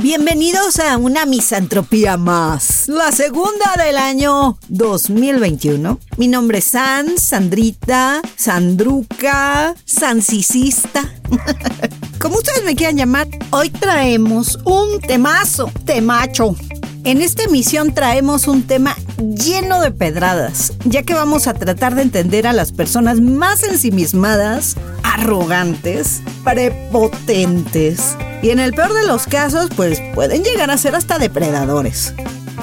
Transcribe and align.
Bienvenidos 0.00 0.78
a 0.78 0.96
una 0.96 1.26
misantropía 1.26 2.16
más, 2.16 2.86
la 2.86 3.10
segunda 3.10 3.74
del 3.84 3.96
año 3.96 4.56
2021. 4.68 5.98
Mi 6.16 6.28
nombre 6.28 6.58
es 6.58 6.66
San, 6.66 7.18
Sandrita, 7.18 8.22
Sandruca, 8.36 9.74
Sansicista. 9.84 11.02
Como 12.20 12.36
ustedes 12.36 12.64
me 12.64 12.74
quieran 12.74 12.96
llamar, 12.96 13.28
hoy 13.50 13.70
traemos 13.70 14.58
un 14.64 15.00
temazo, 15.00 15.70
temacho. 15.84 16.56
En 17.04 17.22
esta 17.22 17.44
emisión 17.44 17.94
traemos 17.94 18.48
un 18.48 18.64
tema 18.64 18.96
lleno 19.18 19.80
de 19.80 19.92
pedradas, 19.92 20.72
ya 20.84 21.04
que 21.04 21.14
vamos 21.14 21.46
a 21.46 21.54
tratar 21.54 21.94
de 21.94 22.02
entender 22.02 22.48
a 22.48 22.52
las 22.52 22.72
personas 22.72 23.20
más 23.20 23.62
ensimismadas, 23.62 24.74
arrogantes, 25.04 26.20
prepotentes 26.42 28.16
y 28.42 28.50
en 28.50 28.58
el 28.58 28.74
peor 28.74 28.94
de 28.94 29.06
los 29.06 29.26
casos, 29.26 29.68
pues 29.76 30.02
pueden 30.14 30.42
llegar 30.42 30.72
a 30.72 30.78
ser 30.78 30.96
hasta 30.96 31.18
depredadores. 31.18 32.14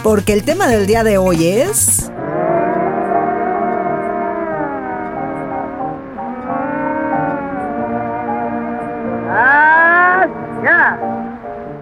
Porque 0.03 0.33
el 0.33 0.43
tema 0.43 0.67
del 0.67 0.85
día 0.85 1.05
de 1.05 1.17
hoy 1.17 1.47
es... 1.47 2.11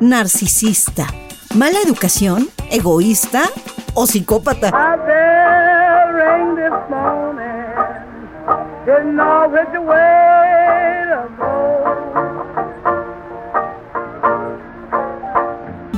Narcisista, 0.04 1.08
mala 1.56 1.80
educación, 1.80 2.50
egoísta 2.70 3.44
o 3.94 4.06
psicópata. 4.06 4.70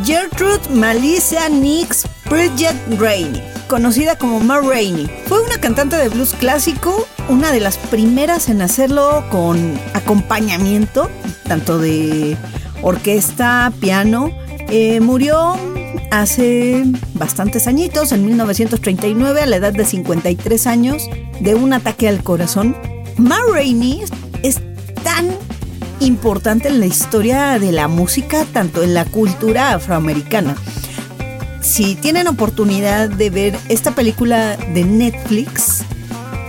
Gertrude 0.03 0.69
Malicia 0.69 1.50
Nix 1.50 2.08
Bridget 2.30 2.75
Rainey, 3.00 3.44
conocida 3.67 4.16
como 4.19 4.40
Ma 4.40 4.59
Rainey, 4.62 5.09
fue 5.25 5.42
una 5.42 5.58
cantante 5.59 5.95
de 5.95 6.09
blues 6.09 6.36
clásico, 6.40 7.08
una 7.28 7.52
de 7.52 7.59
las 7.59 7.78
primeras 7.78 8.50
en 8.50 8.62
hacerlo 8.62 9.23
con 9.31 9.80
acompañamiento, 9.95 11.09
tanto 11.47 11.80
de 11.80 12.38
orquesta, 12.86 13.73
piano. 13.80 14.31
Eh, 14.69 15.00
murió 15.00 15.55
hace 16.11 16.83
bastantes 17.16 17.67
añitos, 17.67 18.11
en 18.11 18.25
1939, 18.25 19.41
a 19.41 19.45
la 19.47 19.55
edad 19.55 19.73
de 19.73 19.86
53 19.86 20.67
años, 20.67 21.09
de 21.39 21.56
un 21.56 21.73
ataque 21.73 22.08
al 22.08 22.23
corazón. 22.23 22.75
Ma 23.17 23.39
Rainey 23.52 24.03
es 24.44 24.61
tan 25.03 25.28
importante 26.00 26.67
en 26.67 26.80
la 26.80 26.86
historia 26.86 27.58
de 27.58 27.72
la 27.72 27.88
música, 27.88 28.45
tanto 28.53 28.83
en 28.83 28.94
la 28.94 29.06
cultura 29.06 29.73
afroamericana. 29.73 30.56
Si 31.61 31.95
tienen 31.95 32.28
oportunidad 32.28 33.09
de 33.09 33.31
ver 33.31 33.58
esta 33.69 33.95
película 33.95 34.58
de 34.58 34.83
Netflix, 34.83 35.84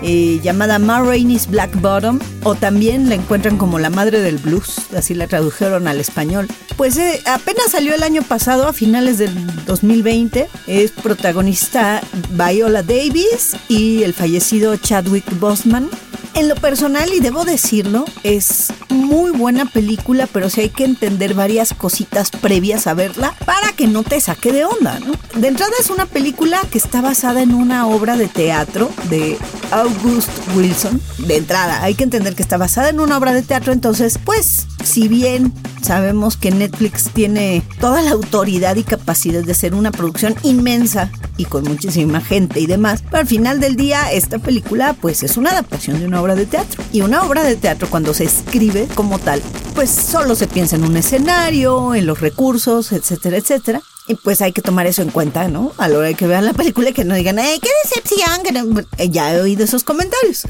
eh, 0.09 0.39
llamada 0.41 0.79
Ma 0.79 1.01
Rainey's 1.03 1.49
Black 1.49 1.81
Bottom, 1.81 2.21
o 2.45 2.55
también 2.55 3.09
la 3.09 3.17
encuentran 3.17 3.59
como 3.59 3.81
la 3.81 3.91
madre 3.91 4.21
del 4.21 4.39
blues, 4.39 4.77
así 4.97 5.15
la 5.15 5.27
tradujeron 5.27 5.89
al 5.89 5.99
español. 5.99 6.47
Pues 6.77 6.97
eh, 6.97 7.23
apenas 7.27 7.73
salió 7.73 7.93
el 7.93 8.05
año 8.05 8.23
pasado, 8.23 8.69
a 8.69 8.73
finales 8.73 9.19
del 9.19 9.35
2020. 9.65 10.49
Es 10.69 10.93
protagonista 10.93 12.01
Viola 12.31 12.85
Davis 12.85 13.57
y 13.69 14.05
el 14.05 14.15
fallecido 14.15 14.77
Chadwick 14.77 15.25
Boseman. 15.41 15.91
En 16.37 16.49
lo 16.49 16.55
personal, 16.55 17.11
y 17.15 17.21
debo 17.21 17.47
decirlo, 17.47 18.05
es 18.23 18.67
muy 18.91 19.31
buena 19.31 19.65
película, 19.65 20.29
pero 20.31 20.51
sí 20.51 20.61
hay 20.61 20.69
que 20.69 20.85
entender 20.85 21.33
varias 21.33 21.73
cositas 21.73 22.31
previas 22.31 22.87
a 22.87 22.93
verla 22.93 23.35
para 23.47 23.73
que 23.73 23.87
no 23.87 24.03
te 24.03 24.21
saque 24.21 24.53
de 24.53 24.67
onda, 24.67 25.01
¿no? 25.01 25.15
De 25.41 25.49
entrada 25.49 25.73
es 25.81 25.89
una 25.89 26.05
película 26.05 26.61
que 26.71 26.77
está 26.77 27.01
basada 27.01 27.41
en 27.41 27.55
una 27.55 27.87
obra 27.87 28.19
de 28.19 28.29
teatro 28.29 28.91
de 29.09 29.39
August 29.71 30.29
Wilson. 30.55 31.01
De 31.17 31.37
entrada, 31.37 31.83
hay 31.83 31.95
que 31.95 32.05
entender 32.05 32.35
que 32.35 32.43
está 32.43 32.59
basada 32.59 32.91
en 32.91 33.01
una 33.01 33.17
obra 33.17 33.33
de 33.33 33.43
teatro, 33.43 33.73
entonces, 33.73 34.19
pues, 34.23 34.67
si 34.87 35.09
bien 35.09 35.53
sabemos 35.83 36.37
que 36.37 36.53
Netflix 36.53 37.11
tiene 37.13 37.63
toda 37.81 38.03
la 38.03 38.13
autoridad 38.13 38.77
y 38.77 38.85
capacidad 38.85 39.43
de 39.43 39.53
hacer 39.53 39.75
una 39.75 39.91
producción 39.91 40.37
inmensa 40.45 41.11
y 41.37 41.45
con 41.45 41.65
muchísima 41.65 42.21
gente 42.21 42.61
y 42.61 42.67
demás, 42.67 43.03
pero 43.03 43.19
al 43.19 43.27
final 43.27 43.59
del 43.59 43.75
día 43.75 44.13
esta 44.13 44.39
película 44.39 44.95
pues 44.95 45.25
es 45.25 45.37
una 45.37 45.51
adaptación 45.51 45.99
de 45.99 46.07
una 46.07 46.23
obra 46.23 46.37
de 46.37 46.47
teatro. 46.47 46.85
Y 46.93 47.01
una 47.01 47.25
obra 47.25 47.43
de 47.43 47.57
teatro 47.57 47.89
cuando 47.91 48.15
se 48.15 48.25
escribe 48.25 48.87
como 48.95 49.19
tal, 49.19 49.43
pues 49.75 49.91
solo 49.91 50.37
se 50.37 50.47
piensa 50.47 50.77
en 50.77 50.85
un 50.85 50.97
escenario, 50.97 51.95
en 51.95 52.07
los 52.07 52.21
recursos, 52.21 52.93
etcétera, 52.93 53.39
etcétera. 53.39 53.83
Y 54.07 54.15
pues 54.15 54.41
hay 54.41 54.53
que 54.53 54.63
tomar 54.63 54.87
eso 54.87 55.03
en 55.03 55.11
cuenta, 55.11 55.49
¿no? 55.49 55.73
A 55.79 55.89
la 55.89 55.99
hora 55.99 56.07
de 56.07 56.15
que 56.15 56.29
vean 56.29 56.47
la 56.47 56.53
película 56.53 56.91
y 56.91 56.93
que 56.93 57.05
no 57.05 57.17
digan, 57.17 57.41
¡ay, 57.41 57.59
qué 57.61 57.71
decepción! 57.85 58.87
Eh, 58.99 59.11
ya 59.11 59.35
he 59.35 59.41
oído 59.41 59.65
esos 59.65 59.83
comentarios. 59.83 60.47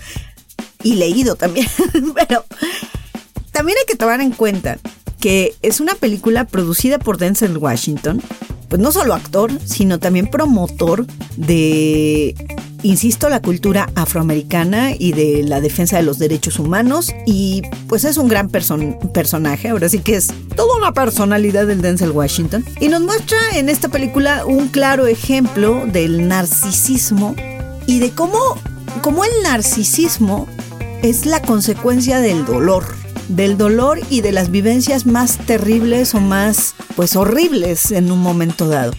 Y 0.82 0.96
leído 0.96 1.36
también. 1.36 1.66
Pero 2.14 2.44
también 3.56 3.78
hay 3.78 3.86
que 3.86 3.96
tomar 3.96 4.20
en 4.20 4.32
cuenta 4.32 4.76
que 5.18 5.54
es 5.62 5.80
una 5.80 5.94
película 5.94 6.44
producida 6.44 6.98
por 6.98 7.16
Denzel 7.16 7.56
Washington, 7.56 8.20
pues 8.68 8.82
no 8.82 8.92
solo 8.92 9.14
actor, 9.14 9.50
sino 9.64 9.98
también 9.98 10.26
promotor 10.26 11.06
de, 11.38 12.34
insisto, 12.82 13.30
la 13.30 13.40
cultura 13.40 13.88
afroamericana 13.94 14.90
y 14.92 15.12
de 15.12 15.42
la 15.42 15.62
defensa 15.62 15.96
de 15.96 16.02
los 16.02 16.18
derechos 16.18 16.58
humanos. 16.58 17.14
Y 17.24 17.62
pues 17.88 18.04
es 18.04 18.18
un 18.18 18.28
gran 18.28 18.50
personaje, 18.50 19.70
ahora 19.70 19.88
sí 19.88 20.00
que 20.00 20.16
es 20.16 20.34
toda 20.54 20.76
una 20.76 20.92
personalidad 20.92 21.66
del 21.66 21.80
Denzel 21.80 22.10
Washington. 22.10 22.62
Y 22.78 22.88
nos 22.88 23.00
muestra 23.00 23.38
en 23.54 23.70
esta 23.70 23.88
película 23.88 24.44
un 24.44 24.68
claro 24.68 25.06
ejemplo 25.06 25.86
del 25.86 26.28
narcisismo 26.28 27.34
y 27.86 28.00
de 28.00 28.10
cómo, 28.10 28.38
cómo 29.00 29.24
el 29.24 29.30
narcisismo 29.44 30.46
es 31.02 31.24
la 31.24 31.40
consecuencia 31.40 32.20
del 32.20 32.44
dolor 32.44 33.05
del 33.28 33.56
dolor 33.58 34.00
y 34.10 34.20
de 34.20 34.32
las 34.32 34.50
vivencias 34.50 35.06
más 35.06 35.38
terribles 35.38 36.14
o 36.14 36.20
más, 36.20 36.74
pues, 36.94 37.16
horribles 37.16 37.90
en 37.90 38.10
un 38.10 38.20
momento 38.20 38.68
dado. 38.68 38.92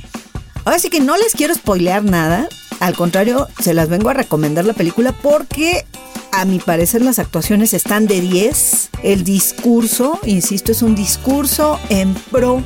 Ahora 0.66 0.80
sí 0.80 0.90
que 0.90 1.00
no 1.00 1.16
les 1.18 1.34
quiero 1.34 1.56
spoilear 1.56 2.04
nada, 2.04 2.50
al 2.80 2.96
contrario, 2.96 3.48
se 3.60 3.74
las 3.74 3.90
vengo 3.90 4.10
a 4.10 4.14
recomendar 4.14 4.66
la 4.66 4.74
película 4.74 5.12
porque 5.12 5.86
a 6.32 6.46
mi 6.46 6.60
parecer 6.60 7.02
las 7.02 7.20
actuaciones 7.20 7.74
están 7.74 8.06
de 8.06 8.22
10. 8.22 8.90
El 9.02 9.24
discurso, 9.24 10.20
insisto, 10.26 10.72
es 10.72 10.82
un 10.82 10.94
discurso 10.94 11.80
en 11.90 12.14
pro 12.14 12.62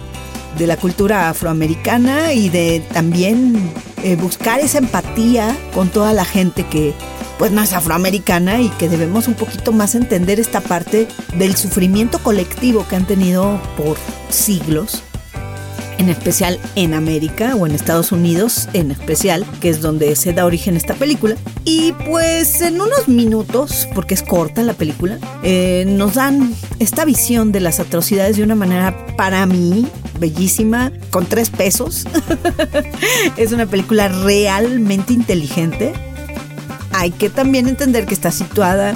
de 0.57 0.67
la 0.67 0.75
cultura 0.75 1.29
afroamericana 1.29 2.33
y 2.33 2.49
de 2.49 2.83
también 2.91 3.71
eh, 4.03 4.17
buscar 4.17 4.59
esa 4.59 4.79
empatía 4.79 5.55
con 5.73 5.89
toda 5.89 6.11
la 6.11 6.25
gente 6.25 6.65
que 6.65 6.93
pues 7.41 7.51
no 7.51 7.63
es 7.63 7.73
afroamericana 7.73 8.61
y 8.61 8.69
que 8.69 8.87
debemos 8.87 9.27
un 9.27 9.33
poquito 9.33 9.71
más 9.71 9.95
entender 9.95 10.39
esta 10.39 10.61
parte 10.61 11.07
del 11.33 11.55
sufrimiento 11.55 12.19
colectivo 12.19 12.87
que 12.87 12.95
han 12.95 13.07
tenido 13.07 13.59
por 13.75 13.97
siglos 14.29 15.01
en 15.97 16.09
especial 16.09 16.59
en 16.75 16.93
América 16.93 17.55
o 17.55 17.65
en 17.65 17.71
Estados 17.73 18.11
Unidos 18.11 18.69
en 18.73 18.91
especial, 18.91 19.43
que 19.59 19.69
es 19.69 19.81
donde 19.81 20.15
se 20.15 20.33
da 20.33 20.45
origen 20.45 20.77
esta 20.77 20.93
película. 20.93 21.35
Y 21.65 21.93
pues 22.07 22.61
en 22.61 22.79
unos 22.79 23.07
minutos, 23.07 23.87
porque 23.95 24.13
es 24.13 24.21
corta 24.21 24.61
la 24.61 24.73
película, 24.73 25.17
eh, 25.41 25.85
nos 25.87 26.13
dan 26.13 26.53
esta 26.77 27.05
visión 27.05 27.51
de 27.51 27.59
las 27.59 27.79
atrocidades 27.79 28.37
de 28.37 28.43
una 28.43 28.53
manera 28.53 29.07
para 29.17 29.47
mí 29.47 29.87
bellísima, 30.19 30.91
con 31.09 31.25
tres 31.25 31.49
pesos. 31.49 32.05
es 33.35 33.51
una 33.51 33.65
película 33.65 34.09
realmente 34.09 35.13
inteligente. 35.13 35.93
Hay 37.01 37.09
que 37.09 37.31
también 37.31 37.67
entender 37.67 38.05
que 38.05 38.13
está 38.13 38.31
situada 38.31 38.93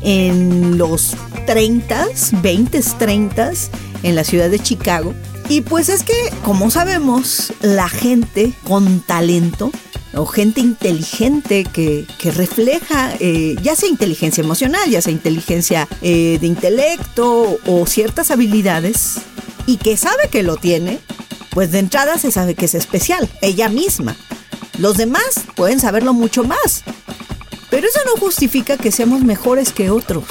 en 0.00 0.78
los 0.78 1.14
30s, 1.46 2.32
20s, 2.40 2.96
30s, 2.98 3.68
en 4.02 4.14
la 4.14 4.24
ciudad 4.24 4.48
de 4.48 4.58
Chicago. 4.58 5.12
Y 5.50 5.60
pues 5.60 5.90
es 5.90 6.02
que, 6.02 6.14
como 6.42 6.70
sabemos, 6.70 7.52
la 7.60 7.90
gente 7.90 8.54
con 8.66 9.00
talento 9.00 9.70
o 10.14 10.24
gente 10.24 10.62
inteligente 10.62 11.64
que, 11.64 12.06
refleja 12.24 13.12
eh, 13.20 13.54
ya 13.62 13.76
sea 13.76 13.90
inteligencia 13.90 14.42
emocional, 14.42 14.88
ya 14.88 15.02
sea 15.02 15.12
inteligencia 15.12 15.86
eh, 16.00 16.38
de 16.40 16.46
intelecto 16.46 17.58
o 17.66 17.86
ciertas 17.86 18.30
habilidades 18.30 19.16
y 19.66 19.76
que 19.76 19.98
sabe 19.98 20.30
que 20.30 20.42
lo 20.42 20.56
tiene, 20.56 21.00
pues 21.50 21.70
de 21.70 21.80
entrada 21.80 22.16
se 22.16 22.30
sabe 22.30 22.54
que 22.54 22.64
es 22.64 22.74
especial, 22.74 23.28
ella 23.42 23.68
misma. 23.68 24.16
Los 24.78 24.96
demás 24.96 25.42
pueden 25.54 25.80
saberlo 25.80 26.14
mucho 26.14 26.44
más. 26.44 26.82
Pero 27.72 27.88
eso 27.88 28.00
no 28.04 28.20
justifica 28.20 28.76
que 28.76 28.92
seamos 28.92 29.22
mejores 29.22 29.72
que 29.72 29.88
otros 29.88 30.24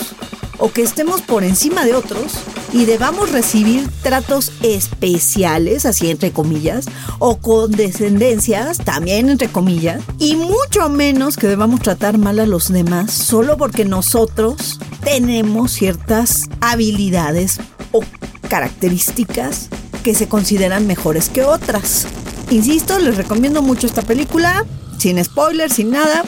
o 0.59 0.71
que 0.71 0.83
estemos 0.83 1.23
por 1.23 1.43
encima 1.43 1.85
de 1.85 1.95
otros 1.95 2.33
y 2.71 2.85
debamos 2.85 3.31
recibir 3.31 3.89
tratos 4.03 4.51
especiales, 4.61 5.87
así 5.87 6.11
entre 6.11 6.31
comillas, 6.31 6.85
o 7.17 7.37
condescendencias, 7.37 8.77
también 8.77 9.27
entre 9.27 9.47
comillas, 9.47 10.03
y 10.19 10.35
mucho 10.35 10.87
menos 10.89 11.35
que 11.35 11.47
debamos 11.47 11.81
tratar 11.81 12.19
mal 12.19 12.39
a 12.39 12.45
los 12.45 12.71
demás 12.71 13.11
solo 13.11 13.57
porque 13.57 13.85
nosotros 13.85 14.79
tenemos 15.03 15.71
ciertas 15.71 16.47
habilidades 16.59 17.57
o 17.91 18.01
características 18.49 19.69
que 20.03 20.13
se 20.13 20.27
consideran 20.27 20.85
mejores 20.85 21.27
que 21.27 21.43
otras. 21.43 22.05
Insisto, 22.51 22.99
les 22.99 23.17
recomiendo 23.17 23.63
mucho 23.63 23.87
esta 23.87 24.03
película, 24.03 24.63
sin 24.99 25.23
spoilers, 25.23 25.73
sin 25.73 25.89
nada. 25.89 26.23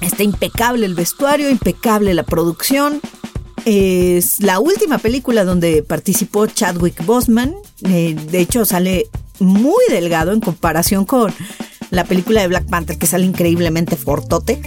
Está 0.00 0.22
impecable 0.22 0.86
el 0.86 0.94
vestuario, 0.94 1.50
impecable 1.50 2.14
la 2.14 2.22
producción. 2.22 3.00
Es 3.64 4.40
la 4.40 4.58
última 4.58 4.98
película 4.98 5.44
donde 5.44 5.82
participó 5.82 6.46
Chadwick 6.46 7.04
Boseman. 7.04 7.54
Eh, 7.84 8.16
de 8.30 8.40
hecho, 8.40 8.64
sale 8.64 9.08
muy 9.38 9.82
delgado 9.90 10.32
en 10.32 10.40
comparación 10.40 11.04
con 11.04 11.32
la 11.90 12.04
película 12.04 12.40
de 12.40 12.48
Black 12.48 12.66
Panther, 12.68 12.96
que 12.98 13.06
sale 13.06 13.26
increíblemente 13.26 13.96
fortote, 13.96 14.62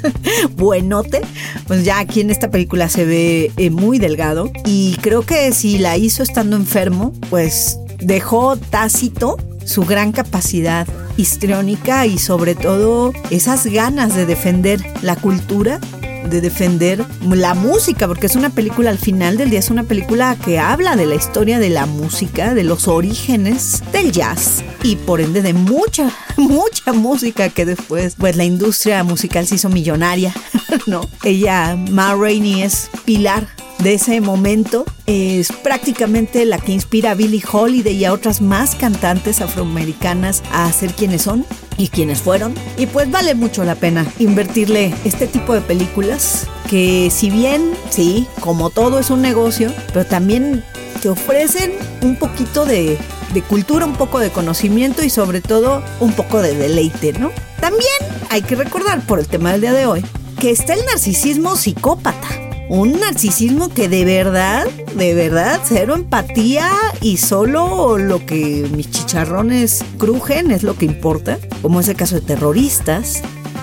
buenote. 0.56 1.20
Pues 1.66 1.84
ya 1.84 1.98
aquí 1.98 2.20
en 2.20 2.30
esta 2.30 2.50
película 2.50 2.88
se 2.88 3.04
ve 3.04 3.52
eh, 3.56 3.70
muy 3.70 3.98
delgado. 3.98 4.50
Y 4.64 4.96
creo 5.02 5.22
que 5.22 5.52
si 5.52 5.78
la 5.78 5.96
hizo 5.96 6.22
estando 6.22 6.56
enfermo, 6.56 7.12
pues 7.28 7.76
dejó 7.98 8.56
tácito 8.56 9.36
su 9.64 9.82
gran 9.82 10.12
capacidad 10.12 10.86
histriónica 11.20 12.06
y 12.06 12.18
sobre 12.18 12.54
todo 12.54 13.12
esas 13.30 13.66
ganas 13.66 14.14
de 14.14 14.26
defender 14.26 14.80
la 15.02 15.16
cultura 15.16 15.80
de 16.28 16.40
defender 16.40 17.04
la 17.22 17.54
música, 17.54 18.06
porque 18.06 18.26
es 18.26 18.36
una 18.36 18.50
película 18.50 18.90
al 18.90 18.98
final 18.98 19.36
del 19.36 19.50
día, 19.50 19.58
es 19.58 19.70
una 19.70 19.82
película 19.84 20.36
que 20.36 20.58
habla 20.58 20.96
de 20.96 21.06
la 21.06 21.16
historia 21.16 21.58
de 21.58 21.70
la 21.70 21.86
música, 21.86 22.54
de 22.54 22.62
los 22.62 22.88
orígenes 22.88 23.82
del 23.92 24.12
jazz 24.12 24.62
y 24.82 24.96
por 24.96 25.20
ende 25.20 25.42
de 25.42 25.52
mucha, 25.52 26.12
mucha 26.36 26.92
música 26.92 27.48
que 27.48 27.66
después, 27.66 28.14
pues 28.16 28.36
la 28.36 28.44
industria 28.44 29.02
musical 29.02 29.46
se 29.46 29.56
hizo 29.56 29.68
millonaria, 29.68 30.32
¿no? 30.86 31.08
Ella, 31.24 31.76
Ma 31.90 32.14
Rainey, 32.14 32.62
es 32.62 32.90
pilar 33.04 33.48
de 33.82 33.94
ese 33.94 34.20
momento 34.20 34.84
es 35.06 35.50
prácticamente 35.52 36.44
la 36.44 36.58
que 36.58 36.72
inspira 36.72 37.12
a 37.12 37.14
Billie 37.14 37.42
Holiday 37.50 37.96
y 37.96 38.04
a 38.04 38.12
otras 38.12 38.42
más 38.42 38.74
cantantes 38.74 39.40
afroamericanas 39.40 40.42
a 40.52 40.70
ser 40.72 40.92
quienes 40.92 41.22
son 41.22 41.46
y 41.78 41.88
quienes 41.88 42.20
fueron. 42.20 42.54
Y 42.76 42.86
pues 42.86 43.10
vale 43.10 43.34
mucho 43.34 43.64
la 43.64 43.74
pena 43.74 44.06
invertirle 44.18 44.94
este 45.04 45.26
tipo 45.26 45.54
de 45.54 45.62
películas 45.62 46.46
que 46.68 47.10
si 47.10 47.30
bien, 47.30 47.72
sí, 47.88 48.26
como 48.40 48.70
todo 48.70 48.98
es 48.98 49.10
un 49.10 49.22
negocio, 49.22 49.72
pero 49.92 50.04
también 50.04 50.62
te 51.00 51.08
ofrecen 51.08 51.72
un 52.02 52.16
poquito 52.16 52.66
de, 52.66 52.98
de 53.32 53.42
cultura, 53.42 53.86
un 53.86 53.96
poco 53.96 54.18
de 54.18 54.30
conocimiento 54.30 55.02
y 55.02 55.10
sobre 55.10 55.40
todo 55.40 55.82
un 56.00 56.12
poco 56.12 56.42
de 56.42 56.54
deleite, 56.54 57.14
¿no? 57.14 57.30
También 57.60 57.88
hay 58.28 58.42
que 58.42 58.56
recordar 58.56 59.00
por 59.06 59.18
el 59.18 59.26
tema 59.26 59.52
del 59.52 59.62
día 59.62 59.72
de 59.72 59.86
hoy 59.86 60.04
que 60.38 60.50
está 60.50 60.74
el 60.74 60.84
narcisismo 60.86 61.56
psicópata 61.56 62.49
un 62.70 63.00
narcisismo 63.00 63.68
que 63.68 63.88
de 63.88 64.04
verdad, 64.04 64.64
de 64.94 65.12
verdad, 65.12 65.60
cero 65.64 65.96
empatía 65.96 66.70
y 67.00 67.16
solo 67.16 67.98
lo 67.98 68.24
que 68.24 68.68
mis 68.72 68.88
chicharrones 68.88 69.84
crujen 69.98 70.52
es 70.52 70.62
lo 70.62 70.76
que 70.76 70.84
importa, 70.86 71.38
como 71.62 71.80
es 71.80 71.88
el 71.88 71.96
caso 71.96 72.14
de 72.14 72.20
terroristas. 72.20 73.22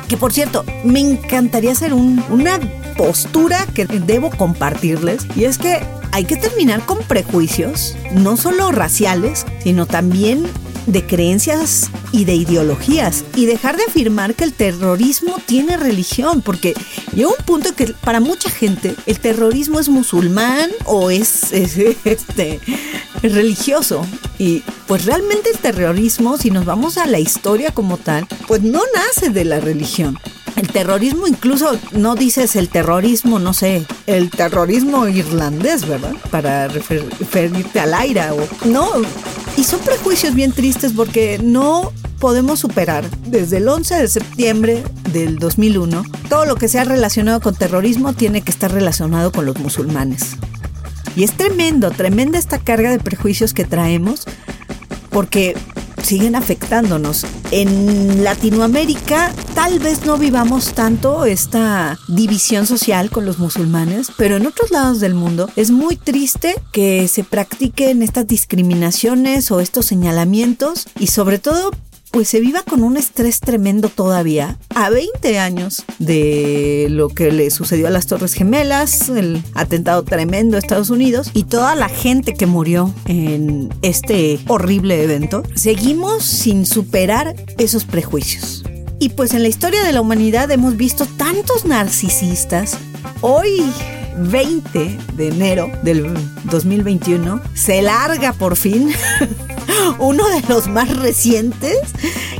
Que 0.10 0.18
por 0.18 0.34
cierto, 0.34 0.66
me 0.84 1.00
encantaría 1.00 1.72
hacer 1.72 1.94
una 1.94 2.60
postura 2.98 3.66
que 3.74 3.86
debo 3.86 4.30
compartirles 4.30 5.26
y 5.38 5.46
es 5.46 5.58
que 5.58 5.80
hay 6.12 6.26
que 6.26 6.36
terminar 6.36 6.86
con 6.86 6.98
prejuicios, 7.00 7.96
no 8.14 8.36
solo 8.36 8.74
raciales, 8.74 9.46
sino 9.64 9.86
también 9.86 10.46
de 10.88 11.06
creencias 11.06 11.92
y 12.12 12.26
de 12.26 12.34
ideologías 12.34 13.24
y 13.36 13.46
dejar 13.46 13.78
de 13.78 13.84
afirmar 13.84 14.34
que 14.34 14.46
el 14.46 14.54
terrorismo 14.54 15.36
tiene 15.46 15.78
religión, 15.78 16.42
porque 16.42 16.74
llega 17.14 17.30
un 17.30 17.46
punto 17.46 17.76
que 17.76 17.94
para 17.94 18.20
mucha 18.20 18.50
gente 18.50 18.96
el 19.06 19.20
terrorismo 19.20 19.80
es 19.80 19.90
musulmán 19.90 20.72
o 20.86 21.12
es, 21.12 21.52
este, 22.06 22.60
religioso. 23.22 24.06
Y 24.40 24.64
pues 24.88 25.06
realmente 25.06 25.50
el 25.52 25.58
terrorismo, 25.58 26.38
si 26.38 26.50
nos 26.50 26.66
vamos 26.66 26.98
a 26.98 27.06
la 27.06 27.20
historia 27.20 27.72
como 27.72 27.98
tal, 27.98 28.26
pues 28.48 28.62
no 28.64 28.82
nace 28.96 29.30
de 29.30 29.46
la 29.46 29.60
religión. 29.60 30.18
El 30.56 30.70
terrorismo 30.70 31.28
incluso 31.28 31.78
no 31.92 32.16
dices 32.16 32.56
el 32.56 32.70
terrorismo, 32.70 33.38
no 33.38 33.54
sé, 33.54 33.86
el 34.08 34.32
terrorismo 34.32 35.08
irlandés, 35.08 35.88
¿verdad? 35.88 36.16
Para 36.32 36.68
referirte 36.68 37.80
al 37.80 37.94
aire 37.94 38.22
o 38.32 38.68
no. 38.68 38.90
Y 39.58 39.64
son 39.64 39.80
prejuicios 39.80 40.36
bien 40.36 40.52
tristes 40.52 40.94
porque 40.94 41.40
no 41.44 41.92
podemos 42.20 42.60
superar 42.60 43.10
desde 43.26 43.58
el 43.58 43.68
11 43.68 43.96
de 43.96 44.08
septiembre 44.08 44.84
del 45.12 45.40
2001 45.40 46.04
todo 46.30 46.46
lo 46.46 46.56
que 46.56 46.68
sea 46.68 46.84
relacionado 46.84 47.42
con 47.42 47.56
terrorismo 47.56 48.14
tiene 48.14 48.42
que 48.42 48.52
estar 48.52 48.72
relacionado 48.72 49.32
con 49.32 49.46
los 49.46 49.58
musulmanes. 49.60 50.38
Y 51.16 51.24
es 51.24 51.36
tremendo, 51.36 51.90
tremenda 51.90 52.38
esta 52.38 52.60
carga 52.60 52.92
de 52.92 53.00
prejuicios 53.00 53.56
que 53.56 53.66
traemos 53.66 54.26
porque 55.10 55.56
siguen 56.08 56.36
afectándonos. 56.36 57.26
En 57.52 58.24
Latinoamérica 58.24 59.34
tal 59.54 59.80
vez 59.80 60.06
no 60.06 60.18
vivamos 60.18 60.74
tanto 60.74 61.26
esta 61.26 62.00
división 62.08 62.66
social 62.66 63.10
con 63.10 63.26
los 63.26 63.40
musulmanes, 63.40 64.12
pero 64.18 64.38
en 64.38 64.48
otros 64.48 64.72
lados 64.72 65.02
del 65.02 65.14
mundo 65.14 65.50
es 65.58 65.70
muy 65.70 65.98
triste 65.98 66.56
que 66.72 67.10
se 67.10 67.26
practiquen 67.26 68.02
estas 68.04 68.26
discriminaciones 68.26 69.52
o 69.52 69.60
estos 69.60 69.86
señalamientos 69.86 70.88
y 70.98 71.08
sobre 71.08 71.40
todo 71.40 71.72
pues 72.12 72.28
se 72.30 72.40
viva 72.40 72.64
con 72.64 72.84
un 72.84 72.98
estrés 72.98 73.40
tremendo 73.40 73.90
todavía, 73.90 74.58
a 74.76 74.90
20 74.90 75.40
años 75.40 75.84
de 76.00 76.88
lo 76.90 77.10
que 77.10 77.32
le 77.32 77.50
sucedió 77.52 77.88
a 77.88 77.92
las 77.92 78.08
Torres 78.08 78.34
Gemelas, 78.34 79.10
el 79.10 79.44
atentado 79.54 80.04
tremendo 80.04 80.56
a 80.56 80.60
Estados 80.60 80.90
Unidos 80.90 81.32
y 81.34 81.44
toda 81.44 81.76
la 81.76 81.90
gente 81.90 82.34
que 82.34 82.46
murió 82.46 82.94
en 83.06 83.70
este 83.82 84.40
horrible 84.48 85.04
evento, 85.04 85.44
seguimos 85.56 86.24
sin 86.24 86.66
superar 86.66 87.36
esos 87.58 87.86
prejuicios. 87.86 88.64
Y 89.00 89.10
pues 89.10 89.34
en 89.34 89.44
la 89.44 89.50
historia 89.50 89.84
de 89.84 89.94
la 89.94 90.02
humanidad 90.02 90.50
hemos 90.52 90.76
visto 90.76 91.06
tantos 91.06 91.66
narcisistas. 91.66 92.78
Hoy 93.22 93.64
20 94.18 94.98
de 95.16 95.28
enero 95.28 95.72
del 95.84 96.14
2021 96.46 97.42
se 97.54 97.82
larga 97.82 98.34
por 98.34 98.56
fin 98.56 98.92
uno 100.00 100.28
de 100.30 100.42
los 100.48 100.68
más 100.68 100.96
recientes 100.96 101.80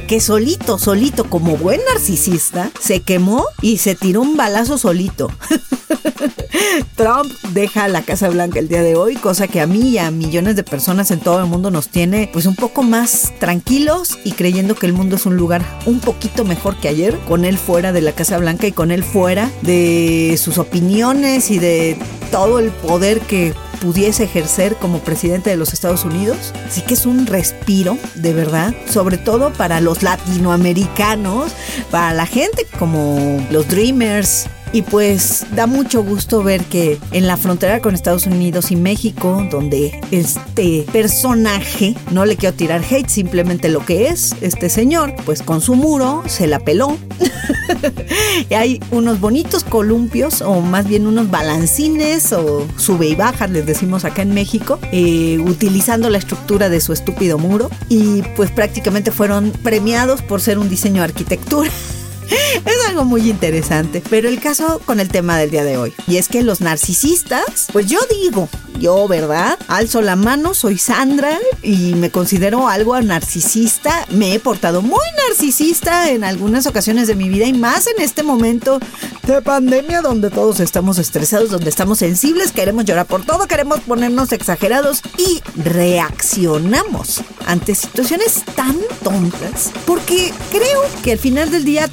que 0.08 0.22
solito, 0.22 0.78
solito, 0.78 1.30
como 1.30 1.58
buen 1.58 1.82
narcisista, 1.92 2.72
se 2.80 3.02
quemó 3.02 3.46
y 3.62 3.78
se 3.78 3.94
tiró 3.94 4.22
un 4.22 4.38
balazo 4.38 4.78
solito. 4.78 5.30
Trump 6.96 7.32
deja 7.54 7.88
la 7.88 8.04
Casa 8.04 8.30
Blanca 8.30 8.60
el 8.60 8.68
día 8.68 8.82
de 8.82 8.96
hoy, 8.96 9.16
cosa 9.16 9.48
que 9.48 9.62
a 9.62 9.68
mí 9.68 9.90
y 9.90 9.98
a 9.98 10.12
millones 10.12 10.56
de 10.56 10.64
personas 10.64 11.12
en 11.12 11.20
todo 11.20 11.40
el 11.40 11.46
mundo 11.46 11.72
nos 11.72 11.90
tiene 11.90 12.30
pues 12.32 12.46
un 12.46 12.56
poco 12.56 12.84
más 12.84 13.34
tranquilos 13.40 14.18
y 14.24 14.34
creyendo 14.34 14.76
que 14.76 14.86
el 14.86 14.94
mundo 14.94 15.16
es 15.16 15.26
un 15.26 15.38
lugar 15.38 15.64
un 15.86 16.00
poquito 16.00 16.46
mejor 16.46 16.78
que 16.78 16.88
ayer, 16.88 17.18
con 17.28 17.46
él 17.46 17.58
fuera 17.58 17.92
de 17.92 18.02
la 18.02 18.12
Casa 18.12 18.38
Blanca 18.38 18.68
y 18.68 18.72
con 18.72 18.92
él 18.92 19.04
fuera 19.04 19.50
de 19.62 20.38
sus 20.42 20.58
opiniones 20.58 21.52
y 21.52 21.60
de 21.60 21.98
todo 22.32 22.60
el 22.60 22.72
poder 22.72 23.22
que 23.22 23.54
pudiese 23.82 24.24
ejercer 24.24 24.76
como 24.76 25.00
presidente 25.00 25.50
de 25.50 25.58
los 25.58 25.74
Estados 25.74 26.04
Unidos. 26.04 26.54
Así 26.68 26.82
que 26.82 26.96
es 26.96 27.06
un 27.06 27.28
respiro, 27.28 27.98
de 28.16 28.34
verdad, 28.34 28.74
sobre 28.90 29.18
todo 29.18 29.54
para 29.54 29.82
los 29.82 30.04
latinoamericanos, 30.04 31.52
para 31.92 32.14
la 32.14 32.26
gente 32.26 32.66
como 32.80 33.46
los 33.52 33.68
Dreamers, 33.68 34.48
y 34.78 34.84
pues 34.84 35.48
da 35.56 35.66
mucho 35.66 36.04
gusto 36.04 36.44
ver 36.44 36.64
que 36.66 37.00
en 37.12 37.26
la 37.26 37.36
frontera 37.36 37.82
con 37.82 37.96
Estados 37.96 38.28
Unidos 38.28 38.70
y 38.70 38.76
México, 38.76 39.44
donde 39.50 40.00
este 40.12 40.86
personaje, 40.94 41.96
no 42.12 42.26
le 42.26 42.36
quiero 42.36 42.56
tirar 42.56 42.84
hate, 42.88 43.10
simplemente 43.10 43.70
lo 43.70 43.84
que 43.84 44.10
es, 44.10 44.36
este 44.42 44.70
señor, 44.70 45.16
pues 45.26 45.42
con 45.42 45.62
su 45.62 45.74
muro 45.74 46.22
se 46.28 46.46
la 46.46 46.60
peló. 46.60 46.96
y 48.52 48.54
hay 48.54 48.80
unos 48.92 49.20
bonitos 49.20 49.64
columpios, 49.64 50.44
o 50.44 50.62
más 50.62 50.88
bien 50.88 51.08
unos 51.08 51.32
balancines, 51.32 52.32
o 52.32 52.68
sube 52.78 53.08
y 53.08 53.16
baja, 53.16 53.48
les 53.48 53.66
decimos 53.66 54.06
acá 54.06 54.22
en 54.22 54.36
México, 54.36 54.78
eh, 54.92 55.40
utilizando 55.40 56.08
la 56.12 56.20
estructura 56.20 56.70
de 56.70 56.82
su 56.82 56.94
estúpido 56.94 57.40
muro. 57.40 57.72
Y 57.90 58.22
pues 58.36 58.52
prácticamente 58.52 59.10
fueron 59.10 59.50
premiados 59.64 60.22
por 60.22 60.40
ser 60.40 60.60
un 60.60 60.70
diseño 60.70 61.02
de 61.02 61.06
arquitectura. 61.06 61.72
es 62.30 62.88
algo 62.88 63.06
muy 63.06 63.30
interesante. 63.30 64.04
Pero 64.10 64.30
el 64.30 64.40
caso 64.40 64.82
con 64.86 65.00
el 65.00 65.10
tema 65.10 65.38
del 65.38 65.52
día 65.52 65.64
de 65.64 65.78
hoy. 65.78 65.94
Y 66.08 66.18
es 66.18 66.28
que 66.28 66.44
los 66.44 66.62
narcisistas, 66.62 67.68
pues 67.72 67.88
yo 67.88 68.00
digo, 68.24 68.50
yo, 68.80 69.08
¿verdad? 69.08 69.58
Alzo 69.68 70.02
la 70.02 70.16
mano, 70.16 70.54
soy 70.54 70.78
Sandra 70.78 71.38
y 71.64 71.96
me 71.96 72.12
considero 72.12 72.68
algo 72.68 73.00
narcisista. 73.02 74.06
Me 74.10 74.34
he 74.34 74.40
portado 74.40 74.82
muy 74.82 75.06
narcisista 75.28 76.10
en 76.10 76.24
algunas 76.24 76.68
ocasiones 76.68 77.08
de 77.08 77.16
mi 77.16 77.30
vida 77.30 77.46
y 77.46 77.54
más 77.54 77.88
en 77.88 78.04
este 78.04 78.24
momento 78.24 78.80
de 79.26 79.42
pandemia 79.42 80.02
donde 80.02 80.30
todos 80.30 80.60
estamos 80.60 80.98
estresados, 81.00 81.50
donde 81.50 81.70
estamos 81.70 82.00
sensibles, 82.00 82.52
queremos 82.52 82.86
llorar 82.86 83.06
por 83.06 83.26
todo, 83.26 83.48
queremos 83.48 83.82
ponernos 83.82 84.32
exagerados 84.32 85.02
y 85.18 85.42
reaccionamos 85.60 87.22
ante 87.46 87.76
situaciones 87.76 88.44
tan 88.56 88.78
tontas. 89.04 89.72
Porque 89.86 90.34
creo 90.52 90.82
que 91.04 91.14
al 91.14 91.20
final 91.20 91.52
del 91.52 91.66
día 91.66 91.90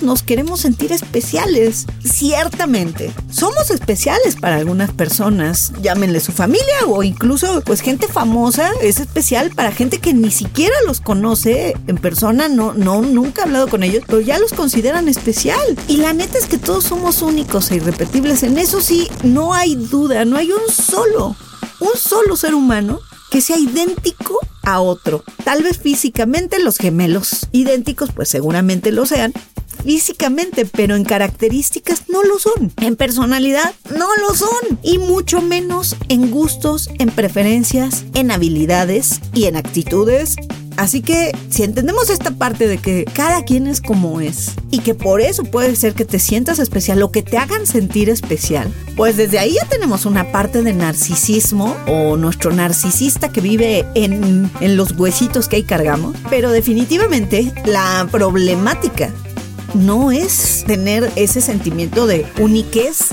nos 0.00 0.22
queremos 0.22 0.60
sentir 0.60 0.92
especiales. 0.92 1.86
Ciertamente, 2.04 3.12
somos 3.30 3.70
especiales 3.70 4.36
para 4.36 4.56
algunas 4.56 4.90
personas, 4.90 5.72
llámenle 5.80 6.20
su 6.20 6.32
familia 6.32 6.86
o 6.86 7.02
incluso 7.02 7.62
pues 7.62 7.80
gente 7.80 8.08
famosa 8.08 8.72
es 8.82 9.00
especial 9.00 9.50
para 9.54 9.72
gente 9.72 9.98
que 9.98 10.14
ni 10.14 10.30
siquiera 10.30 10.74
los 10.86 11.00
conoce 11.00 11.76
en 11.86 11.96
persona, 11.96 12.48
no, 12.48 12.74
no, 12.74 13.02
nunca 13.02 13.42
ha 13.42 13.44
hablado 13.44 13.68
con 13.68 13.82
ellos, 13.82 14.02
pero 14.06 14.20
ya 14.20 14.38
los 14.38 14.52
consideran 14.52 15.08
especial. 15.08 15.78
Y 15.86 15.98
la 15.98 16.12
neta 16.12 16.38
es 16.38 16.46
que 16.46 16.58
todos 16.58 16.84
somos 16.84 17.22
únicos 17.22 17.70
e 17.70 17.76
irrepetibles. 17.76 18.42
En 18.42 18.58
eso 18.58 18.80
sí, 18.80 19.08
no 19.22 19.54
hay 19.54 19.76
duda, 19.76 20.24
no 20.24 20.36
hay 20.36 20.50
un 20.50 20.72
solo, 20.72 21.36
un 21.80 21.96
solo 21.96 22.36
ser 22.36 22.54
humano 22.54 23.00
que 23.30 23.40
sea 23.40 23.58
idéntico 23.58 24.38
a 24.62 24.80
otro. 24.80 25.22
Tal 25.44 25.62
vez 25.62 25.78
físicamente 25.78 26.58
los 26.58 26.78
gemelos 26.78 27.48
idénticos, 27.52 28.10
pues 28.14 28.28
seguramente 28.28 28.92
lo 28.92 29.06
sean, 29.06 29.32
físicamente, 29.84 30.66
pero 30.66 30.96
en 30.96 31.04
características 31.04 32.04
no 32.08 32.22
lo 32.22 32.38
son. 32.38 32.72
En 32.80 32.96
personalidad 32.96 33.74
no 33.96 34.08
lo 34.16 34.34
son. 34.34 34.78
Y 34.82 34.98
mucho 34.98 35.40
menos 35.40 35.96
en 36.08 36.30
gustos, 36.30 36.90
en 36.98 37.10
preferencias, 37.10 38.04
en 38.14 38.30
habilidades 38.30 39.20
y 39.34 39.44
en 39.44 39.56
actitudes 39.56 40.36
Así 40.78 41.02
que 41.02 41.36
si 41.50 41.64
entendemos 41.64 42.08
esta 42.08 42.30
parte 42.30 42.68
de 42.68 42.78
que 42.78 43.04
cada 43.04 43.42
quien 43.42 43.66
es 43.66 43.80
como 43.80 44.20
es 44.20 44.52
y 44.70 44.78
que 44.78 44.94
por 44.94 45.20
eso 45.20 45.42
puede 45.42 45.74
ser 45.74 45.92
que 45.94 46.04
te 46.04 46.20
sientas 46.20 46.60
especial 46.60 47.02
o 47.02 47.10
que 47.10 47.24
te 47.24 47.36
hagan 47.36 47.66
sentir 47.66 48.08
especial, 48.08 48.72
pues 48.96 49.16
desde 49.16 49.40
ahí 49.40 49.54
ya 49.54 49.68
tenemos 49.68 50.06
una 50.06 50.30
parte 50.30 50.62
de 50.62 50.72
narcisismo 50.72 51.76
o 51.88 52.16
nuestro 52.16 52.52
narcisista 52.52 53.30
que 53.30 53.40
vive 53.40 53.86
en, 53.96 54.48
en 54.60 54.76
los 54.76 54.92
huesitos 54.92 55.48
que 55.48 55.56
ahí 55.56 55.64
cargamos. 55.64 56.14
Pero 56.30 56.52
definitivamente 56.52 57.52
la 57.66 58.06
problemática 58.12 59.12
no 59.74 60.10
es 60.10 60.64
tener 60.66 61.10
ese 61.16 61.40
sentimiento 61.40 62.06
de 62.06 62.26
uniquez, 62.38 63.08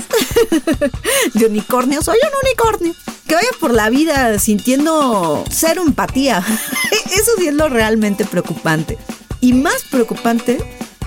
de 1.34 1.46
unicornio. 1.46 2.02
Soy 2.02 2.18
un 2.22 2.38
unicornio. 2.46 2.94
Que 3.26 3.34
vaya 3.34 3.48
por 3.58 3.74
la 3.74 3.90
vida 3.90 4.38
sintiendo 4.38 5.44
cero 5.50 5.82
empatía. 5.84 6.38
Eso 7.12 7.32
sí 7.38 7.48
es 7.48 7.54
lo 7.54 7.68
realmente 7.68 8.24
preocupante. 8.24 8.98
Y 9.40 9.52
más 9.52 9.82
preocupante, 9.90 10.58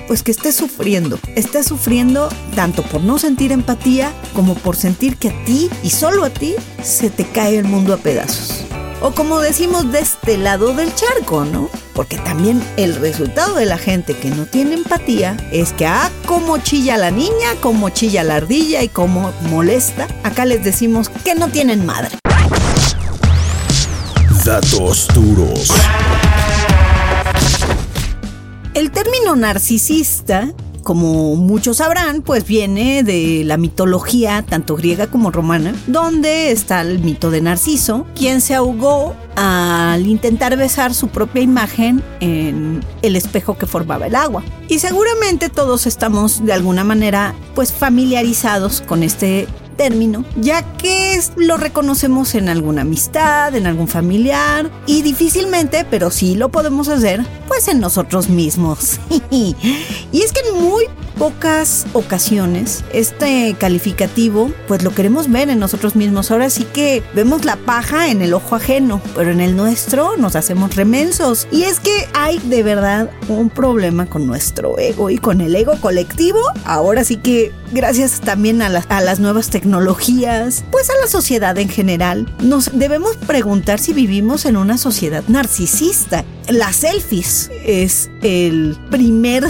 pues 0.08 0.24
que 0.24 0.32
estés 0.32 0.56
sufriendo. 0.56 1.18
Estés 1.36 1.68
sufriendo 1.68 2.29
tanto 2.56 2.84
por 2.84 3.01
no 3.01 3.20
sentir 3.20 3.51
empatía 3.51 4.12
como 4.34 4.56
por 4.56 4.75
sentir 4.75 5.18
que 5.18 5.29
a 5.29 5.46
ti 5.46 5.70
y 5.84 5.91
solo 5.91 6.25
a 6.25 6.29
ti 6.29 6.56
se 6.84 7.10
te 7.10 7.25
cae 7.25 7.58
el 7.58 7.65
mundo 7.65 7.94
a 7.94 7.98
pedazos. 7.98 8.65
O 9.01 9.12
como 9.12 9.39
decimos 9.39 9.91
de 9.94 10.00
este 10.00 10.38
lado 10.38 10.74
del 10.74 10.94
charco, 10.94 11.46
¿no? 11.46 11.70
Porque 11.94 12.18
también 12.18 12.62
el 12.75 12.96
resultado 12.96 13.56
de 13.56 13.65
la 13.65 13.77
gente 13.77 14.18
que 14.18 14.29
no 14.29 14.46
tiene 14.46 14.74
empatía 14.74 15.38
es 15.53 15.72
que, 15.72 15.86
ah, 15.86 16.12
como 16.25 16.58
chilla 16.58 16.98
la 16.98 17.10
niña, 17.10 17.56
como 17.62 17.89
chilla 17.91 18.25
la 18.25 18.36
ardilla 18.36 18.84
y 18.84 18.89
como 18.89 19.32
molesta, 19.50 20.06
acá 20.24 20.44
les 20.44 20.65
decimos 20.65 21.08
que 21.24 21.34
no 21.34 21.48
tienen 21.48 21.86
madre. 21.86 22.18
Datos 24.44 25.08
duros. 25.13 25.72
El 28.74 28.91
término 28.91 29.38
narcisista 29.38 30.53
como 30.89 31.36
muchos 31.36 31.77
sabrán, 31.77 32.24
pues 32.24 32.48
viene 32.48 33.03
de 33.03 33.43
la 33.46 33.58
mitología, 33.58 34.43
tanto 34.43 34.75
griega 34.75 35.05
como 35.05 35.29
romana, 35.29 35.75
donde 35.86 36.51
está 36.51 36.81
el 36.81 36.98
mito 36.98 37.29
de 37.29 37.41
Narciso, 37.41 38.08
quien 38.15 38.41
se 38.41 38.55
ahogó 38.55 39.15
al 39.36 40.08
intentar 40.08 40.58
besar 40.58 40.96
su 40.96 41.10
propia 41.10 41.43
imagen 41.43 42.01
en 42.22 42.84
el 43.03 43.15
espejo 43.15 43.55
que 43.55 43.67
formaba 43.67 44.08
el 44.08 44.15
agua. 44.15 44.43
Y 44.67 44.79
seguramente 44.79 45.50
todos 45.50 45.86
estamos 45.86 46.43
de 46.43 46.53
alguna 46.53 46.84
manera 46.84 47.36
pues 47.53 47.72
familiarizados 47.72 48.81
con 48.81 49.03
este 49.03 49.48
término, 49.79 50.25
ya 50.36 50.62
que 50.75 51.17
lo 51.38 51.55
reconocemos 51.55 52.36
en 52.36 52.50
alguna 52.50 52.81
amistad, 52.81 53.55
en 53.55 53.65
algún 53.65 53.88
familiar 53.88 54.69
y 54.86 55.03
difícilmente, 55.03 55.86
pero 55.89 56.12
sí 56.12 56.36
lo 56.36 56.50
podemos 56.50 56.89
hacer, 56.89 57.25
pues 57.48 57.69
en 57.69 57.79
nosotros 57.79 58.27
mismos. 58.27 59.00
y 59.31 59.55
es 60.12 60.33
que 60.33 60.41
en 60.50 60.62
muy 60.62 60.83
pocas 61.19 61.86
ocasiones 61.91 62.86
este 62.93 63.53
calificativo 63.59 64.50
pues 64.69 64.83
lo 64.83 64.91
queremos 64.91 65.29
ver 65.29 65.50
en 65.50 65.59
nosotros 65.59 65.98
mismos. 65.98 66.31
Ahora 66.31 66.50
sí 66.50 66.63
que 66.63 67.03
vemos 67.13 67.43
la 67.43 67.57
paja 67.57 68.09
en 68.09 68.21
el 68.21 68.33
ojo 68.33 68.55
ajeno, 68.55 69.01
pero 69.15 69.31
en 69.31 69.41
el 69.41 69.55
nuestro 69.55 70.15
nos 70.15 70.38
hacemos 70.38 70.75
remensos. 70.77 71.48
Y 71.51 71.63
es 71.63 71.81
que 71.81 72.07
hay 72.13 72.39
de 72.39 72.63
verdad 72.63 73.09
un 73.27 73.50
problema 73.50 74.05
con 74.05 74.25
nuestro 74.25 74.79
ego 74.79 75.09
y 75.09 75.17
con 75.17 75.41
el 75.41 75.55
ego 75.55 75.74
colectivo. 75.81 76.39
Ahora 76.63 77.03
sí 77.03 77.17
que 77.17 77.51
gracias 77.71 78.21
también 78.21 78.61
a 78.61 78.69
las, 78.69 78.85
a 78.89 79.01
las 79.01 79.19
nuevas 79.19 79.49
tecnologías, 79.49 80.63
pues 80.71 80.89
a 80.89 80.93
la 81.01 81.07
sociedad 81.07 81.57
en 81.57 81.69
general, 81.69 82.33
nos 82.41 82.77
debemos 82.77 83.15
preguntar 83.17 83.79
si 83.79 83.93
vivimos 83.93 84.45
en 84.45 84.57
una 84.57 84.77
sociedad 84.77 85.23
narcisista. 85.27 86.23
Las 86.47 86.77
selfies 86.77 87.51
es 87.65 88.09
el 88.21 88.77
primer 88.89 89.45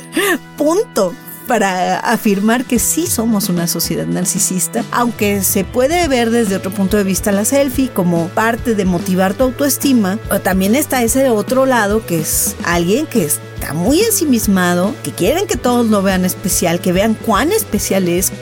punto 0.56 1.14
para 1.46 1.98
afirmar 1.98 2.64
que 2.64 2.78
sí 2.78 3.06
somos 3.06 3.48
una 3.48 3.66
sociedad 3.66 4.06
narcisista, 4.06 4.84
aunque 4.90 5.42
se 5.42 5.64
puede 5.64 6.08
ver 6.08 6.30
desde 6.30 6.56
otro 6.56 6.70
punto 6.70 6.96
de 6.96 7.04
vista 7.04 7.32
la 7.32 7.44
selfie 7.44 7.90
como 7.90 8.28
parte 8.28 8.74
de 8.74 8.84
motivar 8.84 9.34
tu 9.34 9.44
autoestima, 9.44 10.18
también 10.42 10.74
está 10.74 11.02
ese 11.02 11.30
otro 11.30 11.66
lado 11.66 12.04
que 12.06 12.20
es 12.20 12.56
alguien 12.64 13.06
que 13.06 13.24
es 13.24 13.40
está 13.62 13.74
muy 13.74 14.00
ensimismado, 14.00 14.92
que 15.04 15.12
quieren 15.12 15.46
que 15.46 15.56
todos 15.56 15.86
lo 15.86 16.02
vean 16.02 16.24
especial, 16.24 16.80
que 16.80 16.92
vean 16.92 17.14
cuán 17.14 17.52
especial 17.52 18.08
es, 18.08 18.32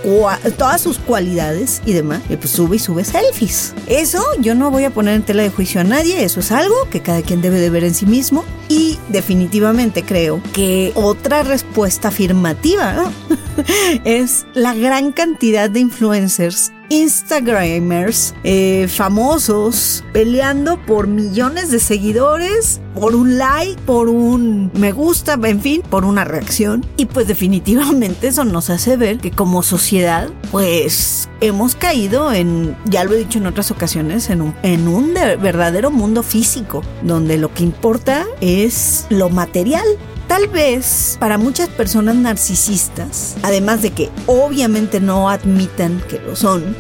todas 0.57 0.81
sus 0.81 0.99
cualidades 0.99 1.83
y 1.85 1.93
demás, 1.93 2.23
y 2.31 2.37
pues 2.37 2.51
sube 2.51 2.77
y 2.77 2.79
sube 2.79 3.05
selfies. 3.05 3.75
Eso 3.87 4.25
yo 4.39 4.55
no 4.55 4.71
voy 4.71 4.85
a 4.85 4.91
poner 4.91 5.15
en 5.17 5.23
tela 5.23 5.43
de 5.43 5.51
juicio 5.51 5.83
a 5.83 5.85
nadie, 5.85 6.25
eso 6.25 6.41
es 6.41 6.51
algo 6.53 6.75
que 6.91 7.03
cada 7.03 7.21
quien 7.21 7.43
debe 7.43 7.61
de 7.61 7.69
ver 7.69 7.85
en 7.85 7.95
sí 7.95 8.07
mismo 8.07 8.47
y 8.71 8.99
definitivamente 9.11 10.03
creo 10.03 10.41
que 10.53 10.93
otra 10.95 11.43
respuesta 11.43 12.09
afirmativa 12.09 13.11
es 14.05 14.47
la 14.55 14.75
gran 14.75 15.13
cantidad 15.13 15.69
de 15.69 15.81
influencers 15.81 16.73
Instagramers 16.91 18.35
eh, 18.45 18.87
famosos 18.89 20.05
peleando 20.13 20.85
por 20.85 21.07
millones 21.07 21.71
de 21.71 21.79
seguidores, 21.79 22.81
por 22.95 23.15
un 23.15 23.39
like, 23.39 23.81
por 23.83 24.09
un 24.09 24.71
me 24.75 24.93
gusta, 24.93 25.39
en 25.43 25.61
fin, 25.61 25.83
por 25.89 26.05
una 26.05 26.25
reacción. 26.25 26.85
Y 26.97 27.07
pues 27.07 27.27
definitivamente 27.27 28.29
eso 28.29 28.45
nos 28.45 28.69
hace 28.71 28.97
ver 28.97 29.19
que 29.19 29.31
como 29.31 29.63
sociedad, 29.63 30.29
pues 30.51 31.29
hemos 31.41 31.75
caído 31.77 32.33
en, 32.33 32.77
ya 32.85 33.05
lo 33.05 33.15
he 33.15 33.19
dicho 33.19 33.39
en 33.39 33.47
otras 33.47 33.71
ocasiones, 33.71 34.29
en 34.29 34.43
un, 34.43 34.55
en 34.63 34.89
un 34.89 35.15
verdadero 35.15 35.91
mundo 35.91 36.23
físico, 36.23 36.83
donde 37.03 37.39
lo 37.39 37.55
que 37.55 37.63
importa 37.63 38.27
es 38.41 39.07
lo 39.09 39.31
material 39.31 39.87
Tal 40.41 40.49
vez 40.49 41.19
para 41.21 41.37
muchas 41.37 41.69
personas 41.69 42.17
narcisistas, 42.17 43.37
además 43.43 43.83
de 43.83 43.91
que 43.91 44.09
obviamente 44.25 44.99
no 44.99 45.29
admitan 45.29 46.03
que 46.09 46.19
lo 46.19 46.35
son, 46.35 46.75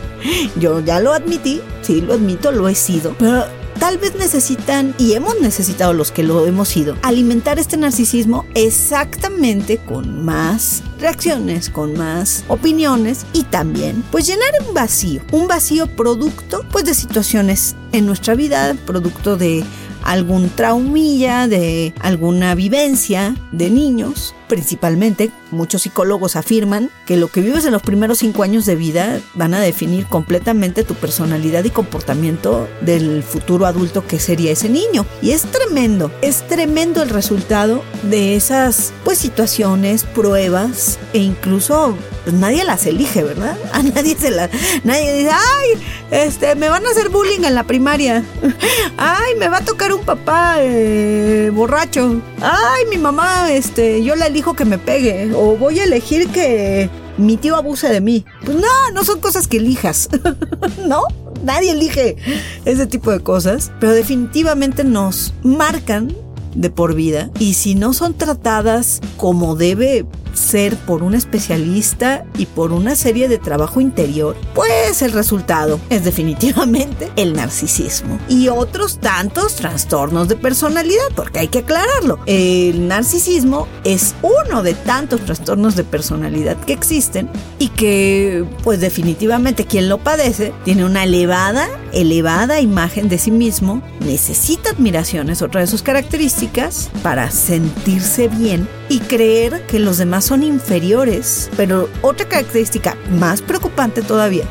yo 0.58 0.80
ya 0.80 0.98
lo 0.98 1.12
admití, 1.12 1.60
sí 1.82 2.00
lo 2.00 2.14
admito, 2.14 2.52
lo 2.52 2.70
he 2.70 2.74
sido, 2.74 3.14
pero 3.18 3.44
tal 3.78 3.98
vez 3.98 4.14
necesitan, 4.14 4.94
y 4.96 5.12
hemos 5.12 5.38
necesitado 5.42 5.92
los 5.92 6.10
que 6.10 6.22
lo 6.22 6.46
hemos 6.46 6.70
sido, 6.70 6.96
alimentar 7.02 7.58
este 7.58 7.76
narcisismo 7.76 8.46
exactamente 8.54 9.76
con 9.76 10.24
más 10.24 10.82
reacciones, 10.98 11.68
con 11.68 11.98
más 11.98 12.44
opiniones 12.48 13.26
y 13.34 13.42
también 13.42 14.02
pues 14.10 14.26
llenar 14.26 14.52
un 14.66 14.72
vacío, 14.72 15.20
un 15.32 15.48
vacío 15.48 15.86
producto 15.86 16.64
pues 16.72 16.86
de 16.86 16.94
situaciones 16.94 17.76
en 17.92 18.06
nuestra 18.06 18.34
vida, 18.34 18.74
producto 18.86 19.36
de 19.36 19.64
algún 20.02 20.50
traumilla, 20.50 21.48
de 21.48 21.94
alguna 22.00 22.54
vivencia 22.54 23.34
de 23.52 23.70
niños. 23.70 24.34
Principalmente, 24.48 25.30
muchos 25.52 25.82
psicólogos 25.82 26.34
afirman 26.34 26.90
que 27.06 27.16
lo 27.16 27.28
que 27.28 27.40
vives 27.40 27.64
en 27.66 27.72
los 27.72 27.82
primeros 27.82 28.18
cinco 28.18 28.42
años 28.42 28.66
de 28.66 28.74
vida 28.74 29.20
van 29.34 29.54
a 29.54 29.60
definir 29.60 30.06
completamente 30.06 30.82
tu 30.82 30.94
personalidad 30.94 31.62
y 31.62 31.70
comportamiento 31.70 32.68
del 32.80 33.22
futuro 33.22 33.66
adulto 33.66 34.04
que 34.06 34.18
sería 34.18 34.50
ese 34.50 34.68
niño. 34.68 35.06
Y 35.22 35.30
es 35.30 35.42
tremendo, 35.42 36.10
es 36.20 36.46
tremendo 36.48 37.00
el 37.02 37.10
resultado 37.10 37.84
de 38.02 38.34
esas 38.34 38.92
pues 39.04 39.18
situaciones, 39.18 40.02
pruebas 40.02 40.98
e 41.12 41.18
incluso 41.18 41.96
pues 42.24 42.34
nadie 42.34 42.64
las 42.64 42.86
elige, 42.86 43.22
¿verdad? 43.22 43.56
A 43.72 43.82
nadie 43.82 44.16
se 44.16 44.30
las, 44.30 44.50
nadie 44.84 45.14
dice, 45.14 45.30
ay, 45.30 45.82
este, 46.10 46.54
me 46.54 46.68
van 46.68 46.84
a 46.86 46.90
hacer 46.90 47.08
bullying 47.08 47.44
en 47.44 47.54
la 47.54 47.64
primaria. 47.64 48.24
Ay, 48.96 49.34
me 49.38 49.48
va 49.48 49.58
a 49.58 49.64
tocar 49.64 49.89
un 49.92 50.04
papá 50.04 50.56
eh, 50.58 51.50
borracho. 51.54 52.20
Ay, 52.40 52.84
mi 52.90 52.98
mamá, 52.98 53.52
este, 53.52 54.02
yo 54.02 54.16
la 54.16 54.26
elijo 54.26 54.54
que 54.54 54.64
me 54.64 54.78
pegue. 54.78 55.32
O 55.34 55.56
voy 55.56 55.80
a 55.80 55.84
elegir 55.84 56.28
que 56.28 56.90
mi 57.16 57.36
tío 57.36 57.56
abuse 57.56 57.88
de 57.88 58.00
mí. 58.00 58.24
Pues 58.44 58.56
no, 58.56 58.90
no 58.92 59.04
son 59.04 59.20
cosas 59.20 59.46
que 59.46 59.58
elijas, 59.58 60.08
¿no? 60.86 61.02
Nadie 61.44 61.72
elige 61.72 62.16
ese 62.64 62.86
tipo 62.86 63.10
de 63.10 63.20
cosas, 63.20 63.72
pero 63.80 63.92
definitivamente 63.92 64.84
nos 64.84 65.32
marcan 65.42 66.14
de 66.54 66.70
por 66.70 66.94
vida 66.94 67.30
y 67.38 67.54
si 67.54 67.74
no 67.74 67.92
son 67.92 68.14
tratadas 68.14 69.00
como 69.16 69.54
debe 69.54 70.04
ser 70.40 70.76
por 70.76 71.02
un 71.02 71.14
especialista 71.14 72.24
y 72.36 72.46
por 72.46 72.72
una 72.72 72.96
serie 72.96 73.28
de 73.28 73.38
trabajo 73.38 73.80
interior, 73.80 74.36
pues 74.54 75.02
el 75.02 75.12
resultado 75.12 75.78
es 75.90 76.04
definitivamente 76.04 77.12
el 77.16 77.34
narcisismo 77.34 78.18
y 78.28 78.48
otros 78.48 78.98
tantos 78.98 79.56
trastornos 79.56 80.28
de 80.28 80.36
personalidad, 80.36 81.04
porque 81.14 81.40
hay 81.40 81.48
que 81.48 81.60
aclararlo. 81.60 82.18
El 82.26 82.88
narcisismo 82.88 83.68
es 83.84 84.14
uno 84.22 84.62
de 84.62 84.74
tantos 84.74 85.20
trastornos 85.20 85.76
de 85.76 85.84
personalidad 85.84 86.56
que 86.58 86.72
existen 86.72 87.28
y 87.58 87.68
que 87.68 88.44
pues 88.62 88.80
definitivamente 88.80 89.64
quien 89.64 89.88
lo 89.88 89.98
padece 89.98 90.52
tiene 90.64 90.84
una 90.84 91.04
elevada, 91.04 91.68
elevada 91.92 92.60
imagen 92.60 93.08
de 93.08 93.18
sí 93.18 93.30
mismo, 93.30 93.82
necesita 94.00 94.70
admiración, 94.70 95.30
es 95.30 95.42
otra 95.42 95.60
de 95.60 95.66
sus 95.66 95.82
características, 95.82 96.90
para 97.02 97.30
sentirse 97.30 98.28
bien 98.28 98.68
y 98.88 99.00
creer 99.00 99.66
que 99.66 99.78
los 99.78 99.98
demás 99.98 100.29
son 100.30 100.44
inferiores. 100.44 101.50
Pero 101.56 101.88
otra 102.02 102.28
característica 102.28 102.96
más 103.18 103.42
preocupante 103.42 104.00
todavía 104.00 104.44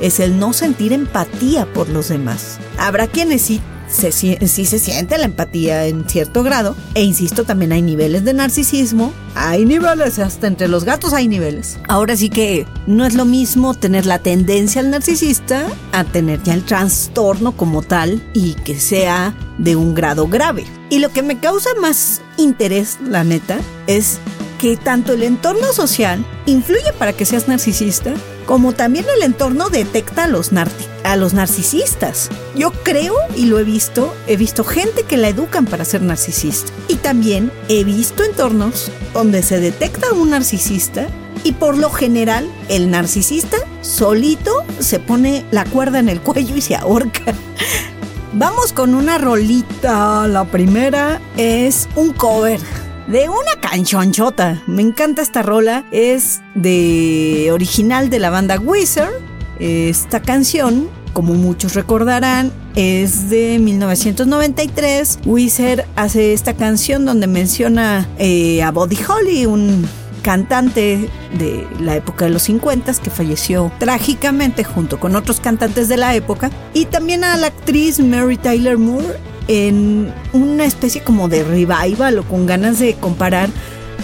es 0.00 0.20
el 0.20 0.38
no 0.38 0.54
sentir 0.54 0.94
empatía 0.94 1.70
por 1.74 1.90
los 1.90 2.08
demás. 2.08 2.58
Habrá 2.78 3.06
quienes 3.08 3.42
sí 3.42 3.60
se, 3.88 4.10
siente 4.12 5.18
la 5.18 5.26
empatía 5.26 5.86
en 5.86 6.08
cierto 6.08 6.42
grado. 6.42 6.74
E 6.94 7.02
insisto, 7.02 7.44
también 7.44 7.72
hay 7.72 7.82
niveles 7.82 8.24
de 8.24 8.32
narcisismo. 8.32 9.12
Hay 9.34 9.66
niveles, 9.66 10.18
hasta 10.18 10.46
entre 10.46 10.66
los 10.66 10.84
gatos 10.84 11.12
hay 11.12 11.28
niveles. 11.28 11.78
Ahora 11.88 12.16
sí 12.16 12.30
que 12.30 12.66
no 12.86 13.04
es 13.04 13.12
lo 13.12 13.26
mismo 13.26 13.74
tener 13.74 14.06
la 14.06 14.20
tendencia 14.20 14.80
al 14.80 14.90
narcisista 14.90 15.66
a 15.92 16.04
tener 16.04 16.42
ya 16.42 16.54
el 16.54 16.64
trastorno 16.64 17.52
como 17.52 17.82
tal 17.82 18.22
y 18.32 18.54
que 18.54 18.80
sea 18.80 19.34
de 19.58 19.76
un 19.76 19.94
grado 19.94 20.26
grave. 20.26 20.64
Y 20.88 21.00
lo 21.00 21.10
que 21.10 21.22
me 21.22 21.38
causa 21.38 21.68
más 21.82 22.22
interés, 22.38 22.96
la 23.04 23.24
neta, 23.24 23.58
es 23.86 24.20
que 24.58 24.76
tanto 24.76 25.12
el 25.12 25.22
entorno 25.22 25.72
social 25.72 26.24
influye 26.44 26.92
para 26.98 27.12
que 27.12 27.24
seas 27.24 27.48
narcisista, 27.48 28.12
como 28.44 28.72
también 28.72 29.06
el 29.16 29.22
entorno 29.22 29.70
detecta 29.70 30.24
a 30.24 30.26
los, 30.26 30.50
a 30.52 31.16
narcisistas. 31.16 32.28
Yo 32.56 32.72
creo, 32.82 33.14
y 33.36 33.46
lo 33.46 33.58
he 33.58 33.64
visto, 33.64 34.14
he 34.26 34.36
visto 34.36 34.64
gente 34.64 35.04
que 35.04 35.16
la 35.16 35.28
educan 35.28 35.64
para 35.64 35.84
ser 35.84 36.02
narcisista. 36.02 36.72
Y 36.88 36.96
también 36.96 37.52
he 37.68 37.84
visto 37.84 38.24
entornos 38.24 38.90
donde 39.14 39.42
se 39.42 39.60
detecta 39.60 40.12
un 40.12 40.30
narcisista 40.30 41.06
y 41.44 41.52
por 41.52 41.78
lo 41.78 41.90
general 41.90 42.50
el 42.68 42.90
narcisista 42.90 43.58
solito 43.80 44.64
se 44.80 44.98
pone 44.98 45.44
la 45.52 45.64
cuerda 45.64 46.00
en 46.00 46.08
el 46.08 46.20
cuello 46.20 46.56
y 46.56 46.60
se 46.60 46.74
ahorca. 46.74 47.34
Vamos 48.32 48.72
con 48.72 48.94
una 48.94 49.18
rolita. 49.18 50.26
La 50.26 50.44
primera 50.44 51.20
es 51.36 51.88
un 51.96 52.12
cover 52.12 52.60
de 53.08 53.28
una 53.28 53.60
canchonchota. 53.60 54.62
Me 54.66 54.82
encanta 54.82 55.22
esta 55.22 55.42
rola. 55.42 55.84
Es 55.90 56.40
de 56.54 57.50
original 57.52 58.10
de 58.10 58.18
la 58.18 58.30
banda 58.30 58.58
Wizard. 58.58 59.12
Esta 59.58 60.20
canción, 60.20 60.88
como 61.12 61.34
muchos 61.34 61.74
recordarán, 61.74 62.52
es 62.76 63.30
de 63.30 63.58
1993. 63.58 65.20
Wizard 65.24 65.84
hace 65.96 66.32
esta 66.32 66.54
canción 66.54 67.04
donde 67.04 67.26
menciona 67.26 68.06
eh, 68.18 68.62
a 68.62 68.70
Buddy 68.70 68.98
Holly, 69.08 69.46
un 69.46 69.88
cantante 70.22 71.08
de 71.38 71.66
la 71.80 71.96
época 71.96 72.26
de 72.26 72.32
los 72.32 72.42
50 72.42 72.92
que 72.94 73.10
falleció 73.10 73.72
trágicamente 73.78 74.64
junto 74.64 75.00
con 75.00 75.16
otros 75.16 75.40
cantantes 75.40 75.88
de 75.88 75.96
la 75.96 76.14
época 76.14 76.50
y 76.74 76.84
también 76.84 77.24
a 77.24 77.36
la 77.36 77.46
actriz 77.46 78.00
Mary 78.00 78.36
Tyler 78.36 78.76
Moore 78.76 79.18
en 79.48 80.12
una 80.32 80.64
especie 80.64 81.02
como 81.02 81.28
de 81.28 81.42
revival 81.42 82.18
o 82.18 82.22
con 82.22 82.46
ganas 82.46 82.78
de 82.78 82.94
comparar 82.94 83.50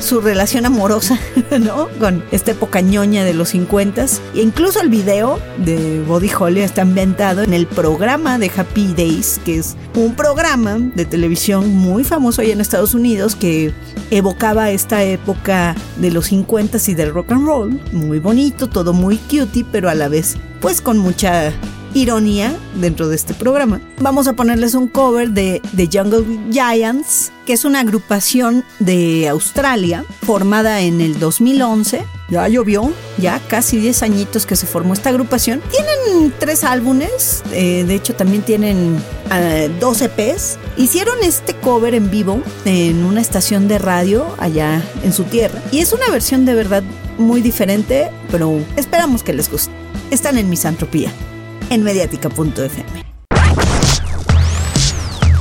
su 0.00 0.20
relación 0.20 0.66
amorosa, 0.66 1.18
¿no? 1.60 1.88
Con 2.00 2.24
esta 2.32 2.50
época 2.50 2.80
ñoña 2.80 3.24
de 3.24 3.34
los 3.34 3.50
50 3.50 4.04
e 4.34 4.42
incluso 4.42 4.80
el 4.80 4.88
video 4.88 5.38
de 5.58 6.02
Body 6.06 6.30
Holly 6.36 6.60
está 6.60 6.82
inventado 6.82 7.42
en 7.42 7.52
el 7.52 7.66
programa 7.66 8.38
de 8.38 8.50
Happy 8.54 8.92
Days, 8.94 9.40
que 9.44 9.58
es 9.58 9.76
un 9.94 10.14
programa 10.14 10.78
de 10.78 11.04
televisión 11.04 11.74
muy 11.74 12.04
famoso 12.04 12.42
allá 12.42 12.52
en 12.52 12.60
Estados 12.60 12.94
Unidos 12.94 13.36
que 13.36 13.72
evocaba 14.10 14.70
esta 14.70 15.02
época 15.02 15.74
de 15.98 16.10
los 16.10 16.26
50 16.26 16.78
y 16.86 16.94
del 16.94 17.12
rock 17.12 17.32
and 17.32 17.46
roll, 17.46 17.80
muy 17.92 18.18
bonito, 18.18 18.68
todo 18.68 18.92
muy 18.92 19.16
cutie, 19.16 19.64
pero 19.70 19.88
a 19.88 19.94
la 19.94 20.08
vez 20.08 20.36
pues 20.60 20.80
con 20.80 20.98
mucha 20.98 21.52
ironía 21.94 22.54
dentro 22.74 23.08
de 23.08 23.16
este 23.16 23.34
programa. 23.34 23.80
Vamos 24.00 24.28
a 24.28 24.34
ponerles 24.34 24.74
un 24.74 24.88
cover 24.88 25.30
de 25.30 25.62
The 25.74 25.88
Jungle 25.90 26.24
Giants, 26.50 27.32
que 27.46 27.52
es 27.52 27.64
una 27.64 27.80
agrupación 27.80 28.64
de 28.80 29.28
Australia 29.28 30.04
formada 30.22 30.80
en 30.80 31.00
el 31.00 31.18
2011. 31.18 32.04
Ya 32.30 32.48
llovió, 32.48 32.92
ya 33.18 33.38
casi 33.48 33.76
10 33.78 34.02
añitos 34.02 34.46
que 34.46 34.56
se 34.56 34.66
formó 34.66 34.94
esta 34.94 35.10
agrupación. 35.10 35.62
Tienen 35.70 36.32
tres 36.38 36.64
álbumes, 36.64 37.42
eh, 37.52 37.84
de 37.86 37.94
hecho 37.94 38.14
también 38.14 38.42
tienen 38.42 38.96
uh, 38.96 39.78
dos 39.78 40.00
EPs. 40.02 40.58
Hicieron 40.76 41.16
este 41.22 41.54
cover 41.54 41.94
en 41.94 42.10
vivo 42.10 42.42
en 42.64 43.04
una 43.04 43.20
estación 43.20 43.68
de 43.68 43.78
radio 43.78 44.26
allá 44.38 44.82
en 45.04 45.12
su 45.12 45.24
tierra. 45.24 45.62
Y 45.70 45.78
es 45.78 45.92
una 45.92 46.08
versión 46.10 46.44
de 46.44 46.54
verdad 46.54 46.82
muy 47.18 47.40
diferente, 47.40 48.10
pero 48.30 48.58
esperamos 48.76 49.22
que 49.22 49.32
les 49.32 49.50
guste. 49.50 49.70
Están 50.10 50.38
en 50.38 50.50
Misantropía 50.50 51.12
en 51.70 51.82
mediática.fm. 51.82 53.04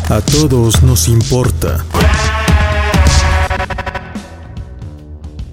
A 0.10 0.22
todos 0.22 0.84
nos 0.84 1.08
importa. 1.08 1.84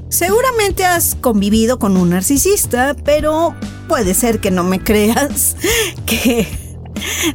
Seguramente 0.09 0.85
has 0.85 1.15
convivido 1.15 1.79
con 1.79 1.97
un 1.97 2.11
narcisista, 2.11 2.95
pero 3.05 3.55
puede 3.89 4.13
ser 4.13 4.41
que 4.41 4.51
no 4.51 4.65
me 4.65 4.83
creas 4.83 5.57
que 6.07 6.47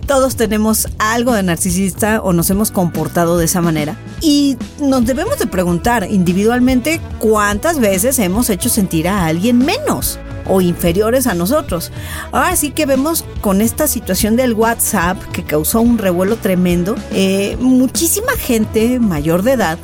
todos 0.05 0.35
tenemos 0.35 0.87
algo 0.99 1.33
de 1.33 1.41
narcisista 1.41 2.21
o 2.21 2.33
nos 2.33 2.49
hemos 2.49 2.71
comportado 2.71 3.37
de 3.37 3.45
esa 3.45 3.61
manera. 3.61 3.97
Y 4.21 4.57
nos 4.79 5.05
debemos 5.05 5.39
de 5.39 5.47
preguntar 5.47 6.07
individualmente 6.09 7.01
cuántas 7.19 7.79
veces 7.79 8.19
hemos 8.19 8.49
hecho 8.49 8.69
sentir 8.69 9.07
a 9.07 9.25
alguien 9.25 9.57
menos 9.57 10.19
o 10.47 10.61
inferiores 10.61 11.27
a 11.27 11.33
nosotros. 11.33 11.91
Ahora 12.31 12.55
sí 12.55 12.71
que 12.71 12.85
vemos 12.85 13.25
con 13.41 13.61
esta 13.61 13.87
situación 13.87 14.35
del 14.35 14.53
WhatsApp 14.53 15.21
que 15.31 15.43
causó 15.43 15.81
un 15.81 15.97
revuelo 15.97 16.37
tremendo, 16.37 16.95
eh, 17.11 17.57
muchísima 17.59 18.33
gente 18.33 18.99
mayor 18.99 19.43
de 19.43 19.53
edad, 19.53 19.77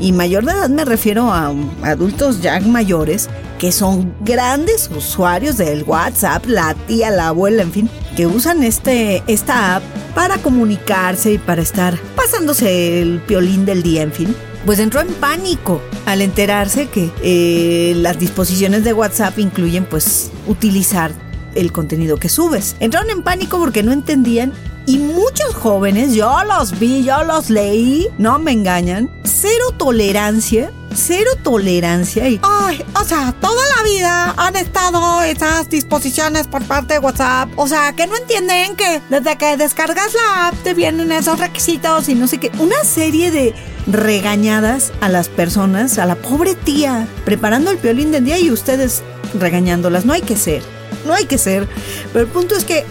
y 0.00 0.12
mayor 0.12 0.44
de 0.44 0.52
edad 0.52 0.68
me 0.70 0.84
refiero 0.84 1.30
a 1.30 1.52
adultos 1.82 2.40
ya 2.40 2.58
mayores, 2.60 3.28
que 3.58 3.70
son 3.70 4.14
grandes 4.20 4.90
usuarios 4.96 5.58
del 5.58 5.84
WhatsApp, 5.84 6.46
la 6.46 6.74
tía, 6.74 7.10
la 7.10 7.28
abuela, 7.28 7.62
en 7.62 7.70
fin, 7.70 7.90
que 8.16 8.26
usan 8.26 8.64
este, 8.64 9.22
esta 9.26 9.76
app 9.76 9.82
para 10.14 10.38
comunicarse 10.38 11.34
y 11.34 11.38
para 11.38 11.62
estar 11.62 11.98
pasándose 12.16 13.02
el 13.02 13.20
piolín 13.20 13.66
del 13.66 13.82
día, 13.82 14.02
en 14.02 14.12
fin 14.12 14.34
pues 14.64 14.78
entró 14.78 15.00
en 15.00 15.08
pánico 15.14 15.80
al 16.06 16.20
enterarse 16.22 16.88
que 16.88 17.10
eh, 17.22 17.94
las 17.96 18.18
disposiciones 18.18 18.84
de 18.84 18.92
WhatsApp 18.92 19.38
incluyen 19.38 19.84
pues 19.84 20.30
utilizar 20.46 21.12
el 21.54 21.72
contenido 21.72 22.16
que 22.18 22.28
subes. 22.28 22.76
Entraron 22.80 23.10
en 23.10 23.22
pánico 23.22 23.58
porque 23.58 23.82
no 23.82 23.92
entendían 23.92 24.52
y 24.86 24.98
muchos 24.98 25.54
jóvenes, 25.54 26.14
yo 26.14 26.32
los 26.44 26.78
vi, 26.78 27.04
yo 27.04 27.24
los 27.24 27.50
leí, 27.50 28.08
no 28.18 28.38
me 28.38 28.52
engañan, 28.52 29.10
cero 29.24 29.74
tolerancia 29.76 30.72
cero 30.94 31.30
tolerancia 31.42 32.28
y... 32.28 32.40
Ay, 32.42 32.84
o 32.94 33.04
sea, 33.04 33.34
toda 33.40 33.62
la 33.76 33.82
vida 33.82 34.34
han 34.36 34.56
estado 34.56 35.22
esas 35.22 35.68
disposiciones 35.68 36.46
por 36.46 36.64
parte 36.64 36.94
de 36.94 37.00
WhatsApp. 37.00 37.50
O 37.56 37.68
sea, 37.68 37.92
que 37.94 38.06
no 38.06 38.16
entienden 38.16 38.76
que 38.76 39.00
desde 39.08 39.36
que 39.36 39.56
descargas 39.56 40.14
la 40.14 40.48
app 40.48 40.54
te 40.62 40.74
vienen 40.74 41.12
esos 41.12 41.38
requisitos 41.38 42.08
y 42.08 42.14
no 42.14 42.26
sé 42.26 42.38
qué. 42.38 42.50
Una 42.58 42.82
serie 42.84 43.30
de 43.30 43.54
regañadas 43.86 44.92
a 45.00 45.08
las 45.08 45.28
personas, 45.28 45.98
a 45.98 46.06
la 46.06 46.16
pobre 46.16 46.54
tía, 46.54 47.06
preparando 47.24 47.70
el 47.70 47.78
piolín 47.78 48.12
del 48.12 48.24
día 48.24 48.38
y 48.38 48.50
ustedes 48.50 49.02
regañándolas. 49.38 50.04
No 50.04 50.12
hay 50.12 50.22
que 50.22 50.36
ser, 50.36 50.62
no 51.06 51.14
hay 51.14 51.26
que 51.26 51.38
ser. 51.38 51.68
Pero 52.12 52.24
el 52.24 52.30
punto 52.30 52.56
es 52.56 52.64
que 52.64 52.84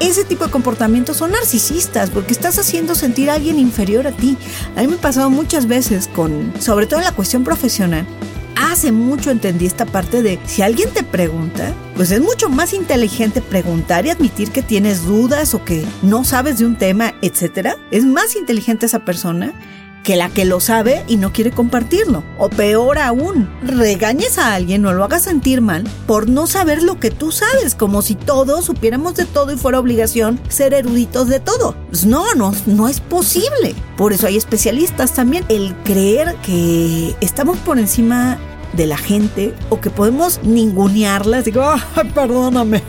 ese 0.00 0.24
tipo 0.24 0.44
de 0.44 0.50
comportamientos 0.50 1.18
son 1.18 1.32
narcisistas 1.32 2.10
porque 2.10 2.32
estás 2.32 2.58
haciendo 2.58 2.94
sentir 2.94 3.30
a 3.30 3.34
alguien 3.34 3.58
inferior 3.58 4.06
a 4.06 4.12
ti. 4.12 4.36
A 4.76 4.80
mí 4.80 4.88
me 4.88 4.94
ha 4.94 5.00
pasado 5.00 5.30
muchas 5.30 5.66
veces 5.66 6.08
con, 6.08 6.52
sobre 6.58 6.86
todo 6.86 7.00
en 7.00 7.04
la 7.04 7.12
cuestión 7.12 7.44
profesional. 7.44 8.06
hace 8.56 8.92
mucho 8.92 9.30
entendí 9.30 9.66
esta 9.66 9.86
parte 9.86 10.22
de 10.22 10.38
si 10.46 10.62
alguien 10.62 10.90
te 10.90 11.02
pregunta, 11.02 11.72
pues 11.94 12.10
es 12.10 12.20
mucho 12.20 12.48
más 12.48 12.72
inteligente 12.72 13.40
preguntar 13.40 14.04
y 14.04 14.10
admitir 14.10 14.50
que 14.50 14.62
tienes 14.62 15.04
dudas 15.04 15.54
o 15.54 15.64
que 15.64 15.84
no 16.02 16.24
sabes 16.24 16.58
de 16.58 16.66
un 16.66 16.76
tema, 16.76 17.14
etcétera. 17.22 17.76
Es 17.90 18.04
más 18.04 18.36
inteligente 18.36 18.86
esa 18.86 19.04
persona 19.04 19.54
que 20.02 20.16
la 20.16 20.28
que 20.28 20.44
lo 20.44 20.60
sabe 20.60 21.04
y 21.06 21.16
no 21.16 21.32
quiere 21.32 21.50
compartirlo. 21.50 22.24
O 22.38 22.48
peor 22.48 22.98
aún, 22.98 23.48
regañes 23.62 24.38
a 24.38 24.54
alguien 24.54 24.84
o 24.86 24.92
lo 24.92 25.04
hagas 25.04 25.22
sentir 25.22 25.60
mal 25.60 25.84
por 26.06 26.28
no 26.28 26.46
saber 26.46 26.82
lo 26.82 26.98
que 26.98 27.10
tú 27.10 27.32
sabes, 27.32 27.74
como 27.74 28.02
si 28.02 28.14
todos 28.14 28.64
supiéramos 28.64 29.14
de 29.14 29.24
todo 29.24 29.52
y 29.52 29.56
fuera 29.56 29.80
obligación 29.80 30.40
ser 30.48 30.74
eruditos 30.74 31.28
de 31.28 31.40
todo. 31.40 31.74
Pues 31.88 32.06
no, 32.06 32.34
no, 32.34 32.52
no 32.66 32.88
es 32.88 33.00
posible. 33.00 33.74
Por 33.96 34.12
eso 34.12 34.26
hay 34.26 34.36
especialistas 34.36 35.12
también. 35.12 35.44
El 35.48 35.74
creer 35.84 36.34
que 36.44 37.14
estamos 37.20 37.58
por 37.58 37.78
encima 37.78 38.38
de 38.72 38.86
la 38.86 38.96
gente 38.96 39.54
o 39.68 39.80
que 39.80 39.90
podemos 39.90 40.40
ningunearlas. 40.42 41.44
Digo, 41.44 41.62
Ay, 41.62 42.10
perdóname, 42.14 42.82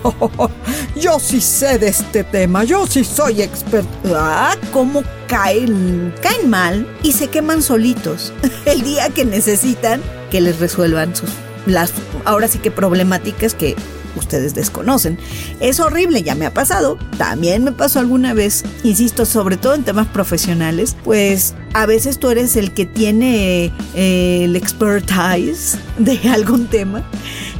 yo 0.95 1.19
sí 1.19 1.41
sé 1.41 1.77
de 1.77 1.87
este 1.87 2.23
tema, 2.23 2.63
yo 2.63 2.87
sí 2.87 3.03
soy 3.03 3.41
experto. 3.41 3.89
Ah, 4.15 4.55
cómo 4.71 5.03
caen, 5.27 6.13
caen 6.21 6.49
mal 6.49 6.87
y 7.03 7.13
se 7.13 7.27
queman 7.27 7.61
solitos 7.61 8.33
el 8.65 8.81
día 8.81 9.09
que 9.09 9.25
necesitan 9.25 10.01
que 10.29 10.41
les 10.41 10.59
resuelvan 10.59 11.15
sus 11.15 11.29
las 11.65 11.93
ahora 12.25 12.47
sí 12.47 12.57
que 12.57 12.71
problemáticas 12.71 13.53
que 13.53 13.75
ustedes 14.15 14.53
desconocen. 14.53 15.17
Es 15.59 15.79
horrible, 15.79 16.23
ya 16.23 16.35
me 16.35 16.45
ha 16.45 16.53
pasado, 16.53 16.97
también 17.17 17.63
me 17.63 17.71
pasó 17.71 17.99
alguna 17.99 18.33
vez, 18.33 18.63
insisto, 18.83 19.25
sobre 19.25 19.57
todo 19.57 19.73
en 19.73 19.83
temas 19.83 20.07
profesionales, 20.07 20.95
pues 21.03 21.53
a 21.73 21.85
veces 21.85 22.19
tú 22.19 22.29
eres 22.29 22.55
el 22.55 22.73
que 22.73 22.85
tiene 22.85 23.71
eh, 23.95 24.43
el 24.43 24.55
expertise 24.55 25.77
de 25.97 26.19
algún 26.29 26.67
tema, 26.67 27.03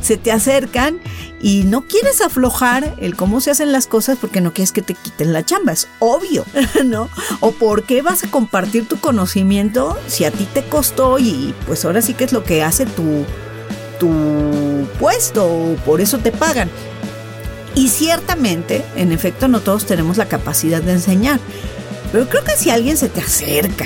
se 0.01 0.17
te 0.17 0.31
acercan 0.31 0.99
y 1.41 1.63
no 1.63 1.87
quieres 1.87 2.21
aflojar 2.21 2.95
el 2.99 3.15
cómo 3.15 3.41
se 3.41 3.51
hacen 3.51 3.71
las 3.71 3.87
cosas 3.87 4.17
porque 4.19 4.41
no 4.41 4.53
quieres 4.53 4.71
que 4.71 4.81
te 4.81 4.93
quiten 4.93 5.33
la 5.33 5.45
chamba, 5.45 5.71
es 5.71 5.87
obvio, 5.99 6.45
¿no? 6.85 7.09
O 7.39 7.51
por 7.51 7.83
qué 7.83 8.01
vas 8.01 8.23
a 8.23 8.29
compartir 8.29 8.87
tu 8.87 8.99
conocimiento 8.99 9.97
si 10.07 10.25
a 10.25 10.31
ti 10.31 10.47
te 10.53 10.63
costó 10.63 11.19
y 11.19 11.53
pues 11.65 11.85
ahora 11.85 12.01
sí 12.01 12.13
que 12.13 12.25
es 12.25 12.33
lo 12.33 12.43
que 12.43 12.63
hace 12.63 12.85
tu 12.85 13.25
tu 14.01 14.87
puesto, 14.99 15.75
por 15.85 16.01
eso 16.01 16.17
te 16.17 16.31
pagan. 16.31 16.71
Y 17.75 17.89
ciertamente, 17.89 18.83
en 18.95 19.11
efecto, 19.11 19.47
no 19.47 19.59
todos 19.59 19.85
tenemos 19.85 20.17
la 20.17 20.27
capacidad 20.27 20.81
de 20.81 20.93
enseñar. 20.93 21.39
Pero 22.11 22.27
creo 22.27 22.43
que 22.43 22.57
si 22.57 22.71
alguien 22.71 22.97
se 22.97 23.09
te 23.09 23.21
acerca 23.21 23.85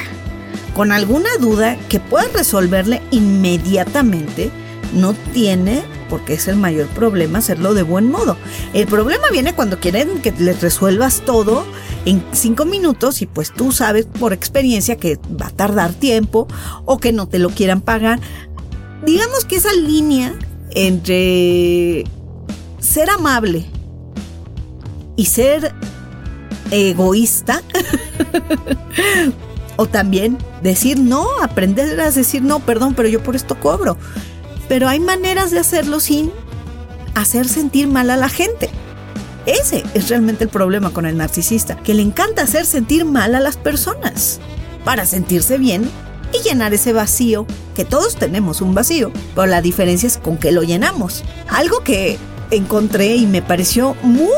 con 0.74 0.94
alguna 0.94 1.30
duda 1.40 1.78
que 1.90 2.00
puedas 2.00 2.32
resolverle 2.32 3.02
inmediatamente, 3.12 4.52
no 4.94 5.14
tiene, 5.34 5.84
porque 6.10 6.36
es 6.36 6.48
el 6.48 6.56
mayor 6.56 6.88
problema, 6.88 7.40
hacerlo 7.40 7.74
de 7.74 7.84
buen 7.84 8.10
modo. 8.10 8.38
El 8.74 8.88
problema 8.88 9.30
viene 9.32 9.54
cuando 9.54 9.82
quieren 9.82 10.22
que 10.22 10.32
les 10.32 10.62
resuelvas 10.62 11.24
todo 11.26 11.66
en 12.06 12.24
cinco 12.32 12.64
minutos 12.64 13.22
y 13.22 13.26
pues 13.26 13.52
tú 13.52 13.74
sabes 13.74 14.06
por 14.06 14.32
experiencia 14.32 14.96
que 14.96 15.20
va 15.42 15.48
a 15.48 15.52
tardar 15.52 15.92
tiempo 15.92 16.48
o 16.86 17.00
que 17.00 17.12
no 17.12 17.28
te 17.28 17.40
lo 17.40 17.50
quieran 17.50 17.82
pagar 17.82 18.22
digamos 19.06 19.46
que 19.46 19.56
esa 19.58 19.74
línea 19.74 20.34
entre 20.72 22.04
ser 22.80 23.10
amable 23.10 23.66
y 25.16 25.26
ser 25.26 25.74
egoísta, 26.72 27.62
o 29.78 29.86
también 29.86 30.38
decir 30.62 31.00
no, 31.00 31.28
aprender 31.42 32.00
a 32.00 32.12
decir 32.12 32.42
no, 32.42 32.60
perdón, 32.60 32.94
pero 32.96 33.08
yo 33.08 33.22
por 33.24 33.36
esto 33.36 33.60
cobro. 33.60 33.98
Pero 34.68 34.88
hay 34.88 35.00
maneras 35.00 35.52
de 35.52 35.60
hacerlo 35.60 36.00
sin 36.00 36.32
hacer 37.14 37.48
sentir 37.48 37.88
mal 37.88 38.10
a 38.10 38.18
la 38.18 38.30
gente. 38.30 38.70
Ese 39.46 39.84
es 39.94 40.10
realmente 40.10 40.46
el 40.46 40.50
problema 40.50 40.90
con 40.90 41.06
el 41.06 41.18
narcisista, 41.18 41.76
que 41.76 41.94
le 41.94 42.02
encanta 42.02 42.42
hacer 42.42 42.66
sentir 42.66 43.06
mal 43.06 43.36
a 43.36 43.40
las 43.40 43.58
personas 43.58 44.40
para 44.84 45.06
sentirse 45.06 45.58
bien 45.58 45.90
y 46.40 46.48
llenar 46.48 46.74
ese 46.74 46.94
vacío, 46.94 47.46
que 47.74 47.86
todos 47.86 48.16
tenemos 48.16 48.62
un 48.62 48.74
vacío, 48.74 49.12
pero 49.34 49.48
la 49.48 49.62
diferencia 49.62 50.08
es 50.08 50.18
con 50.18 50.38
qué 50.38 50.52
lo 50.52 50.64
llenamos. 50.64 51.24
Algo 51.48 51.82
que 51.82 52.18
encontré 52.52 53.16
y 53.16 53.26
me 53.26 53.42
pareció 53.42 53.96
muy, 54.02 54.30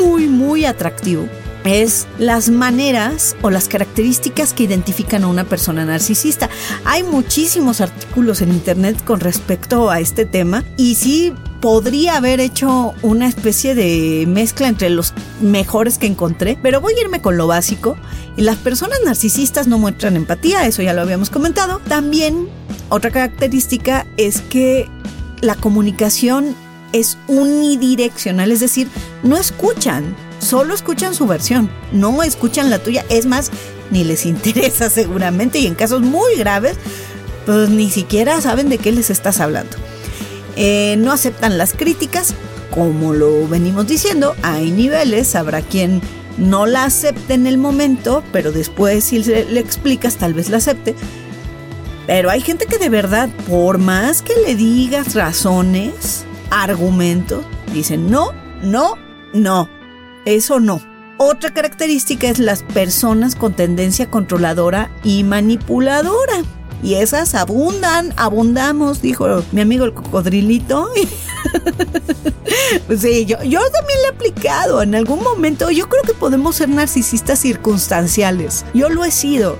muy, 0.00 0.26
muy 0.26 0.64
atractivo 0.64 1.28
es 1.64 2.06
las 2.18 2.48
maneras 2.48 3.36
o 3.42 3.50
las 3.50 3.68
características 3.68 4.52
que 4.52 4.64
identifican 4.64 5.24
a 5.24 5.28
una 5.28 5.44
persona 5.44 5.84
narcisista. 5.84 6.48
Hay 6.84 7.02
muchísimos 7.02 7.80
artículos 7.80 8.40
en 8.40 8.52
internet 8.52 9.02
con 9.04 9.20
respecto 9.20 9.90
a 9.90 9.98
este 9.98 10.24
tema 10.26 10.64
y 10.76 10.94
sí 10.94 11.32
podría 11.66 12.16
haber 12.16 12.38
hecho 12.38 12.94
una 13.02 13.26
especie 13.26 13.74
de 13.74 14.24
mezcla 14.28 14.68
entre 14.68 14.88
los 14.88 15.14
mejores 15.40 15.98
que 15.98 16.06
encontré, 16.06 16.56
pero 16.62 16.80
voy 16.80 16.94
a 16.94 17.00
irme 17.00 17.20
con 17.20 17.36
lo 17.36 17.48
básico. 17.48 17.96
Las 18.36 18.54
personas 18.58 19.00
narcisistas 19.04 19.66
no 19.66 19.76
muestran 19.76 20.14
empatía, 20.14 20.64
eso 20.64 20.82
ya 20.82 20.94
lo 20.94 21.02
habíamos 21.02 21.28
comentado. 21.28 21.80
También 21.88 22.48
otra 22.88 23.10
característica 23.10 24.06
es 24.16 24.42
que 24.42 24.88
la 25.40 25.56
comunicación 25.56 26.54
es 26.92 27.18
unidireccional, 27.26 28.52
es 28.52 28.60
decir, 28.60 28.86
no 29.24 29.36
escuchan, 29.36 30.14
solo 30.38 30.72
escuchan 30.72 31.16
su 31.16 31.26
versión, 31.26 31.68
no 31.90 32.22
escuchan 32.22 32.70
la 32.70 32.78
tuya, 32.78 33.04
es 33.08 33.26
más, 33.26 33.50
ni 33.90 34.04
les 34.04 34.24
interesa 34.34 34.88
seguramente 34.88 35.58
y 35.58 35.66
en 35.66 35.74
casos 35.74 36.02
muy 36.02 36.36
graves, 36.36 36.76
pues 37.44 37.70
ni 37.70 37.90
siquiera 37.90 38.40
saben 38.40 38.68
de 38.68 38.78
qué 38.78 38.92
les 38.92 39.10
estás 39.10 39.40
hablando. 39.40 39.76
Eh, 40.56 40.96
no 40.98 41.12
aceptan 41.12 41.58
las 41.58 41.74
críticas, 41.74 42.34
como 42.70 43.12
lo 43.12 43.46
venimos 43.46 43.86
diciendo, 43.86 44.34
hay 44.42 44.70
niveles, 44.70 45.34
habrá 45.34 45.62
quien 45.62 46.00
no 46.38 46.66
la 46.66 46.84
acepte 46.84 47.34
en 47.34 47.46
el 47.46 47.58
momento, 47.58 48.22
pero 48.32 48.52
después 48.52 49.04
si 49.04 49.22
le, 49.22 49.44
le 49.44 49.60
explicas 49.60 50.16
tal 50.16 50.34
vez 50.34 50.48
la 50.48 50.58
acepte. 50.58 50.94
Pero 52.06 52.30
hay 52.30 52.40
gente 52.40 52.66
que 52.66 52.78
de 52.78 52.88
verdad, 52.88 53.28
por 53.48 53.78
más 53.78 54.22
que 54.22 54.34
le 54.46 54.54
digas 54.54 55.14
razones, 55.14 56.24
argumentos, 56.50 57.44
dicen 57.72 58.10
no, 58.10 58.32
no, 58.62 58.94
no, 59.32 59.68
eso 60.24 60.60
no. 60.60 60.80
Otra 61.18 61.54
característica 61.54 62.28
es 62.28 62.38
las 62.38 62.62
personas 62.62 63.34
con 63.36 63.54
tendencia 63.54 64.10
controladora 64.10 64.90
y 65.02 65.24
manipuladora. 65.24 66.42
Y 66.82 66.94
esas 66.94 67.34
abundan, 67.34 68.12
abundamos, 68.16 69.02
dijo 69.02 69.42
mi 69.52 69.62
amigo 69.62 69.84
el 69.84 69.94
cocodrilito. 69.94 70.88
sí, 72.98 73.24
yo, 73.24 73.42
yo 73.42 73.60
también 73.70 73.98
le 74.02 74.04
he 74.04 74.10
aplicado 74.10 74.82
en 74.82 74.94
algún 74.94 75.22
momento. 75.22 75.70
Yo 75.70 75.88
creo 75.88 76.02
que 76.02 76.14
podemos 76.14 76.56
ser 76.56 76.68
narcisistas 76.68 77.40
circunstanciales. 77.40 78.64
Yo 78.74 78.88
lo 78.88 79.04
he 79.04 79.10
sido. 79.10 79.58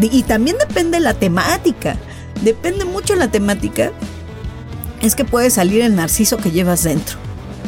Y 0.00 0.22
también 0.24 0.56
depende 0.58 1.00
la 1.00 1.14
temática. 1.14 1.96
Depende 2.42 2.84
mucho 2.84 3.14
la 3.14 3.30
temática. 3.30 3.92
Es 5.00 5.14
que 5.14 5.24
puede 5.24 5.50
salir 5.50 5.82
el 5.82 5.96
narciso 5.96 6.36
que 6.36 6.50
llevas 6.50 6.84
dentro. 6.84 7.16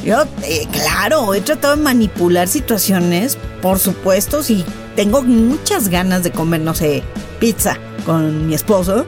Yo, 0.05 0.25
eh, 0.43 0.67
claro, 0.71 1.33
he 1.33 1.41
tratado 1.41 1.77
de 1.77 1.83
manipular 1.83 2.47
situaciones, 2.47 3.39
por 3.63 3.79
supuesto, 3.79 4.43
si 4.43 4.63
tengo 4.97 5.23
muchas 5.23 5.89
ganas 5.89 6.23
de 6.23 6.31
comer, 6.31 6.61
no 6.61 6.75
sé, 6.75 7.03
pizza 7.45 7.77
con 8.07 8.47
mi 8.47 8.55
esposo, 8.55 9.05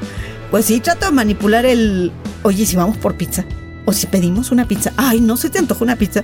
pues 0.51 0.66
sí 0.66 0.81
trato 0.81 1.07
de 1.07 1.12
manipular 1.12 1.64
el, 1.64 2.12
oye, 2.42 2.66
si 2.66 2.77
vamos 2.77 2.99
por 2.99 3.16
pizza, 3.16 3.46
o 3.87 3.94
si 3.94 4.07
pedimos 4.09 4.51
una 4.51 4.68
pizza, 4.68 4.92
ay, 4.99 5.22
no 5.22 5.38
se 5.38 5.49
te 5.49 5.59
antoja 5.59 5.83
una 5.83 5.96
pizza. 5.96 6.22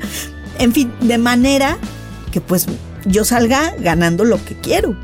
En 0.59 0.75
fin, 0.75 0.92
de 1.01 1.16
manera 1.16 1.79
que 2.31 2.42
pues 2.42 2.66
yo 3.07 3.25
salga 3.25 3.72
ganando 3.79 4.25
lo 4.25 4.44
que 4.44 4.55
quiero. 4.57 4.94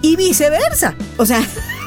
Y 0.00 0.16
viceversa. 0.16 0.96
O 1.16 1.26
sea, 1.26 1.40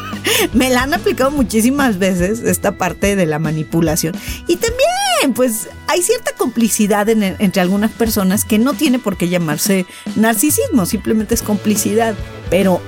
me 0.54 0.70
la 0.70 0.84
han 0.84 0.94
aplicado 0.94 1.32
muchísimas 1.32 2.00
veces 2.00 2.40
esta 2.40 2.78
parte 2.78 3.18
de 3.18 3.26
la 3.26 3.40
manipulación. 3.40 4.16
Y 4.48 4.56
también, 4.56 5.34
pues, 5.36 5.68
hay 5.88 6.02
cierta 6.02 6.32
complicidad 6.32 7.10
entre 7.10 7.62
algunas 7.62 7.92
personas 7.92 8.46
que 8.46 8.58
no 8.58 8.74
tiene 8.74 9.00
por 9.00 9.18
qué 9.18 9.28
llamarse 9.28 9.86
narcisismo, 10.16 10.86
simplemente 10.86 11.36
es 11.36 11.42
complicidad. 11.42 12.16
Pero 12.50 12.80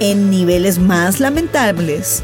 en 0.00 0.30
niveles 0.30 0.78
más 0.78 1.20
lamentables, 1.20 2.22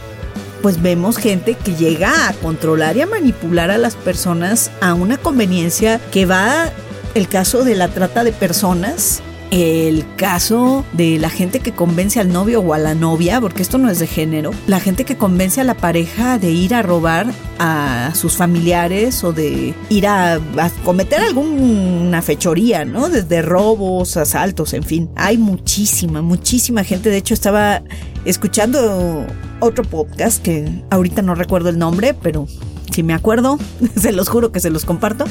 pues 0.63 0.83
vemos 0.83 1.19
gente 1.19 1.55
que 1.55 1.75
llega 1.75 2.29
a 2.29 2.33
controlar 2.33 2.97
y 2.97 3.03
a 3.03 3.07
manipular 3.07 3.71
a 3.71 3.79
las 3.79 3.95
personas 3.95 4.71
a 4.81 4.95
una 4.95 5.17
conveniencia 5.19 6.01
que 6.11 6.27
va 6.27 6.73
el 7.15 7.29
caso 7.29 7.65
de 7.65 7.77
la 7.77 7.89
trata 7.89 8.25
de 8.25 8.33
personas, 8.33 9.23
el 9.51 10.05
caso 10.17 10.85
de 10.93 11.19
la 11.19 11.31
gente 11.31 11.61
que 11.61 11.73
convence 11.73 12.21
al 12.21 12.33
novio 12.33 12.61
o 12.61 12.75
a 12.75 12.79
la 12.79 12.95
novia, 12.95 13.41
porque 13.41 13.63
esto 13.63 13.79
no 13.79 13.91
es 13.91 13.99
de 13.99 14.07
género, 14.07 14.51
la 14.67 14.81
gente 14.81 15.05
que 15.05 15.17
convence 15.17 15.61
a 15.61 15.65
la 15.65 15.75
pareja 15.75 16.39
de 16.39 16.51
ir 16.51 16.75
a 16.75 16.83
robar 16.83 17.27
a 17.59 18.13
sus 18.15 18.37
familiares 18.37 19.23
o 19.25 19.33
de 19.33 19.75
ir 19.89 20.07
a, 20.07 20.41
cometer 20.85 21.21
alguna 21.21 22.23
fechoría, 22.23 22.85
¿no? 22.85 23.09
Desde 23.09 23.43
robos, 23.43 24.17
asaltos, 24.17 24.75
en 24.75 24.83
fin. 24.83 25.11
Hay 25.17 25.39
muchísima, 25.39 26.23
muchísima 26.23 26.85
gente. 26.85 27.11
De 27.11 27.17
hecho, 27.17 27.35
estaba 27.35 27.83
escuchando 28.25 29.27
otro 29.61 29.85
podcast 29.85 30.43
que 30.43 30.83
ahorita 30.91 31.23
no 31.23 31.35
recuerdo 31.35 31.69
el 31.69 31.79
nombre, 31.79 32.15
pero 32.15 32.47
si 32.91 33.03
me 33.03 33.15
acuerdo, 33.15 33.59
se 33.97 34.13
los 34.13 34.29
juro 34.29 34.53
que 34.53 34.61
se 34.61 34.71
los 34.71 34.85
comparto. 34.85 35.25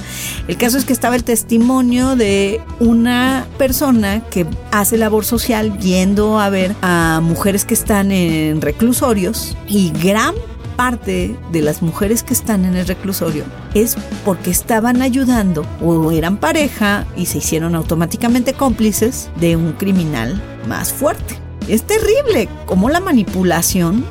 El 0.47 0.57
caso 0.57 0.77
es 0.77 0.85
que 0.85 0.93
estaba 0.93 1.15
el 1.15 1.23
testimonio 1.23 2.15
de 2.15 2.61
una 2.79 3.47
persona 3.57 4.21
que 4.29 4.45
hace 4.71 4.97
labor 4.97 5.25
social 5.25 5.77
yendo 5.79 6.39
a 6.39 6.49
ver 6.49 6.75
a 6.81 7.19
mujeres 7.23 7.65
que 7.65 7.73
están 7.73 8.11
en 8.11 8.61
reclusorios 8.61 9.57
y 9.67 9.91
gran 9.91 10.35
parte 10.75 11.37
de 11.51 11.61
las 11.61 11.81
mujeres 11.81 12.23
que 12.23 12.33
están 12.33 12.65
en 12.65 12.75
el 12.75 12.85
reclusorio 12.85 13.45
es 13.73 13.95
porque 14.23 14.51
estaban 14.51 15.01
ayudando 15.01 15.65
o 15.81 16.11
eran 16.11 16.37
pareja 16.37 17.05
y 17.15 17.27
se 17.27 17.37
hicieron 17.37 17.75
automáticamente 17.75 18.53
cómplices 18.53 19.29
de 19.39 19.55
un 19.55 19.73
criminal 19.73 20.41
más 20.67 20.93
fuerte. 20.93 21.39
Es 21.67 21.83
terrible 21.83 22.47
cómo 22.65 22.89
la 22.89 22.99
manipulación 22.99 24.05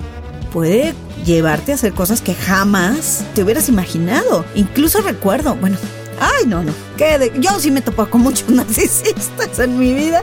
puede 0.55 0.95
llevarte 1.27 1.73
a 1.73 1.75
hacer 1.75 1.93
cosas 1.93 2.21
que 2.21 2.33
jamás 2.33 3.25
te 3.35 3.43
hubieras 3.43 3.69
imaginado. 3.69 4.45
Incluso 4.55 5.03
recuerdo, 5.03 5.57
bueno, 5.57 5.77
Ay, 6.21 6.47
no, 6.47 6.63
no. 6.63 6.73
Que 6.97 7.33
yo 7.41 7.59
sí 7.59 7.73
me 7.73 7.81
topo 7.81 8.07
con 8.07 8.21
muchos 8.21 8.49
narcisistas 8.49 9.59
en 9.59 9.77
mi 9.77 9.93
vida. 9.93 10.23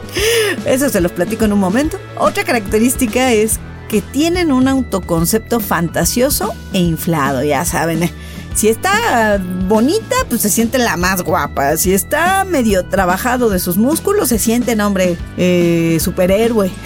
Eso 0.65 0.87
se 0.87 1.01
los 1.01 1.11
platico 1.11 1.43
en 1.43 1.51
un 1.51 1.59
momento. 1.59 1.99
Otra 2.17 2.45
característica 2.45 3.33
es 3.33 3.59
que 3.89 4.01
tienen 4.01 4.53
un 4.53 4.69
autoconcepto 4.69 5.59
fantasioso 5.59 6.53
e 6.71 6.79
inflado, 6.79 7.43
ya 7.43 7.65
saben. 7.65 8.09
Si 8.55 8.69
está 8.69 9.37
bonita, 9.67 10.15
pues 10.29 10.43
se 10.43 10.49
siente 10.49 10.77
la 10.77 10.95
más 10.95 11.23
guapa. 11.23 11.75
Si 11.75 11.93
está 11.93 12.45
medio 12.45 12.85
trabajado 12.85 13.49
de 13.49 13.59
sus 13.59 13.75
músculos, 13.75 14.29
se 14.29 14.39
siente, 14.39 14.81
hombre, 14.81 15.17
eh, 15.35 15.97
superhéroe. 15.99 16.71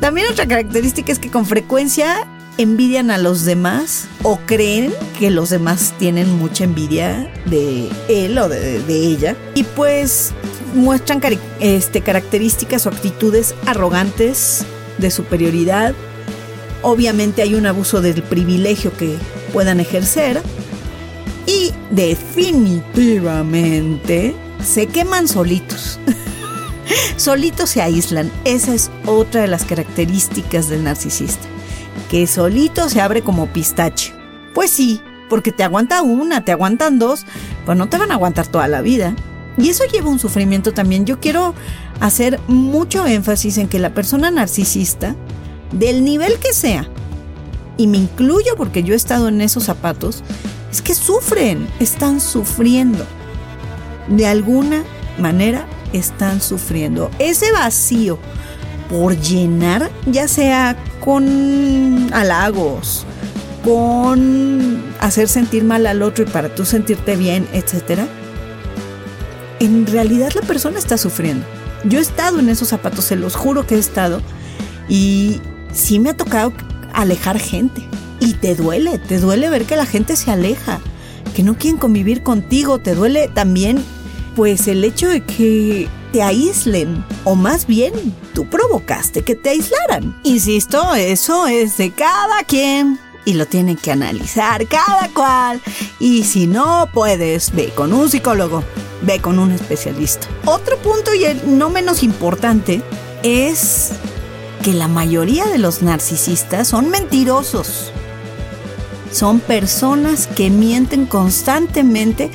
También 0.00 0.26
otra 0.30 0.46
característica 0.46 1.12
es 1.12 1.18
que 1.18 1.30
con 1.30 1.44
frecuencia 1.44 2.26
envidian 2.56 3.10
a 3.10 3.18
los 3.18 3.44
demás 3.44 4.08
o 4.22 4.38
creen 4.38 4.94
que 5.18 5.30
los 5.30 5.50
demás 5.50 5.92
tienen 5.98 6.38
mucha 6.38 6.64
envidia 6.64 7.30
de 7.46 7.90
él 8.08 8.38
o 8.38 8.48
de, 8.48 8.80
ella. 8.88 9.36
Y 9.54 9.64
pues 9.64 10.32
muestran 10.74 11.20
este, 11.60 12.00
características 12.00 12.86
o 12.86 12.88
actitudes 12.90 13.54
arrogantes 13.66 14.64
de 14.98 15.10
superioridad. 15.10 15.94
Obviamente 16.82 17.42
hay 17.42 17.54
un 17.54 17.66
abuso 17.66 18.00
del 18.00 18.22
privilegio 18.22 18.96
que 18.96 19.16
puedan 19.52 19.80
ejercer. 19.80 20.40
Y 21.46 21.72
definitivamente 21.90 24.34
se 24.64 24.86
queman 24.86 25.28
solitos. 25.28 26.00
solitos 27.16 27.70
se 27.70 27.82
aíslan. 27.82 28.30
Esa 28.44 28.74
es 28.74 28.90
otra 29.06 29.42
de 29.42 29.48
las 29.48 29.64
características 29.64 30.68
del 30.68 30.84
narcisista. 30.84 31.46
Que 32.10 32.26
solito 32.26 32.88
se 32.88 33.00
abre 33.00 33.22
como 33.22 33.46
pistache. 33.46 34.14
Pues 34.54 34.70
sí, 34.70 35.00
porque 35.28 35.52
te 35.52 35.62
aguanta 35.62 36.02
una, 36.02 36.44
te 36.44 36.52
aguantan 36.52 36.98
dos, 36.98 37.26
pues 37.64 37.76
no 37.76 37.88
te 37.88 37.98
van 37.98 38.10
a 38.10 38.14
aguantar 38.14 38.46
toda 38.46 38.68
la 38.68 38.80
vida. 38.80 39.14
Y 39.56 39.68
eso 39.68 39.84
lleva 39.84 40.08
un 40.08 40.18
sufrimiento 40.18 40.72
también. 40.72 41.04
Yo 41.04 41.20
quiero 41.20 41.54
hacer 42.00 42.40
mucho 42.46 43.06
énfasis 43.06 43.58
en 43.58 43.68
que 43.68 43.78
la 43.78 43.92
persona 43.92 44.30
narcisista, 44.30 45.16
del 45.72 46.04
nivel 46.04 46.38
que 46.38 46.52
sea, 46.52 46.88
y 47.76 47.86
me 47.86 47.98
incluyo 47.98 48.56
porque 48.56 48.82
yo 48.82 48.94
he 48.94 48.96
estado 48.96 49.28
en 49.28 49.40
esos 49.40 49.64
zapatos, 49.64 50.22
es 50.70 50.82
que 50.82 50.94
sufren, 50.94 51.68
están 51.80 52.20
sufriendo. 52.20 53.04
De 54.08 54.26
alguna 54.26 54.84
manera 55.18 55.66
están 55.92 56.40
sufriendo. 56.40 57.10
Ese 57.18 57.50
vacío 57.52 58.18
por 58.88 59.18
llenar, 59.20 59.90
ya 60.06 60.28
sea 60.28 60.76
con 61.00 62.12
halagos, 62.12 63.04
con 63.64 64.82
hacer 65.00 65.28
sentir 65.28 65.64
mal 65.64 65.86
al 65.86 66.02
otro 66.02 66.24
y 66.24 66.28
para 66.28 66.54
tú 66.54 66.64
sentirte 66.64 67.16
bien, 67.16 67.46
etcétera, 67.52 68.06
en 69.60 69.86
realidad 69.86 70.32
la 70.34 70.42
persona 70.42 70.78
está 70.78 70.96
sufriendo. 70.96 71.44
Yo 71.84 71.98
he 71.98 72.02
estado 72.02 72.38
en 72.40 72.48
esos 72.48 72.68
zapatos, 72.68 73.04
se 73.04 73.16
los 73.16 73.36
juro 73.36 73.66
que 73.66 73.76
he 73.76 73.78
estado, 73.78 74.20
y 74.88 75.40
sí 75.72 75.98
me 75.98 76.10
ha 76.10 76.16
tocado 76.16 76.52
alejar 76.92 77.38
gente. 77.38 77.82
Y 78.20 78.34
te 78.34 78.54
duele, 78.54 78.98
te 78.98 79.20
duele 79.20 79.48
ver 79.48 79.64
que 79.64 79.76
la 79.76 79.86
gente 79.86 80.16
se 80.16 80.30
aleja, 80.30 80.80
que 81.36 81.42
no 81.42 81.56
quieren 81.56 81.78
convivir 81.78 82.22
contigo, 82.22 82.78
te 82.78 82.94
duele 82.94 83.28
también 83.32 83.84
pues 84.34 84.68
el 84.68 84.84
hecho 84.84 85.08
de 85.08 85.22
que 85.22 85.88
te 86.12 86.22
aíslen, 86.22 87.04
o 87.24 87.34
más 87.34 87.66
bien 87.66 87.92
tú 88.34 88.48
provocaste 88.48 89.22
que 89.22 89.34
te 89.34 89.50
aislaran. 89.50 90.18
Insisto, 90.24 90.94
eso 90.94 91.46
es 91.46 91.76
de 91.76 91.90
cada 91.90 92.42
quien 92.44 92.98
y 93.24 93.34
lo 93.34 93.46
tienen 93.46 93.76
que 93.76 93.92
analizar 93.92 94.66
cada 94.66 95.08
cual. 95.12 95.60
Y 96.00 96.24
si 96.24 96.46
no 96.46 96.88
puedes, 96.94 97.54
ve 97.54 97.70
con 97.74 97.92
un 97.92 98.08
psicólogo, 98.08 98.64
ve 99.02 99.20
con 99.20 99.38
un 99.38 99.52
especialista. 99.52 100.26
Otro 100.46 100.78
punto 100.78 101.12
y 101.14 101.24
el 101.24 101.58
no 101.58 101.68
menos 101.68 102.02
importante 102.02 102.80
es 103.22 103.90
que 104.62 104.72
la 104.72 104.88
mayoría 104.88 105.44
de 105.46 105.58
los 105.58 105.82
narcisistas 105.82 106.68
son 106.68 106.88
mentirosos. 106.88 107.92
Son 109.12 109.40
personas 109.40 110.26
que 110.26 110.50
mienten 110.50 111.06
constantemente 111.06 112.30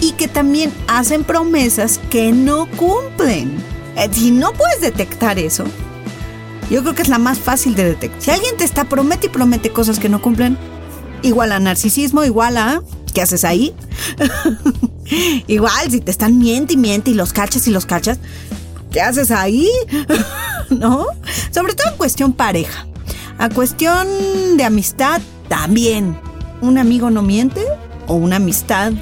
y 0.00 0.12
que 0.12 0.28
también 0.28 0.72
hacen 0.88 1.24
promesas 1.24 2.00
que 2.10 2.32
no 2.32 2.66
cumplen. 2.76 3.56
Eh, 3.96 4.08
si 4.12 4.30
no 4.30 4.52
puedes 4.52 4.80
detectar 4.80 5.38
eso, 5.38 5.64
yo 6.70 6.82
creo 6.82 6.94
que 6.94 7.02
es 7.02 7.08
la 7.08 7.18
más 7.18 7.38
fácil 7.38 7.74
de 7.74 7.84
detectar. 7.84 8.22
Si 8.22 8.30
alguien 8.30 8.56
te 8.56 8.64
está 8.64 8.84
promete 8.84 9.26
y 9.26 9.30
promete 9.30 9.70
cosas 9.70 9.98
que 9.98 10.08
no 10.08 10.22
cumplen, 10.22 10.56
igual 11.22 11.52
a 11.52 11.58
narcisismo, 11.58 12.24
igual 12.24 12.56
a 12.56 12.82
¿qué 13.12 13.22
haces 13.22 13.44
ahí? 13.44 13.74
igual 15.46 15.90
si 15.90 16.00
te 16.00 16.10
están 16.10 16.38
miente 16.38 16.74
y 16.74 16.76
miente 16.76 17.10
y 17.10 17.14
los 17.14 17.32
cachas 17.32 17.66
y 17.66 17.70
los 17.70 17.86
cachas, 17.86 18.18
¿qué 18.90 19.00
haces 19.00 19.30
ahí? 19.30 19.68
¿No? 20.70 21.06
Sobre 21.50 21.74
todo 21.74 21.90
en 21.90 21.98
cuestión 21.98 22.32
pareja. 22.32 22.86
A 23.38 23.48
cuestión 23.48 24.06
de 24.56 24.64
amistad 24.64 25.20
también. 25.48 26.18
¿Un 26.60 26.78
amigo 26.78 27.10
no 27.10 27.22
miente? 27.22 27.64
¿O 28.06 28.14
una 28.14 28.36
amistad 28.36 28.92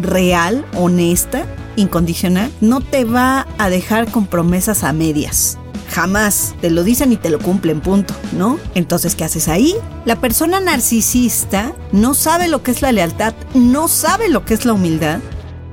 real, 0.00 0.64
honesta, 0.74 1.44
incondicional, 1.76 2.50
no 2.60 2.80
te 2.80 3.04
va 3.04 3.46
a 3.58 3.70
dejar 3.70 4.10
con 4.10 4.26
promesas 4.26 4.84
a 4.84 4.92
medias. 4.92 5.58
Jamás 5.90 6.54
te 6.60 6.70
lo 6.70 6.82
dicen 6.82 7.12
y 7.12 7.16
te 7.16 7.30
lo 7.30 7.38
cumplen, 7.38 7.80
punto, 7.80 8.14
¿no? 8.32 8.58
Entonces, 8.74 9.14
¿qué 9.14 9.24
haces 9.24 9.48
ahí? 9.48 9.74
La 10.04 10.16
persona 10.16 10.60
narcisista 10.60 11.72
no 11.92 12.14
sabe 12.14 12.48
lo 12.48 12.62
que 12.62 12.72
es 12.72 12.82
la 12.82 12.92
lealtad, 12.92 13.34
no 13.54 13.88
sabe 13.88 14.28
lo 14.28 14.44
que 14.44 14.54
es 14.54 14.64
la 14.64 14.72
humildad 14.72 15.20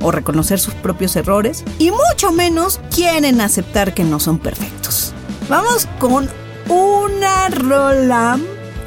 o 0.02 0.12
reconocer 0.12 0.60
sus 0.60 0.74
propios 0.76 1.16
errores 1.16 1.64
y 1.80 1.92
mucho 1.92 2.32
menos 2.32 2.80
quieren 2.94 3.42
aceptar 3.42 3.94
que 3.94 4.04
no 4.04 4.20
son 4.20 4.38
perfectos. 4.38 5.14
Vamos 5.50 5.88
con 6.00 6.30
una 6.70 7.50
rola 7.50 8.40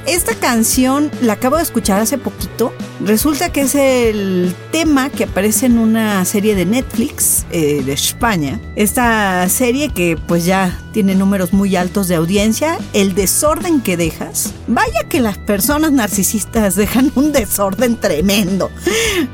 esta 0.07 0.35
canción 0.35 1.11
la 1.21 1.35
acabo 1.35 1.57
de 1.57 1.62
escuchar 1.62 2.01
hace 2.01 2.19
poquito. 2.19 2.73
Resulta 3.01 3.53
que 3.53 3.62
es 3.62 3.75
el 3.75 4.55
tema 4.73 5.11
que 5.11 5.25
aparece 5.25 5.66
en 5.66 5.79
una 5.79 6.25
serie 6.25 6.55
de 6.55 6.64
Netflix 6.64 7.45
eh, 7.51 7.83
de 7.85 7.92
España. 7.92 8.61
Esta 8.75 9.49
serie 9.49 9.90
que 9.90 10.16
pues 10.16 10.45
ya 10.45 10.79
tiene 10.92 11.14
números 11.14 11.53
muy 11.53 11.77
altos 11.77 12.09
de 12.09 12.14
audiencia, 12.14 12.79
el 12.92 13.14
desorden 13.14 13.83
que 13.83 13.97
dejas. 13.97 14.55
Vaya 14.66 15.05
que 15.09 15.21
las 15.21 15.38
personas 15.38 15.92
narcisistas 15.92 16.75
dejan 16.77 17.12
un 17.14 17.33
desorden 17.33 17.97
tremendo. 18.01 18.71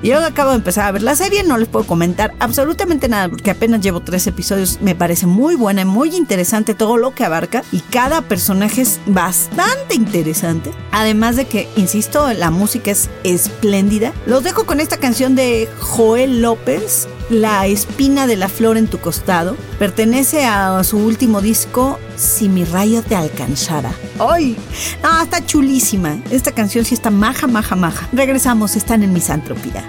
Yo 0.03 0.19
acabo 0.19 0.51
de 0.51 0.57
empezar 0.57 0.87
a 0.87 0.93
ver 0.93 1.03
la 1.03 1.15
serie, 1.15 1.45
no 1.45 1.59
les 1.59 1.69
puedo 1.69 1.87
comentar 1.87 2.35
absolutamente 2.41 3.09
nada 3.09 3.29
porque 3.29 3.51
apenas 3.51 3.81
llevo 3.81 4.01
tres 4.01 4.27
episodios. 4.27 4.79
Me 4.81 4.95
parece 4.95 5.27
muy 5.27 5.55
buena 5.55 5.83
y 5.83 5.85
muy 5.85 6.17
interesante 6.17 6.75
todo 6.75 6.97
lo 6.97 7.15
que 7.15 7.25
abarca 7.25 7.63
y 7.73 7.81
cada 7.81 8.23
personaje 8.23 8.83
es 8.83 9.01
bastante 9.07 9.95
interesante. 9.95 10.62
Además 10.91 11.37
de 11.37 11.47
que, 11.47 11.69
insisto, 11.77 12.33
la 12.33 12.51
música 12.51 12.91
es 12.91 13.11
espléndida. 13.25 14.13
Los 14.27 14.45
dejo 14.45 14.65
con 14.65 14.81
esta 14.81 14.97
canción 14.97 15.35
de 15.35 15.69
Joel 15.79 16.43
López, 16.43 17.09
La 17.31 17.67
espina 17.67 18.27
de 18.27 18.37
la 18.37 18.49
flor 18.49 18.77
en 18.77 18.89
tu 18.89 18.99
costado. 18.99 19.57
Pertenece 19.79 20.45
a 20.45 20.83
su 20.85 20.99
último 20.99 21.41
disco 21.41 21.53
disco 21.53 21.99
Si 22.17 22.49
mi 22.49 22.65
rayo 22.65 23.03
te 23.03 23.15
alcanzara. 23.15 23.93
¡Ay! 24.19 24.57
No, 25.03 25.23
está 25.23 25.45
chulísima. 25.45 26.17
Esta 26.31 26.53
canción 26.53 26.85
sí 26.85 26.95
está 26.95 27.11
maja, 27.11 27.47
maja, 27.47 27.77
maja. 27.77 28.09
Regresamos, 28.13 28.75
están 28.75 29.03
en 29.03 29.13
misantropía. 29.13 29.85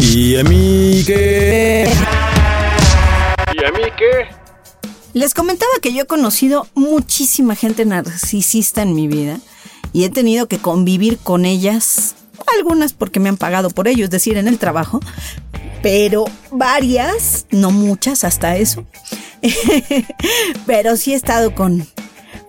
¿Y 0.00 0.36
a 0.38 0.42
mí 0.42 1.04
qué? 1.06 1.88
¿Y 3.52 3.64
a 3.64 3.70
mí 3.70 3.82
qué? 3.96 4.45
Les 5.16 5.32
comentaba 5.32 5.72
que 5.80 5.94
yo 5.94 6.02
he 6.02 6.06
conocido 6.06 6.68
muchísima 6.74 7.54
gente 7.54 7.86
narcisista 7.86 8.82
en 8.82 8.94
mi 8.94 9.08
vida 9.08 9.40
y 9.94 10.04
he 10.04 10.10
tenido 10.10 10.46
que 10.46 10.58
convivir 10.58 11.16
con 11.16 11.46
ellas 11.46 12.16
algunas 12.54 12.92
porque 12.92 13.18
me 13.18 13.30
han 13.30 13.38
pagado 13.38 13.70
por 13.70 13.88
ello, 13.88 14.04
es 14.04 14.10
decir, 14.10 14.36
en 14.36 14.46
el 14.46 14.58
trajo, 14.58 15.00
pero 15.82 16.26
varias, 16.50 17.46
no 17.50 17.70
muchas 17.70 18.24
hasta 18.24 18.58
eso, 18.58 18.84
pero 20.66 20.98
sí 20.98 21.14
he 21.14 21.16
estado 21.16 21.54
con 21.54 21.88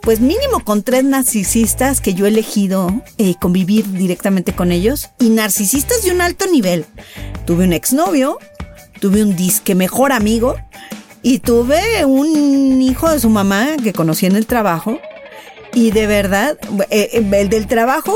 pues 0.01 0.19
mínimo 0.19 0.59
con 0.65 0.83
tres 0.83 1.05
narcisistas 1.05 2.01
que 2.01 2.15
yo 2.15 2.25
he 2.25 2.29
elegido 2.29 3.01
eh, 3.17 3.35
convivir 3.39 3.89
directamente 3.93 4.53
con 4.53 4.73
ellos 4.73 5.07
y 5.21 5.29
narcisistas 5.29 6.03
de 6.03 6.11
un 6.11 6.19
alto 6.19 6.47
nivel. 6.47 6.85
Tuve 7.45 7.63
un 7.63 7.71
exnovio, 7.71 8.39
tuve 8.99 9.23
un 9.23 9.37
disque 9.37 9.73
mejor 9.73 10.11
amigo 10.11 10.57
y 11.21 11.39
tuve 11.39 12.05
un 12.05 12.81
hijo 12.81 13.09
de 13.09 13.19
su 13.19 13.29
mamá 13.29 13.77
que 13.83 13.93
conocí 13.93 14.25
en 14.25 14.35
el 14.35 14.45
trabajo. 14.45 14.99
Y 15.73 15.91
de 15.91 16.07
verdad, 16.07 16.57
eh, 16.89 17.09
eh, 17.13 17.29
el 17.31 17.49
del 17.49 17.67
trabajo, 17.67 18.15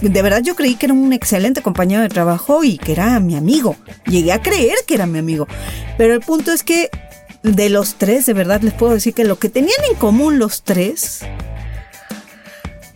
de 0.00 0.22
verdad 0.22 0.42
yo 0.42 0.54
creí 0.54 0.76
que 0.76 0.86
era 0.86 0.94
un 0.94 1.12
excelente 1.12 1.60
compañero 1.60 2.00
de 2.02 2.08
trabajo 2.08 2.64
y 2.64 2.78
que 2.78 2.92
era 2.92 3.20
mi 3.20 3.36
amigo. 3.36 3.76
Llegué 4.06 4.32
a 4.32 4.40
creer 4.40 4.76
que 4.86 4.94
era 4.94 5.06
mi 5.06 5.18
amigo. 5.18 5.46
Pero 5.98 6.14
el 6.14 6.20
punto 6.20 6.52
es 6.52 6.62
que 6.62 6.90
de 7.42 7.68
los 7.68 7.96
tres, 7.96 8.26
de 8.26 8.32
verdad 8.32 8.62
les 8.62 8.72
puedo 8.72 8.94
decir 8.94 9.14
que 9.14 9.24
lo 9.24 9.38
que 9.38 9.48
tenían 9.48 9.78
en 9.90 9.96
común 9.96 10.38
los 10.38 10.62
tres, 10.62 11.20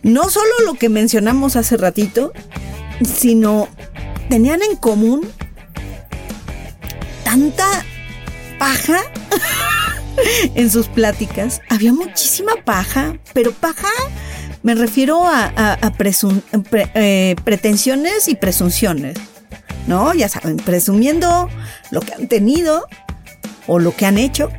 no 0.03 0.29
solo 0.29 0.51
lo 0.65 0.73
que 0.73 0.89
mencionamos 0.89 1.55
hace 1.55 1.77
ratito, 1.77 2.33
sino 3.03 3.67
tenían 4.29 4.61
en 4.63 4.75
común 4.77 5.27
tanta 7.23 7.85
paja 8.61 8.99
en 10.55 10.69
sus 10.69 10.87
pláticas. 10.87 11.61
Había 11.67 11.93
muchísima 11.93 12.53
paja, 12.63 13.17
pero 13.33 13.51
paja 13.53 13.87
me 14.61 14.75
refiero 14.75 15.23
a, 15.25 15.91
eh, 16.93 17.35
pretensiones 17.43 18.27
y 18.27 18.35
presunciones. 18.35 19.17
¿No? 19.87 20.13
Ya 20.13 20.29
saben, 20.29 20.57
presumiendo 20.57 21.49
lo 21.89 22.01
que 22.01 22.13
han 22.13 22.27
tenido 22.27 22.85
o 23.65 23.79
lo 23.79 23.95
que 23.95 24.05
han 24.05 24.19
hecho. 24.19 24.51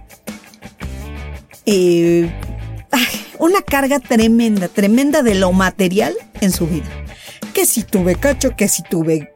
Eh, 1.65 2.29
una 3.39 3.63
carga 3.63 4.01
tremenda, 4.01 4.67
tremenda 4.67 5.23
de 5.23 5.37
lo 5.37 5.53
material 5.53 6.13
en 6.41 6.51
su 6.51 6.67
vida. 6.67 6.91
Que 7.55 7.67
si 7.67 7.85
tuve 7.85 8.17
cacho, 8.17 8.57
que 8.57 8.67
si 8.67 8.83
tuve 8.83 9.32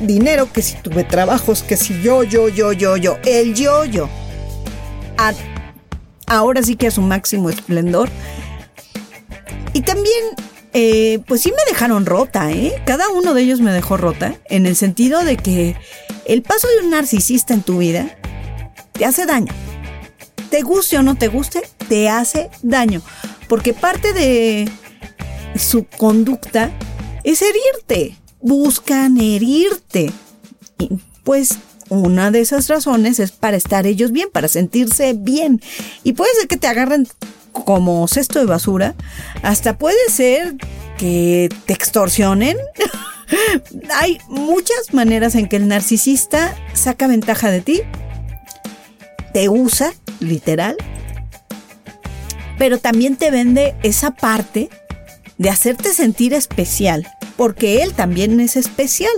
dinero, 0.00 0.52
que 0.52 0.62
si 0.62 0.76
tuve 0.76 1.04
trabajos, 1.04 1.62
que 1.62 1.76
si 1.76 2.00
yo, 2.02 2.22
yo, 2.22 2.48
yo, 2.48 2.72
yo, 2.72 2.96
yo, 2.96 3.18
el 3.24 3.54
yo, 3.54 3.84
yo. 3.84 4.08
ahora 6.26 6.62
sí 6.62 6.76
que 6.76 6.88
a 6.88 6.90
su 6.90 7.02
máximo 7.02 7.50
esplendor. 7.50 8.08
Y 9.72 9.82
también, 9.82 10.24
eh, 10.72 11.20
pues 11.26 11.42
sí 11.42 11.50
me 11.50 11.72
dejaron 11.72 12.06
rota, 12.06 12.50
¿eh? 12.50 12.74
Cada 12.84 13.08
uno 13.08 13.34
de 13.34 13.42
ellos 13.42 13.60
me 13.60 13.72
dejó 13.72 13.96
rota, 13.96 14.34
en 14.46 14.66
el 14.66 14.76
sentido 14.76 15.24
de 15.24 15.36
que 15.36 15.76
el 16.26 16.42
paso 16.42 16.68
de 16.68 16.84
un 16.84 16.90
narcisista 16.90 17.54
en 17.54 17.62
tu 17.62 17.78
vida 17.78 18.16
te 18.92 19.04
hace 19.04 19.26
daño. 19.26 19.52
Te 20.50 20.62
guste 20.62 20.98
o 20.98 21.02
no 21.02 21.16
te 21.16 21.28
guste, 21.28 21.62
te 21.88 22.08
hace 22.08 22.50
daño. 22.62 23.00
Porque 23.48 23.72
parte 23.72 24.12
de 24.12 24.70
su 25.56 25.84
conducta 25.84 26.70
es 27.24 27.42
herirte. 27.42 28.21
Buscan 28.42 29.18
herirte. 29.18 30.12
Pues 31.24 31.58
una 31.88 32.30
de 32.30 32.40
esas 32.40 32.68
razones 32.68 33.18
es 33.20 33.32
para 33.32 33.56
estar 33.56 33.86
ellos 33.86 34.12
bien, 34.12 34.28
para 34.32 34.48
sentirse 34.48 35.14
bien. 35.14 35.60
Y 36.04 36.12
puede 36.14 36.34
ser 36.34 36.48
que 36.48 36.56
te 36.56 36.66
agarren 36.66 37.06
como 37.52 38.06
cesto 38.08 38.38
de 38.38 38.46
basura. 38.46 38.94
Hasta 39.42 39.78
puede 39.78 40.08
ser 40.08 40.56
que 40.98 41.48
te 41.66 41.72
extorsionen. 41.72 42.56
Hay 44.00 44.18
muchas 44.28 44.92
maneras 44.92 45.34
en 45.34 45.48
que 45.48 45.56
el 45.56 45.68
narcisista 45.68 46.54
saca 46.74 47.06
ventaja 47.06 47.50
de 47.50 47.60
ti 47.60 47.80
te 49.32 49.48
usa, 49.48 49.94
literal, 50.20 50.76
pero 52.58 52.78
también 52.78 53.16
te 53.16 53.30
vende 53.30 53.74
esa 53.82 54.12
parte 54.12 54.68
de 55.38 55.50
hacerte 55.50 55.92
sentir 55.92 56.34
especial, 56.34 57.08
porque 57.42 57.82
él 57.82 57.92
también 57.92 58.38
es 58.38 58.54
especial. 58.54 59.10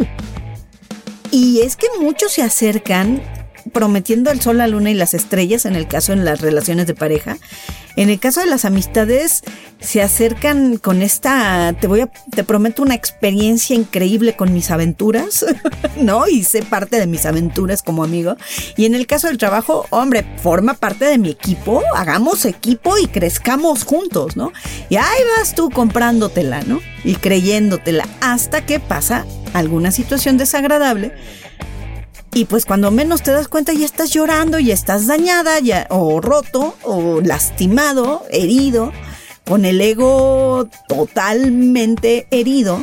Y 1.30 1.60
es 1.60 1.76
que 1.76 1.88
muchos 2.00 2.32
se 2.32 2.40
acercan 2.40 3.20
prometiendo 3.72 4.30
el 4.30 4.40
sol, 4.40 4.58
la 4.58 4.68
luna 4.68 4.90
y 4.90 4.94
las 4.94 5.14
estrellas 5.14 5.64
en 5.66 5.76
el 5.76 5.88
caso 5.88 6.12
de 6.12 6.22
las 6.22 6.40
relaciones 6.40 6.86
de 6.86 6.94
pareja. 6.94 7.38
En 7.96 8.10
el 8.10 8.18
caso 8.18 8.40
de 8.40 8.46
las 8.46 8.64
amistades, 8.64 9.42
se 9.80 10.02
acercan 10.02 10.78
con 10.78 11.00
esta, 11.00 11.74
te 11.80 11.86
voy 11.86 12.00
a, 12.00 12.06
te 12.06 12.42
prometo 12.42 12.82
una 12.82 12.94
experiencia 12.94 13.76
increíble 13.76 14.34
con 14.34 14.52
mis 14.52 14.72
aventuras, 14.72 15.44
¿no? 15.96 16.26
Y 16.26 16.42
sé 16.42 16.62
parte 16.62 16.98
de 16.98 17.06
mis 17.06 17.24
aventuras 17.24 17.82
como 17.82 18.02
amigo. 18.02 18.36
Y 18.76 18.86
en 18.86 18.96
el 18.96 19.06
caso 19.06 19.28
del 19.28 19.38
trabajo, 19.38 19.86
hombre, 19.90 20.26
forma 20.42 20.74
parte 20.74 21.04
de 21.04 21.18
mi 21.18 21.30
equipo, 21.30 21.82
hagamos 21.94 22.44
equipo 22.46 22.98
y 22.98 23.06
crezcamos 23.06 23.84
juntos, 23.84 24.36
¿no? 24.36 24.52
Y 24.88 24.96
ahí 24.96 25.20
vas 25.38 25.54
tú 25.54 25.70
comprándotela, 25.70 26.62
¿no? 26.62 26.80
Y 27.04 27.14
creyéndotela 27.14 28.08
hasta 28.20 28.66
que 28.66 28.80
pasa 28.80 29.24
alguna 29.52 29.92
situación 29.92 30.36
desagradable 30.36 31.12
y 32.34 32.46
pues 32.46 32.66
cuando 32.66 32.90
menos 32.90 33.22
te 33.22 33.30
das 33.30 33.46
cuenta 33.46 33.72
ya 33.72 33.86
estás 33.86 34.10
llorando, 34.10 34.58
ya 34.58 34.74
estás 34.74 35.06
dañada, 35.06 35.60
ya, 35.60 35.86
o 35.88 36.20
roto, 36.20 36.76
o 36.82 37.20
lastimado, 37.20 38.24
herido, 38.28 38.92
con 39.44 39.64
el 39.64 39.80
ego 39.80 40.68
totalmente 40.88 42.26
herido. 42.32 42.82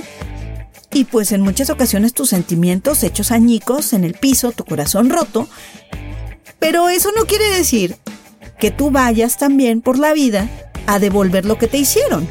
Y 0.93 1.03
pues 1.03 1.33
en 1.33 1.41
muchas 1.41 1.69
ocasiones 1.69 2.13
tus 2.13 2.29
sentimientos 2.29 3.03
hechos 3.03 3.31
añicos 3.31 3.91
en 3.91 4.05
el 4.05 4.13
piso, 4.13 4.53
tu 4.53 4.63
corazón 4.63 5.09
roto. 5.09 5.49
Pero 6.59 6.87
eso 6.87 7.09
no 7.15 7.25
quiere 7.25 7.49
decir 7.49 7.97
que 8.57 8.71
tú 8.71 8.89
vayas 8.89 9.37
también 9.37 9.81
por 9.81 9.99
la 9.99 10.13
vida 10.13 10.49
a 10.87 10.99
devolver 10.99 11.45
lo 11.45 11.57
que 11.57 11.67
te 11.67 11.77
hicieron. 11.77 12.25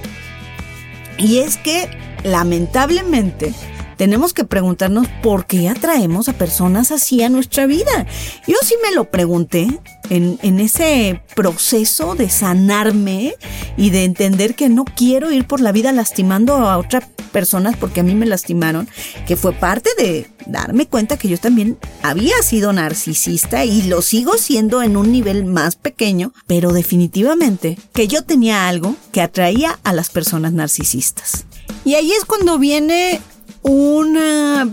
Y 1.19 1.39
es 1.39 1.59
que, 1.59 1.91
lamentablemente, 2.25 3.53
tenemos 4.01 4.33
que 4.33 4.45
preguntarnos 4.45 5.09
por 5.23 5.45
qué 5.45 5.69
atraemos 5.69 6.31
a 6.31 6.33
personas 6.33 6.91
así 6.91 7.23
a 7.23 7.29
nuestra 7.29 7.67
vida. 7.67 8.07
Yo 8.47 8.57
sí 8.63 8.75
me 8.83 8.95
lo 8.95 9.11
pregunté 9.11 9.79
en, 10.09 10.39
en 10.41 10.59
ese 10.59 11.21
proceso 11.37 12.15
de 12.15 12.31
sanarme 12.31 13.35
y 13.77 13.91
de 13.91 14.05
entender 14.05 14.55
que 14.55 14.71
no 14.71 14.87
quiero 14.87 15.31
ir 15.31 15.47
por 15.47 15.61
la 15.61 15.71
vida 15.71 15.93
lastimando 15.93 16.57
a 16.57 16.79
otras 16.79 17.05
personas 17.31 17.77
porque 17.77 18.01
a 18.01 18.03
mí 18.03 18.15
me 18.15 18.25
lastimaron, 18.25 18.89
que 19.27 19.37
fue 19.37 19.53
parte 19.53 19.91
de 19.99 20.27
darme 20.47 20.87
cuenta 20.87 21.19
que 21.19 21.29
yo 21.29 21.37
también 21.37 21.77
había 22.03 22.41
sido 22.43 22.73
narcisista 22.73 23.67
y 23.67 23.83
lo 23.83 24.01
sigo 24.01 24.39
siendo 24.39 24.83
en 24.83 24.97
un 24.97 25.13
nivel 25.13 25.45
más 25.45 25.77
pequeño, 25.77 26.33
pero 26.47 26.73
definitivamente 26.73 27.79
que 27.93 28.09
yo 28.09 28.25
tenía 28.25 28.67
algo 28.67 28.97
que 29.13 29.21
atraía 29.21 29.79
a 29.85 29.93
las 29.93 30.09
personas 30.09 30.55
narcisistas. 30.55 31.45
Y 31.85 31.97
ahí 31.97 32.13
es 32.13 32.25
cuando 32.25 32.59
viene 32.59 33.21
una 33.63 34.69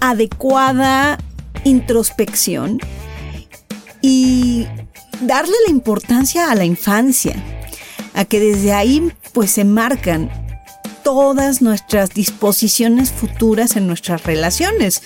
adecuada 0.00 1.18
introspección 1.64 2.78
y 4.00 4.66
darle 5.22 5.54
la 5.66 5.72
importancia 5.72 6.50
a 6.50 6.54
la 6.54 6.64
infancia, 6.64 7.34
a 8.14 8.24
que 8.24 8.40
desde 8.40 8.72
ahí 8.72 9.12
pues 9.32 9.50
se 9.50 9.64
marcan 9.64 10.30
todas 11.02 11.62
nuestras 11.62 12.10
disposiciones 12.10 13.12
futuras 13.12 13.76
en 13.76 13.86
nuestras 13.86 14.24
relaciones. 14.24 15.02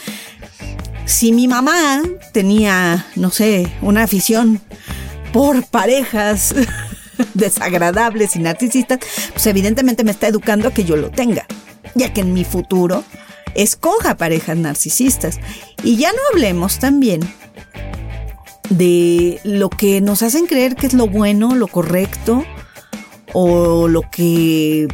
Si 1.06 1.32
mi 1.32 1.48
mamá 1.48 2.02
tenía, 2.32 3.06
no 3.16 3.30
sé, 3.30 3.72
una 3.82 4.02
afición 4.04 4.60
por 5.32 5.64
parejas 5.66 6.54
desagradables 7.34 8.36
y 8.36 8.40
narcisistas, 8.40 8.98
pues 9.32 9.46
evidentemente 9.46 10.04
me 10.04 10.10
está 10.10 10.28
educando 10.28 10.68
a 10.68 10.74
que 10.74 10.84
yo 10.84 10.96
lo 10.96 11.10
tenga 11.10 11.46
ya 11.94 12.12
que 12.12 12.20
en 12.20 12.32
mi 12.32 12.44
futuro 12.44 13.04
escoja 13.54 14.16
parejas 14.16 14.56
narcisistas. 14.56 15.38
Y 15.82 15.96
ya 15.96 16.12
no 16.12 16.18
hablemos 16.32 16.78
también 16.78 17.20
de 18.70 19.40
lo 19.44 19.70
que 19.70 20.00
nos 20.00 20.22
hacen 20.22 20.46
creer 20.46 20.76
que 20.76 20.86
es 20.86 20.94
lo 20.94 21.06
bueno, 21.06 21.54
lo 21.54 21.68
correcto 21.68 22.44
o 23.32 23.88
lo 23.88 24.02
que 24.10 24.88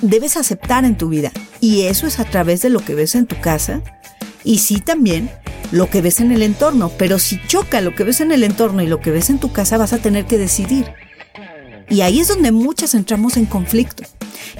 debes 0.00 0.36
aceptar 0.36 0.84
en 0.84 0.96
tu 0.96 1.08
vida. 1.08 1.32
Y 1.60 1.82
eso 1.82 2.06
es 2.06 2.18
a 2.18 2.24
través 2.24 2.62
de 2.62 2.70
lo 2.70 2.80
que 2.80 2.94
ves 2.94 3.14
en 3.14 3.26
tu 3.26 3.40
casa 3.40 3.82
y 4.44 4.58
sí 4.58 4.80
también 4.80 5.30
lo 5.70 5.88
que 5.88 6.02
ves 6.02 6.20
en 6.20 6.32
el 6.32 6.42
entorno. 6.42 6.90
Pero 6.98 7.18
si 7.18 7.40
choca 7.46 7.80
lo 7.80 7.94
que 7.94 8.04
ves 8.04 8.20
en 8.20 8.32
el 8.32 8.44
entorno 8.44 8.82
y 8.82 8.86
lo 8.86 9.00
que 9.00 9.10
ves 9.10 9.30
en 9.30 9.38
tu 9.38 9.52
casa, 9.52 9.78
vas 9.78 9.92
a 9.92 9.98
tener 9.98 10.26
que 10.26 10.38
decidir. 10.38 10.92
Y 11.88 12.00
ahí 12.00 12.20
es 12.20 12.28
donde 12.28 12.52
muchas 12.52 12.94
entramos 12.94 13.36
en 13.36 13.46
conflicto. 13.46 14.04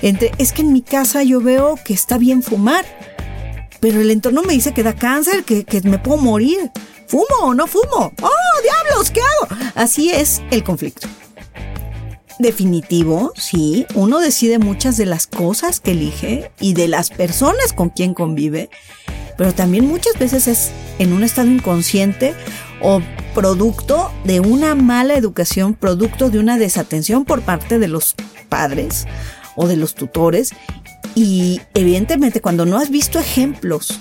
Entre, 0.01 0.33
es 0.39 0.53
que 0.53 0.63
en 0.63 0.73
mi 0.73 0.83
casa 0.83 1.23
yo 1.23 1.41
veo 1.41 1.79
que 1.85 1.95
está 1.95 2.19
bien 2.19 2.43
fumar, 2.43 2.85
pero 3.81 4.01
el 4.01 4.11
entorno 4.11 4.43
me 4.43 4.53
dice 4.53 4.73
que 4.73 4.83
da 4.83 4.95
cáncer, 4.95 5.45
que, 5.45 5.65
que 5.65 5.81
me 5.83 5.99
puedo 5.99 6.19
morir. 6.19 6.71
¿Fumo 7.07 7.25
o 7.43 7.53
no 7.53 7.67
fumo? 7.67 8.13
¡Oh, 8.23 8.63
diablos! 8.63 9.11
¿Qué 9.11 9.21
hago? 9.21 9.55
Así 9.75 10.11
es 10.11 10.41
el 10.51 10.65
conflicto. 10.65 11.09
Definitivo, 12.39 13.33
sí, 13.37 13.87
uno 13.95 14.19
decide 14.19 14.59
muchas 14.59 14.97
de 14.97 15.07
las 15.07 15.27
cosas 15.27 15.81
que 15.81 15.93
elige 15.93 16.51
y 16.59 16.75
de 16.75 16.89
las 16.89 17.11
personas 17.11 17.73
con 17.73 17.91
quien 17.91 18.15
convive, 18.15 18.71
pero 19.37 19.53
también 19.55 19.87
muchas 19.87 20.19
veces 20.19 20.49
es 20.49 20.71
en 20.99 21.13
un 21.13 21.23
estado 21.23 21.49
inconsciente 21.49 22.35
o 22.81 23.01
producto 23.35 24.11
de 24.25 24.41
una 24.41 24.75
mala 24.75 25.15
educación, 25.15 25.75
producto 25.75 26.31
de 26.31 26.39
una 26.39 26.59
desatención 26.59 27.25
por 27.25 27.43
parte 27.43 27.79
de 27.79 27.89
los 27.89 28.15
padres 28.49 29.07
o 29.57 29.67
de 29.67 29.77
los 29.77 29.95
tutores. 29.95 30.51
Y 31.15 31.61
evidentemente 31.75 32.41
cuando 32.41 32.65
no 32.67 32.79
has 32.79 32.91
visto 32.91 33.19
ejemplos, 33.19 34.01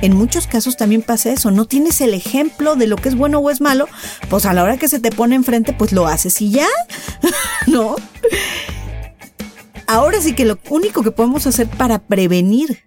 en 0.00 0.16
muchos 0.16 0.46
casos 0.46 0.76
también 0.76 1.02
pasa 1.02 1.32
eso, 1.32 1.50
no 1.50 1.66
tienes 1.66 2.00
el 2.00 2.14
ejemplo 2.14 2.76
de 2.76 2.86
lo 2.86 2.96
que 2.96 3.08
es 3.08 3.16
bueno 3.16 3.38
o 3.38 3.50
es 3.50 3.60
malo, 3.60 3.88
pues 4.30 4.46
a 4.46 4.52
la 4.52 4.62
hora 4.62 4.76
que 4.76 4.88
se 4.88 5.00
te 5.00 5.10
pone 5.10 5.34
enfrente, 5.34 5.72
pues 5.72 5.92
lo 5.92 6.06
haces 6.06 6.40
y 6.40 6.50
ya, 6.50 6.68
¿no? 7.66 7.96
Ahora 9.86 10.20
sí 10.20 10.34
que 10.34 10.44
lo 10.44 10.58
único 10.70 11.02
que 11.02 11.10
podemos 11.10 11.46
hacer 11.46 11.68
para 11.68 11.98
prevenir 11.98 12.84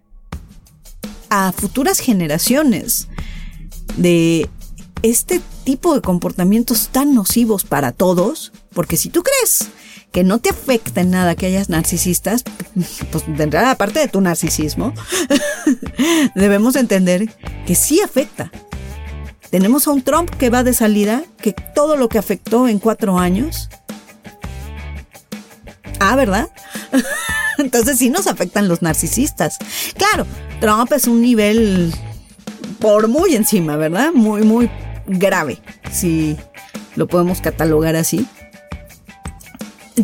a 1.29 1.51
futuras 1.51 1.99
generaciones 1.99 3.07
de 3.97 4.49
este 5.01 5.41
tipo 5.63 5.93
de 5.93 6.01
comportamientos 6.01 6.89
tan 6.89 7.13
nocivos 7.13 7.63
para 7.63 7.91
todos, 7.91 8.51
porque 8.73 8.97
si 8.97 9.09
tú 9.09 9.23
crees 9.23 9.69
que 10.15 10.23
no 10.23 10.39
te 10.39 10.49
afecta 10.49 11.01
en 11.01 11.11
nada 11.11 11.35
que 11.35 11.45
hayas 11.45 11.67
narcisistas, 11.67 12.45
pues 13.11 13.25
entrada, 13.37 13.71
aparte 13.71 13.99
de 13.99 14.07
tu 14.07 14.21
narcisismo, 14.21 14.93
debemos 16.35 16.77
entender 16.77 17.29
que 17.67 17.75
sí 17.75 17.99
afecta. 17.99 18.49
Tenemos 19.49 19.85
a 19.87 19.91
un 19.91 20.03
Trump 20.03 20.29
que 20.29 20.49
va 20.49 20.63
de 20.63 20.73
salida, 20.73 21.25
que 21.41 21.51
todo 21.51 21.97
lo 21.97 22.07
que 22.07 22.17
afectó 22.17 22.69
en 22.69 22.79
cuatro 22.79 23.19
años. 23.19 23.67
Ah, 25.99 26.15
¿verdad? 26.15 26.47
Entonces 27.57 27.97
sí 27.97 28.09
nos 28.09 28.27
afectan 28.27 28.69
los 28.69 28.81
narcisistas. 28.81 29.57
Claro, 29.97 30.25
Trump 30.61 30.93
es 30.93 31.07
un 31.07 31.21
nivel 31.21 31.93
por 32.79 33.09
muy 33.09 33.35
encima, 33.35 33.75
¿verdad? 33.75 34.13
Muy, 34.13 34.43
muy 34.43 34.69
grave, 35.07 35.61
si 35.91 36.37
lo 36.95 37.05
podemos 37.05 37.41
catalogar 37.41 37.97
así. 37.97 38.25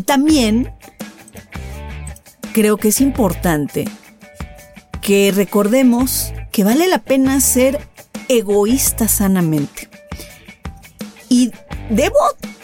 También 0.00 0.72
creo 2.52 2.76
que 2.76 2.88
es 2.88 3.00
importante 3.00 3.86
que 5.00 5.32
recordemos 5.34 6.32
que 6.50 6.64
vale 6.64 6.86
la 6.88 6.98
pena 6.98 7.40
ser 7.40 7.80
egoísta 8.28 9.08
sanamente. 9.08 9.88
Y 11.28 11.50
debo 11.90 12.16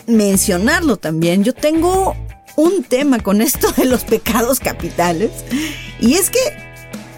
mencionarlo 0.06 0.96
también, 0.96 1.44
yo 1.44 1.52
tengo 1.52 2.16
un 2.56 2.82
tema 2.82 3.18
con 3.20 3.40
esto 3.40 3.70
de 3.72 3.84
los 3.84 4.04
pecados 4.04 4.60
capitales, 4.60 5.30
y 6.00 6.14
es 6.14 6.30
que 6.30 6.38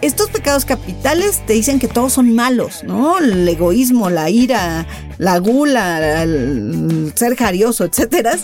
estos 0.01 0.31
pecados 0.31 0.65
capitales 0.65 1.43
te 1.47 1.53
dicen 1.53 1.79
que 1.79 1.89
todos 1.89 2.15
son 2.15 2.35
malos, 2.35 2.85
¿no? 2.85 3.19
El 3.19 3.47
egoísmo, 3.47 4.09
la 4.11 4.31
ira, 4.31 4.87
la 5.19 5.39
gula, 5.39 6.23
el 6.23 7.13
ser 7.15 7.37
jarioso, 7.37 7.85
etcétera. 7.85 8.39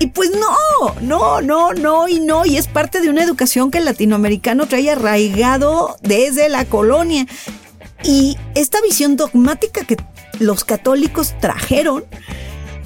Y 0.00 0.08
pues 0.08 0.30
no, 0.30 0.94
no, 1.00 1.40
no, 1.40 1.72
no 1.72 2.08
y 2.08 2.20
no. 2.20 2.46
Y 2.46 2.56
es 2.56 2.68
parte 2.68 3.00
de 3.00 3.10
una 3.10 3.24
educación 3.24 3.70
que 3.70 3.78
el 3.78 3.84
latinoamericano 3.84 4.66
trae 4.68 4.90
arraigado 4.90 5.96
desde 6.02 6.48
la 6.48 6.64
colonia. 6.64 7.26
Y 8.04 8.36
esta 8.54 8.80
visión 8.80 9.16
dogmática 9.16 9.84
que 9.84 9.96
los 10.38 10.64
católicos 10.64 11.34
trajeron. 11.40 12.04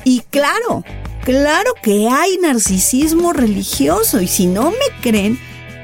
Y 0.05 0.21
claro, 0.31 0.85
claro 1.25 1.75
que 1.83 2.09
hay 2.09 2.39
narcisismo 2.39 3.33
religioso. 3.33 4.21
Y 4.23 4.27
si 4.27 4.47
no 4.47 4.71
me 4.71 5.01
creen, 5.03 5.39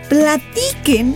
platiquen 0.09 1.15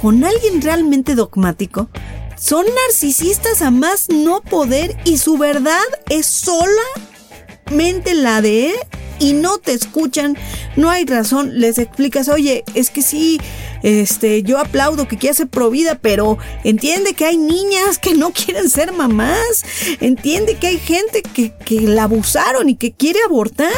con 0.00 0.24
alguien 0.24 0.60
realmente 0.60 1.14
dogmático. 1.14 1.88
Son 2.36 2.66
narcisistas 2.84 3.62
a 3.62 3.70
más 3.70 4.08
no 4.08 4.42
poder 4.42 4.96
y 5.04 5.18
su 5.18 5.38
verdad 5.38 5.84
es 6.10 6.26
solamente 6.26 8.14
la 8.14 8.42
de 8.42 8.74
y 9.18 9.32
no 9.32 9.58
te 9.58 9.72
escuchan, 9.72 10.36
no 10.76 10.90
hay 10.90 11.04
razón, 11.04 11.58
les 11.58 11.78
explicas, 11.78 12.28
oye, 12.28 12.64
es 12.74 12.90
que 12.90 13.02
sí, 13.02 13.38
este, 13.82 14.42
yo 14.42 14.58
aplaudo 14.58 15.08
que 15.08 15.16
quieras 15.16 15.38
ser 15.38 15.48
provida, 15.48 15.98
pero 15.98 16.38
entiende 16.64 17.14
que 17.14 17.24
hay 17.24 17.36
niñas 17.36 17.98
que 17.98 18.14
no 18.14 18.32
quieren 18.32 18.68
ser 18.68 18.92
mamás, 18.92 19.64
entiende 20.00 20.56
que 20.56 20.68
hay 20.68 20.78
gente 20.78 21.22
que, 21.22 21.54
que 21.64 21.82
la 21.82 22.04
abusaron 22.04 22.68
y 22.68 22.76
que 22.76 22.92
quiere 22.92 23.20
abortar. 23.26 23.72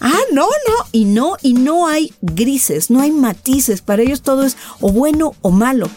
Ah, 0.00 0.20
no, 0.32 0.46
no, 0.46 0.86
y 0.92 1.04
no, 1.04 1.36
y 1.40 1.54
no 1.54 1.86
hay 1.86 2.12
grises, 2.20 2.90
no 2.90 3.00
hay 3.00 3.10
matices, 3.10 3.80
para 3.80 4.02
ellos 4.02 4.22
todo 4.22 4.44
es 4.44 4.56
o 4.80 4.90
bueno 4.90 5.34
o 5.40 5.50
malo. 5.50 5.88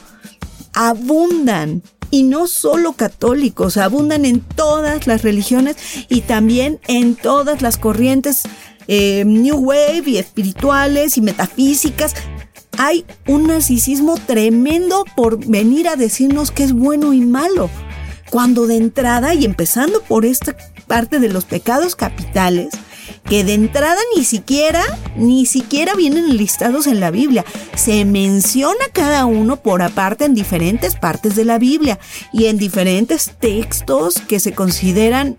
Abundan 0.73 1.81
y 2.11 2.23
no 2.23 2.47
solo 2.47 2.93
católicos, 2.93 3.77
abundan 3.77 4.25
en 4.25 4.39
todas 4.41 5.07
las 5.07 5.23
religiones 5.23 5.75
y 6.09 6.21
también 6.21 6.79
en 6.87 7.15
todas 7.15 7.61
las 7.61 7.77
corrientes 7.77 8.43
eh, 8.87 9.23
New 9.25 9.57
Wave 9.57 10.03
y 10.05 10.17
espirituales 10.17 11.17
y 11.17 11.21
metafísicas. 11.21 12.13
Hay 12.77 13.05
un 13.27 13.47
narcisismo 13.47 14.17
tremendo 14.17 15.03
por 15.15 15.45
venir 15.45 15.87
a 15.87 15.95
decirnos 15.95 16.51
que 16.51 16.63
es 16.63 16.73
bueno 16.73 17.13
y 17.13 17.21
malo. 17.21 17.69
Cuando 18.29 18.67
de 18.67 18.75
entrada, 18.75 19.33
y 19.33 19.45
empezando 19.45 20.01
por 20.01 20.25
esta 20.25 20.55
parte 20.85 21.19
de 21.19 21.29
los 21.29 21.45
pecados 21.45 21.95
capitales, 21.95 22.69
que 23.27 23.43
de 23.43 23.53
entrada 23.53 23.99
ni 24.15 24.23
siquiera, 24.23 24.83
ni 25.15 25.45
siquiera 25.45 25.95
vienen 25.95 26.37
listados 26.37 26.87
en 26.87 26.99
la 26.99 27.11
Biblia. 27.11 27.45
Se 27.75 28.05
menciona 28.05 28.85
cada 28.93 29.25
uno 29.25 29.57
por 29.57 29.81
aparte 29.81 30.25
en 30.25 30.33
diferentes 30.33 30.95
partes 30.95 31.35
de 31.35 31.45
la 31.45 31.57
Biblia 31.57 31.99
y 32.31 32.45
en 32.45 32.57
diferentes 32.57 33.31
textos 33.39 34.19
que 34.27 34.39
se 34.39 34.53
consideran 34.53 35.37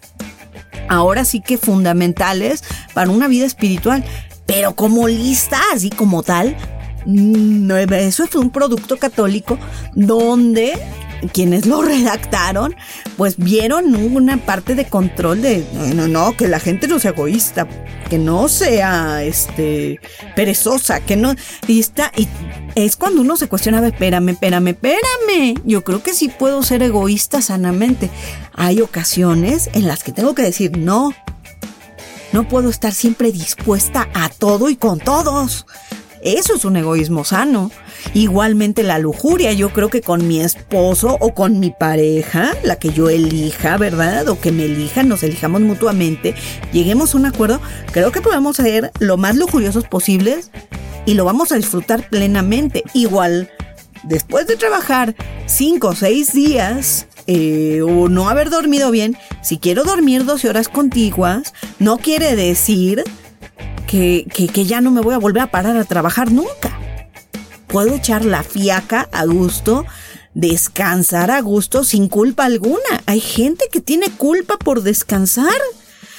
ahora 0.88 1.24
sí 1.24 1.40
que 1.40 1.58
fundamentales 1.58 2.62
para 2.94 3.10
una 3.10 3.28
vida 3.28 3.46
espiritual. 3.46 4.04
Pero 4.46 4.74
como 4.74 5.08
lista, 5.08 5.60
así 5.74 5.90
como 5.90 6.22
tal, 6.22 6.56
no, 7.04 7.76
eso 7.76 8.26
fue 8.26 8.40
un 8.40 8.50
producto 8.50 8.96
católico 8.96 9.58
donde 9.94 10.78
quienes 11.32 11.66
lo 11.66 11.82
redactaron, 11.82 12.74
pues 13.16 13.36
vieron 13.36 13.94
una 13.94 14.36
parte 14.38 14.74
de 14.74 14.86
control 14.86 15.42
de, 15.42 15.64
no, 15.94 16.08
no, 16.08 16.36
que 16.36 16.48
la 16.48 16.60
gente 16.60 16.88
no 16.88 16.98
sea 16.98 17.12
egoísta, 17.12 17.66
que 18.08 18.18
no 18.18 18.48
sea, 18.48 19.22
este, 19.22 20.00
perezosa, 20.34 21.00
que 21.00 21.16
no, 21.16 21.34
y 21.66 21.80
está, 21.80 22.12
y 22.16 22.28
es 22.74 22.96
cuando 22.96 23.22
uno 23.22 23.36
se 23.36 23.48
cuestiona, 23.48 23.86
espérame, 23.86 24.30
espérame, 24.30 24.68
espérame, 24.68 25.60
yo 25.64 25.82
creo 25.84 26.02
que 26.02 26.14
sí 26.14 26.28
puedo 26.28 26.62
ser 26.62 26.82
egoísta 26.82 27.42
sanamente. 27.42 28.10
Hay 28.54 28.80
ocasiones 28.80 29.70
en 29.72 29.86
las 29.86 30.02
que 30.02 30.12
tengo 30.12 30.34
que 30.34 30.42
decir, 30.42 30.76
no, 30.76 31.12
no 32.32 32.48
puedo 32.48 32.68
estar 32.70 32.92
siempre 32.92 33.32
dispuesta 33.32 34.08
a 34.14 34.28
todo 34.28 34.68
y 34.68 34.76
con 34.76 34.98
todos. 34.98 35.66
Eso 36.36 36.56
es 36.56 36.66
un 36.66 36.76
egoísmo 36.76 37.24
sano. 37.24 37.70
Igualmente 38.12 38.82
la 38.82 38.98
lujuria, 38.98 39.54
yo 39.54 39.70
creo 39.70 39.88
que 39.88 40.02
con 40.02 40.28
mi 40.28 40.40
esposo 40.40 41.16
o 41.20 41.32
con 41.32 41.58
mi 41.58 41.70
pareja, 41.70 42.54
la 42.64 42.76
que 42.76 42.90
yo 42.90 43.08
elija, 43.08 43.78
¿verdad? 43.78 44.28
O 44.28 44.38
que 44.38 44.52
me 44.52 44.66
elijan, 44.66 45.08
nos 45.08 45.22
elijamos 45.22 45.62
mutuamente, 45.62 46.34
lleguemos 46.70 47.14
a 47.14 47.16
un 47.16 47.24
acuerdo, 47.24 47.62
creo 47.92 48.12
que 48.12 48.20
podemos 48.20 48.56
ser 48.56 48.92
lo 48.98 49.16
más 49.16 49.36
lujuriosos 49.36 49.84
posibles 49.84 50.50
y 51.06 51.14
lo 51.14 51.24
vamos 51.24 51.50
a 51.50 51.56
disfrutar 51.56 52.06
plenamente. 52.10 52.84
Igual, 52.92 53.50
después 54.02 54.46
de 54.46 54.56
trabajar 54.56 55.16
cinco 55.46 55.88
o 55.88 55.94
seis 55.94 56.34
días, 56.34 57.06
eh, 57.26 57.80
o 57.80 58.10
no 58.10 58.28
haber 58.28 58.50
dormido 58.50 58.90
bien, 58.90 59.16
si 59.42 59.56
quiero 59.56 59.82
dormir 59.82 60.26
12 60.26 60.50
horas 60.50 60.68
contiguas, 60.68 61.54
no 61.78 61.96
quiere 61.96 62.36
decir 62.36 63.04
que, 63.88 64.26
que, 64.52 64.64
ya 64.66 64.80
no 64.82 64.90
me 64.90 65.00
voy 65.00 65.14
a 65.14 65.18
volver 65.18 65.42
a 65.42 65.50
parar 65.50 65.76
a 65.78 65.84
trabajar 65.84 66.30
nunca. 66.30 66.78
Puedo 67.66 67.94
echar 67.94 68.24
la 68.24 68.42
fiaca 68.42 69.08
a 69.12 69.24
gusto, 69.24 69.86
descansar 70.34 71.30
a 71.30 71.40
gusto 71.40 71.84
sin 71.84 72.08
culpa 72.08 72.44
alguna. 72.44 73.02
Hay 73.06 73.20
gente 73.20 73.64
que 73.72 73.80
tiene 73.80 74.10
culpa 74.10 74.58
por 74.58 74.82
descansar. 74.82 75.60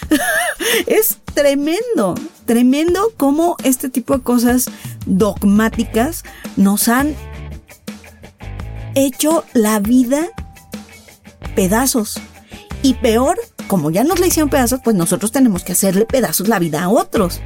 es 0.88 1.20
tremendo, 1.36 2.16
tremendo 2.46 3.14
cómo 3.18 3.56
este 3.64 3.90
tipo 3.90 4.18
de 4.18 4.24
cosas 4.24 4.66
dogmáticas 5.06 6.24
nos 6.58 6.88
han 6.88 7.16
hecho 8.96 9.46
la 9.54 9.80
vida 9.80 10.28
pedazos. 11.56 12.20
Y 12.82 12.96
peor, 12.96 13.38
como 13.68 13.92
ya 13.92 14.04
nos 14.04 14.20
la 14.20 14.26
hicieron 14.26 14.50
pedazos, 14.50 14.80
pues 14.84 14.96
nosotros 14.96 15.32
tenemos 15.32 15.64
que 15.64 15.74
hacerle 15.74 16.06
pedazos 16.06 16.48
la 16.48 16.58
vida 16.58 16.84
a 16.84 16.90
otros. 16.90 17.42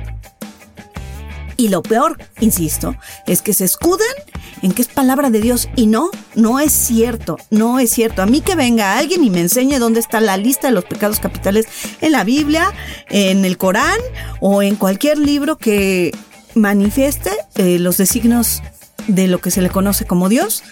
Y 1.58 1.70
lo 1.70 1.84
peor, 1.84 2.18
insisto, 2.40 2.96
es 3.28 3.42
que 3.42 3.54
se 3.54 3.66
escudan 3.66 4.08
en 4.62 4.72
que 4.72 4.82
es 4.82 4.88
palabra 4.88 5.30
de 5.30 5.42
Dios 5.42 5.70
y 5.76 5.88
no, 5.88 6.10
no 6.36 6.60
es 6.60 6.72
cierto, 6.72 7.38
no 7.50 7.80
es 7.80 7.92
cierto. 7.92 8.22
A 8.22 8.26
mí 8.26 8.42
que 8.42 8.56
venga 8.56 8.98
alguien 8.98 9.24
y 9.24 9.30
me 9.30 9.42
enseñe 9.42 9.78
dónde 9.78 10.00
está 10.00 10.20
la 10.20 10.38
lista 10.38 10.68
de 10.68 10.74
los 10.74 10.86
pecados 10.86 11.20
capitales 11.20 11.68
en 12.02 12.12
la 12.12 12.24
Biblia, 12.24 12.72
en 13.10 13.46
el 13.46 13.58
Corán 13.58 14.00
o 14.40 14.62
en 14.62 14.76
cualquier 14.76 15.18
libro 15.18 15.58
que 15.58 16.16
manifieste 16.56 17.32
eh, 17.56 17.80
los 17.80 17.98
designios 17.98 18.62
de 19.08 19.28
lo 19.28 19.40
que 19.40 19.52
se 19.52 19.62
le 19.62 19.70
conoce 19.70 20.06
como 20.06 20.30
Dios, 20.30 20.64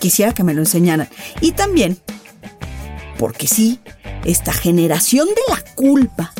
quisiera 0.00 0.32
que 0.32 0.44
me 0.44 0.54
lo 0.54 0.60
enseñaran. 0.60 1.08
Y 1.40 1.52
también, 1.52 1.98
porque 3.18 3.46
sí, 3.46 3.80
esta 4.24 4.52
generación 4.52 5.28
de 5.28 5.54
la 5.54 5.62
culpa 5.74 6.32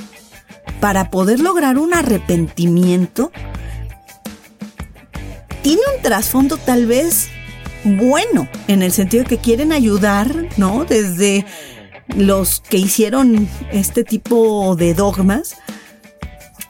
para 0.81 1.11
poder 1.11 1.41
lograr 1.41 1.79
un 1.79 1.95
arrepentimiento 1.95 3.33
tiene 5.65 5.81
un 5.97 6.03
trasfondo 6.03 6.59
tal 6.59 6.85
vez 6.85 7.29
bueno, 7.85 8.49
en 8.69 8.83
el 8.83 8.93
sentido 8.93 9.25
de 9.25 9.29
que 9.31 9.39
quieren 9.39 9.73
ayudar, 9.73 10.47
¿no? 10.59 10.85
Desde 10.85 11.47
los 12.17 12.61
que 12.61 12.77
hicieron 12.77 13.49
este 13.73 14.05
tipo 14.05 14.77
de 14.77 14.93
dogmas, 14.93 15.57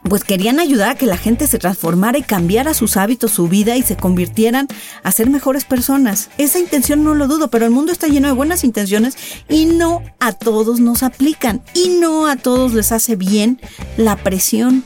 pues 0.09 0.23
querían 0.23 0.61
ayudar 0.61 0.91
a 0.91 0.95
que 0.95 1.07
la 1.07 1.17
gente 1.17 1.49
se 1.49 1.59
transformara 1.59 2.19
y 2.19 2.23
cambiara 2.23 2.73
sus 2.73 2.97
hábitos, 2.97 3.33
su 3.33 3.49
vida 3.49 3.77
y 3.77 3.83
se 3.83 3.97
convirtieran 3.97 4.69
a 5.03 5.11
ser 5.11 5.29
mejores 5.29 5.65
personas. 5.65 6.31
Esa 6.39 6.61
intención 6.61 7.03
no 7.03 7.15
lo 7.15 7.27
dudo, 7.27 7.49
pero 7.49 7.65
el 7.65 7.73
mundo 7.73 7.91
está 7.91 8.07
lleno 8.07 8.29
de 8.29 8.35
buenas 8.35 8.63
intenciones 8.63 9.17
y 9.49 9.67
no 9.67 10.03
a 10.21 10.33
todos 10.33 10.79
nos 10.79 11.03
aplican 11.03 11.63
y 11.75 11.99
no 12.01 12.29
a 12.29 12.37
todos 12.37 12.75
les 12.75 12.93
hace 12.93 13.17
bien 13.17 13.61
la 13.97 14.15
presión 14.17 14.85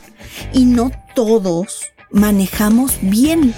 y 0.51 0.65
no 0.65 0.91
todos 1.13 1.81
manejamos 2.11 2.97
bien 3.01 3.53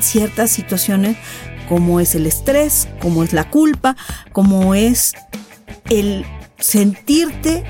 ciertas 0.00 0.50
situaciones 0.50 1.16
como 1.68 2.00
es 2.00 2.14
el 2.14 2.26
estrés, 2.26 2.88
como 3.00 3.22
es 3.22 3.32
la 3.32 3.50
culpa, 3.50 3.96
como 4.32 4.74
es 4.74 5.12
el 5.90 6.24
sentirte 6.58 7.64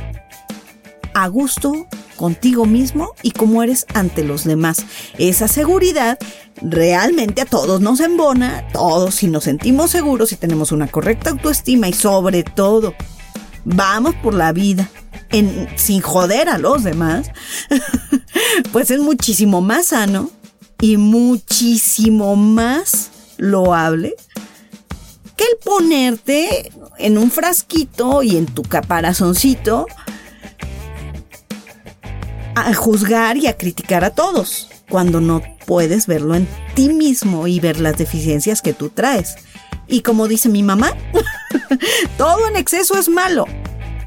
a 1.15 1.27
gusto 1.29 1.87
contigo 2.17 2.65
mismo 2.67 3.15
y 3.23 3.31
cómo 3.33 3.63
eres 3.63 3.87
ante 3.95 4.25
los 4.25 4.45
demás. 4.45 4.85
Esa 5.19 5.49
seguridad 5.49 6.19
realmente 6.63 7.43
a 7.43 7.47
todos 7.47 7.81
nos 7.81 8.01
embona, 8.01 8.67
todos 8.73 9.17
si 9.17 9.27
nos 9.29 9.45
sentimos 9.45 9.91
seguros 9.91 10.33
y 10.33 10.37
tenemos 10.37 10.73
una 10.73 10.89
correcta 10.89 11.31
autoestima 11.31 11.89
y 11.89 11.93
sobre 11.93 12.43
todo 12.43 12.95
vamos 13.65 14.15
por 14.17 14.35
la 14.35 14.53
vida 14.53 14.89
en, 15.31 15.69
sin 15.77 16.01
joder 16.01 16.49
a 16.49 16.59
los 16.59 16.85
demás, 16.85 17.31
pues 18.73 18.91
es 18.91 19.01
muchísimo 19.01 19.61
más 19.61 19.87
sano 19.87 20.31
y 20.81 20.97
muchísimo 20.97 22.37
más 22.37 23.11
loable 23.37 24.15
que 25.37 25.45
el 25.45 25.57
ponerte 25.65 26.73
en 26.99 27.19
un 27.19 27.31
frasquito 27.31 28.23
y 28.23 28.37
en 28.37 28.47
tu 28.47 28.63
caparazoncito 28.63 29.87
a 32.55 32.75
juzgar 32.75 33.37
y 33.37 33.47
a 33.47 33.57
criticar 33.57 34.05
a 34.05 34.11
todos, 34.11 34.69
cuando 34.91 35.21
no 35.21 35.43
puedes 35.65 36.07
verlo 36.07 36.35
en 36.35 36.49
ti 36.75 36.89
mismo 36.89 37.47
y 37.47 37.61
ver 37.61 37.79
las 37.79 37.97
deficiencias 37.97 38.63
que 38.63 38.73
tú 38.73 38.89
traes. 38.89 39.37
Y 39.87 40.01
como 40.01 40.27
dice 40.27 40.49
mi 40.49 40.63
mamá, 40.63 40.93
todo 42.19 42.49
en 42.49 42.57
exceso 42.57 42.99
es 42.99 43.09
malo. 43.09 43.47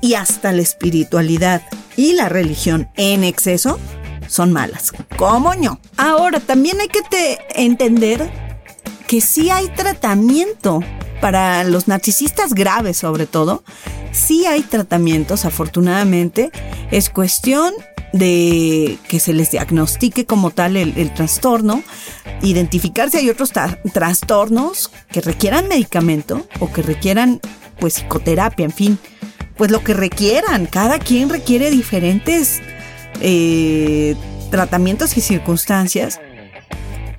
Y 0.02 0.16
hasta 0.16 0.52
la 0.52 0.62
espiritualidad 0.62 1.62
y 1.96 2.14
la 2.14 2.28
religión 2.28 2.90
en 2.96 3.24
exceso 3.24 3.80
son 4.32 4.54
malas. 4.54 4.94
¿Cómo 5.18 5.54
no? 5.56 5.80
Ahora, 5.98 6.40
también 6.40 6.80
hay 6.80 6.88
que 6.88 7.02
entender 7.56 8.32
que 9.08 9.20
sí 9.20 9.50
hay 9.50 9.68
tratamiento 9.68 10.80
para 11.20 11.66
los 11.66 11.88
narcisistas 11.88 12.54
graves 12.54 12.98
sobre 12.98 13.28
todo, 13.28 13.64
sí 14.12 14.46
hay 14.46 14.62
tratamientos, 14.62 15.44
afortunadamente. 15.44 16.50
Es 16.92 17.10
cuestión 17.10 17.74
de 18.14 18.98
que 19.08 19.20
se 19.20 19.34
les 19.34 19.52
diagnostique 19.52 20.26
como 20.26 20.52
tal 20.52 20.78
el, 20.78 21.14
trastorno, 21.14 21.84
identificar 22.42 23.10
si 23.10 23.18
hay 23.18 23.30
otros 23.30 23.52
trastornos 23.94 24.92
que 25.12 25.22
requieran 25.22 25.68
medicamento 25.68 26.48
o 26.60 26.72
que 26.72 26.82
requieran 26.82 27.42
pues 27.80 27.96
psicoterapia, 27.96 28.66
en 28.66 28.72
fin, 28.72 29.00
pues 29.58 29.72
lo 29.72 29.84
que 29.84 29.94
requieran. 29.94 30.68
Cada 30.68 31.00
quien 31.00 31.30
requiere 31.30 31.70
diferentes 31.70 32.62
eh, 33.20 34.16
tratamientos 34.50 35.18
y 35.18 35.22
circunstancias. 35.22 36.20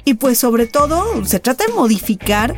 Y 0.04 0.14
pues 0.14 0.38
sobre 0.38 0.66
todo 0.66 1.24
se 1.24 1.38
trata 1.38 1.66
de 1.66 1.72
modificar 1.72 2.56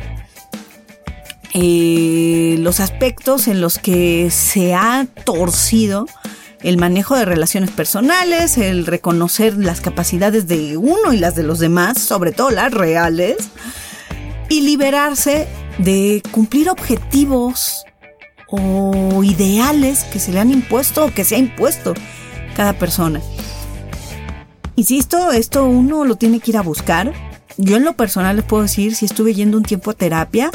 eh, 1.53 2.57
los 2.59 2.79
aspectos 2.79 3.47
en 3.47 3.61
los 3.61 3.77
que 3.77 4.29
se 4.31 4.73
ha 4.73 5.07
torcido 5.23 6.05
el 6.63 6.77
manejo 6.77 7.15
de 7.15 7.25
relaciones 7.25 7.69
personales, 7.69 8.57
el 8.57 8.85
reconocer 8.87 9.55
las 9.55 9.81
capacidades 9.81 10.47
de 10.47 10.77
uno 10.77 11.13
y 11.13 11.17
las 11.17 11.35
de 11.35 11.43
los 11.43 11.59
demás, 11.59 11.99
sobre 12.01 12.31
todo 12.31 12.49
las 12.49 12.73
reales, 12.73 13.37
y 14.49 14.61
liberarse 14.61 15.47
de 15.77 16.23
cumplir 16.31 16.69
objetivos 16.69 17.85
o 18.47 19.23
ideales 19.23 20.03
que 20.05 20.19
se 20.19 20.31
le 20.31 20.39
han 20.39 20.51
impuesto 20.51 21.05
o 21.05 21.13
que 21.13 21.23
se 21.23 21.35
ha 21.35 21.39
impuesto 21.39 21.93
cada 22.55 22.73
persona. 22.73 23.21
Insisto, 24.75 25.31
esto 25.31 25.65
uno 25.65 26.03
lo 26.03 26.15
tiene 26.15 26.39
que 26.39 26.51
ir 26.51 26.57
a 26.57 26.61
buscar. 26.61 27.13
Yo 27.57 27.77
en 27.77 27.85
lo 27.85 27.95
personal 27.95 28.35
les 28.35 28.45
puedo 28.45 28.63
decir, 28.63 28.95
si 28.95 29.05
estuve 29.05 29.33
yendo 29.33 29.57
un 29.57 29.63
tiempo 29.63 29.91
a 29.91 29.93
terapia, 29.93 30.51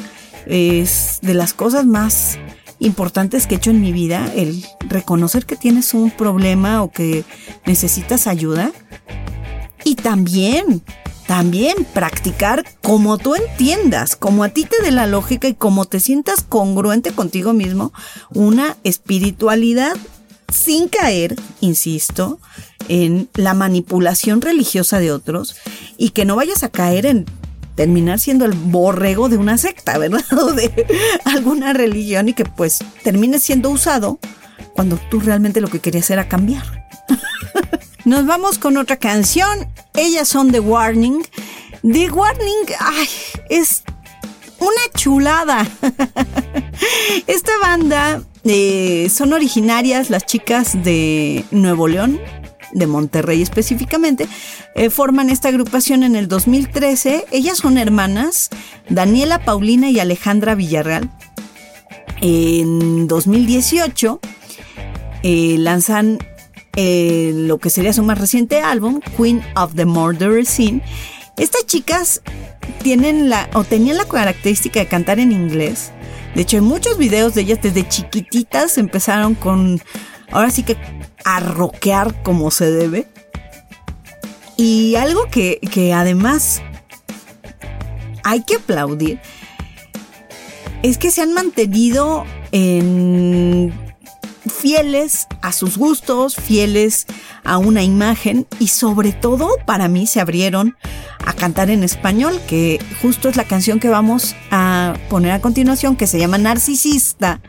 es 0.47 1.21
de 1.23 1.35
las 1.35 1.55
cosas 1.55 1.87
más 1.87 2.39
importantes 2.81 3.47
que 3.47 3.55
he 3.55 3.59
hecho 3.59 3.71
en 3.71 3.81
mi 3.81 3.93
vida, 3.93 4.31
el 4.35 4.65
reconocer 4.89 5.47
que 5.47 5.57
tienes 5.57 5.95
un 5.95 6.11
problema 6.11 6.83
o 6.83 6.91
que 6.91 7.25
necesitas 7.67 8.27
ayuda. 8.27 8.73
Y 9.85 9.95
también, 9.95 10.83
también 11.27 11.75
practicar 11.95 12.65
como 12.83 13.17
tú 13.17 13.35
entiendas, 13.35 14.17
como 14.17 14.45
a 14.45 14.51
ti 14.51 14.65
te 14.65 14.83
dé 14.83 14.91
la 14.91 15.07
lógica 15.07 15.49
y 15.49 15.55
como 15.55 15.87
te 15.87 16.01
sientas 16.01 16.43
congruente 16.43 17.13
contigo 17.13 17.55
mismo, 17.55 17.93
una 18.35 18.77
espiritualidad 18.85 19.97
sin 20.53 20.89
caer, 20.89 21.37
insisto, 21.61 22.39
en 22.89 23.29
la 23.35 23.55
manipulación 23.55 24.41
religiosa 24.41 24.99
de 24.99 25.13
otros 25.13 25.57
y 25.97 26.11
que 26.11 26.25
no 26.25 26.37
vayas 26.37 26.63
a 26.63 26.69
caer 26.69 27.07
en 27.07 27.27
terminar 27.75 28.21
siendo 28.21 28.45
el 28.45 28.53
borrego 28.53 29.29
de 29.29 29.37
una 29.37 29.57
secta, 29.57 29.97
¿verdad? 29.99 30.25
O 30.33 30.53
de 30.53 30.87
alguna 31.25 31.73
religión 31.73 32.29
y 32.29 32.35
que 32.35 32.45
pues 32.45 32.81
termine 33.03 33.39
siendo 33.39 33.71
usado 33.71 34.19
cuando 34.75 34.99
tú 35.11 35.21
realmente 35.21 35.61
lo 35.61 35.69
que 35.69 35.81
querías 35.81 36.11
era 36.11 36.29
cambiar. 36.29 36.89
Nos 38.05 38.27
vamos 38.27 38.59
con 38.59 38.77
otra 38.77 38.97
canción. 38.97 39.69
Ellas 39.95 40.29
son 40.29 40.53
The 40.53 40.61
Warning. 40.61 41.23
The 41.83 42.11
Warning, 42.11 42.75
ay, 42.79 43.09
es 43.49 43.83
una 44.59 44.83
chulada. 44.97 45.67
Esta 47.27 47.53
banda 47.63 48.23
eh, 48.45 49.09
son 49.11 49.33
originarias 49.33 50.11
las 50.11 50.25
chicas 50.25 50.83
de 50.83 51.45
Nuevo 51.51 51.89
León, 51.89 52.21
de 52.73 52.87
Monterrey 52.87 53.43
específicamente, 53.43 54.29
eh, 54.75 54.91
forman 54.91 55.29
esta 55.29 55.49
agrupación 55.49 56.03
en 56.03 56.17
el 56.17 56.29
2013. 56.29 57.27
Ellas 57.33 57.59
son 57.59 57.79
hermanas, 57.79 58.51
Daniela 58.89 59.45
Paulina 59.45 59.91
y 59.91 60.01
Alejandra 60.01 60.55
Villarreal. 60.55 61.11
En 62.23 63.09
2018 63.09 64.21
eh, 65.23 65.57
lanzan 65.59 66.19
lo 66.77 67.59
que 67.59 67.69
sería 67.69 67.93
su 67.93 68.03
más 68.03 68.19
reciente 68.19 68.63
álbum, 68.63 69.01
Queen 69.17 69.43
of 69.55 69.75
the 69.75 69.85
Murder 69.85 70.47
Scene. 70.47 70.81
Estas 71.37 71.67
chicas 71.67 72.23
tienen 72.83 73.29
la, 73.29 73.51
o 73.53 73.65
tenían 73.65 73.99
la 73.99 74.07
característica 74.07 74.81
de 74.81 74.87
cantar 74.87 75.19
en 75.19 75.33
inglés. 75.33 75.93
De 76.35 76.43
hecho, 76.43 76.57
hay 76.57 76.63
muchos 76.63 76.97
videos 76.97 77.35
de 77.35 77.43
ellas 77.43 77.59
desde 77.63 77.89
chiquititas 77.89 78.79
empezaron 78.79 79.35
con, 79.35 79.81
ahora 80.31 80.51
sí 80.51 80.63
que 80.63 80.77
a 81.25 81.41
rockear 81.41 82.23
como 82.23 82.51
se 82.51 82.71
debe. 82.71 83.09
Y 84.57 84.97
algo 84.97 85.27
que, 85.31 85.59
que 85.73 85.93
además 85.93 86.63
hay 88.23 88.43
que 88.45 88.57
aplaudir 88.57 89.21
es 90.83 90.99
que 90.99 91.11
se 91.11 91.23
han 91.23 91.33
mantenido 91.33 92.25
en 92.53 93.73
fieles 94.49 95.27
a 95.43 95.53
sus 95.53 95.77
gustos, 95.77 96.37
fieles 96.37 97.07
a 97.45 97.59
una 97.59 97.83
imagen 97.83 98.47
y 98.59 98.69
sobre 98.69 99.13
todo 99.13 99.49
para 99.67 99.89
mí 99.89 100.07
se 100.07 100.21
abrieron 100.21 100.77
a 101.25 101.33
cantar 101.33 101.71
en 101.71 101.83
español, 101.83 102.41
que 102.47 102.79
justo 103.03 103.29
es 103.29 103.37
la 103.37 103.45
canción 103.45 103.81
que 103.81 103.89
vamos 103.89 104.37
a 104.51 104.95
poner 105.09 105.33
a 105.33 105.41
continuación, 105.41 105.97
que 105.97 106.07
se 106.07 106.19
llama 106.19 106.39
Narcisista. 106.39 107.41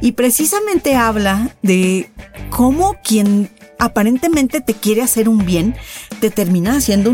Y 0.00 0.12
precisamente 0.12 0.94
habla 0.94 1.56
de 1.62 2.10
cómo 2.50 2.96
quien 3.02 3.50
aparentemente 3.78 4.60
te 4.60 4.74
quiere 4.74 5.02
hacer 5.02 5.28
un 5.28 5.44
bien, 5.44 5.76
te 6.20 6.30
termina 6.30 6.76
haciendo 6.76 7.12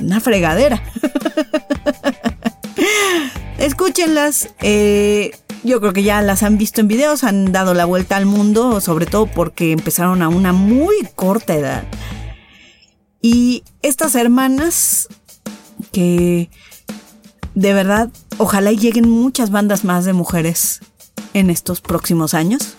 una 0.00 0.20
fregadera. 0.20 0.82
Escúchenlas. 3.58 4.48
Eh, 4.60 5.32
yo 5.64 5.80
creo 5.80 5.92
que 5.92 6.02
ya 6.02 6.22
las 6.22 6.42
han 6.42 6.58
visto 6.58 6.80
en 6.80 6.88
videos, 6.88 7.22
han 7.22 7.52
dado 7.52 7.74
la 7.74 7.84
vuelta 7.84 8.16
al 8.16 8.26
mundo, 8.26 8.80
sobre 8.80 9.06
todo 9.06 9.26
porque 9.26 9.70
empezaron 9.70 10.22
a 10.22 10.28
una 10.28 10.52
muy 10.52 10.94
corta 11.14 11.54
edad. 11.54 11.84
Y 13.20 13.62
estas 13.82 14.16
hermanas 14.16 15.08
que 15.90 16.50
de 17.54 17.74
verdad, 17.74 18.10
ojalá 18.38 18.72
lleguen 18.72 19.08
muchas 19.08 19.50
bandas 19.50 19.84
más 19.84 20.04
de 20.04 20.14
mujeres 20.14 20.80
en 21.34 21.50
estos 21.50 21.80
próximos 21.80 22.34
años. 22.34 22.76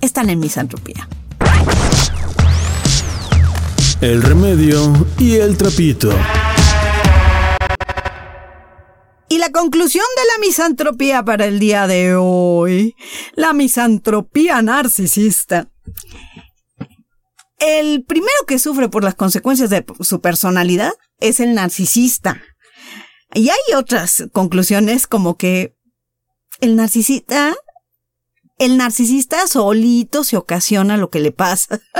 están 0.00 0.28
en 0.30 0.38
misantropía. 0.40 1.08
El 4.00 4.22
remedio 4.22 5.06
y 5.18 5.36
el 5.36 5.56
trapito. 5.56 6.10
Y 9.28 9.38
la 9.38 9.50
conclusión 9.50 10.04
de 10.16 10.22
la 10.26 10.46
misantropía 10.46 11.24
para 11.24 11.46
el 11.46 11.58
día 11.58 11.86
de 11.86 12.14
hoy, 12.14 12.94
la 13.34 13.52
misantropía 13.52 14.60
narcisista. 14.60 15.68
El 17.58 18.04
primero 18.04 18.32
que 18.46 18.58
sufre 18.58 18.88
por 18.88 19.02
las 19.02 19.14
consecuencias 19.14 19.70
de 19.70 19.84
su 20.00 20.20
personalidad 20.20 20.92
es 21.20 21.40
el 21.40 21.54
narcisista. 21.54 22.42
Y 23.34 23.48
hay 23.48 23.74
otras 23.74 24.24
conclusiones 24.32 25.06
como 25.06 25.36
que 25.36 25.76
el 26.60 26.76
narcisista, 26.76 27.54
el 28.58 28.76
narcisista 28.76 29.46
solito 29.46 30.24
se 30.24 30.36
ocasiona 30.36 30.96
lo 30.96 31.10
que 31.10 31.20
le 31.20 31.32
pasa. 31.32 31.80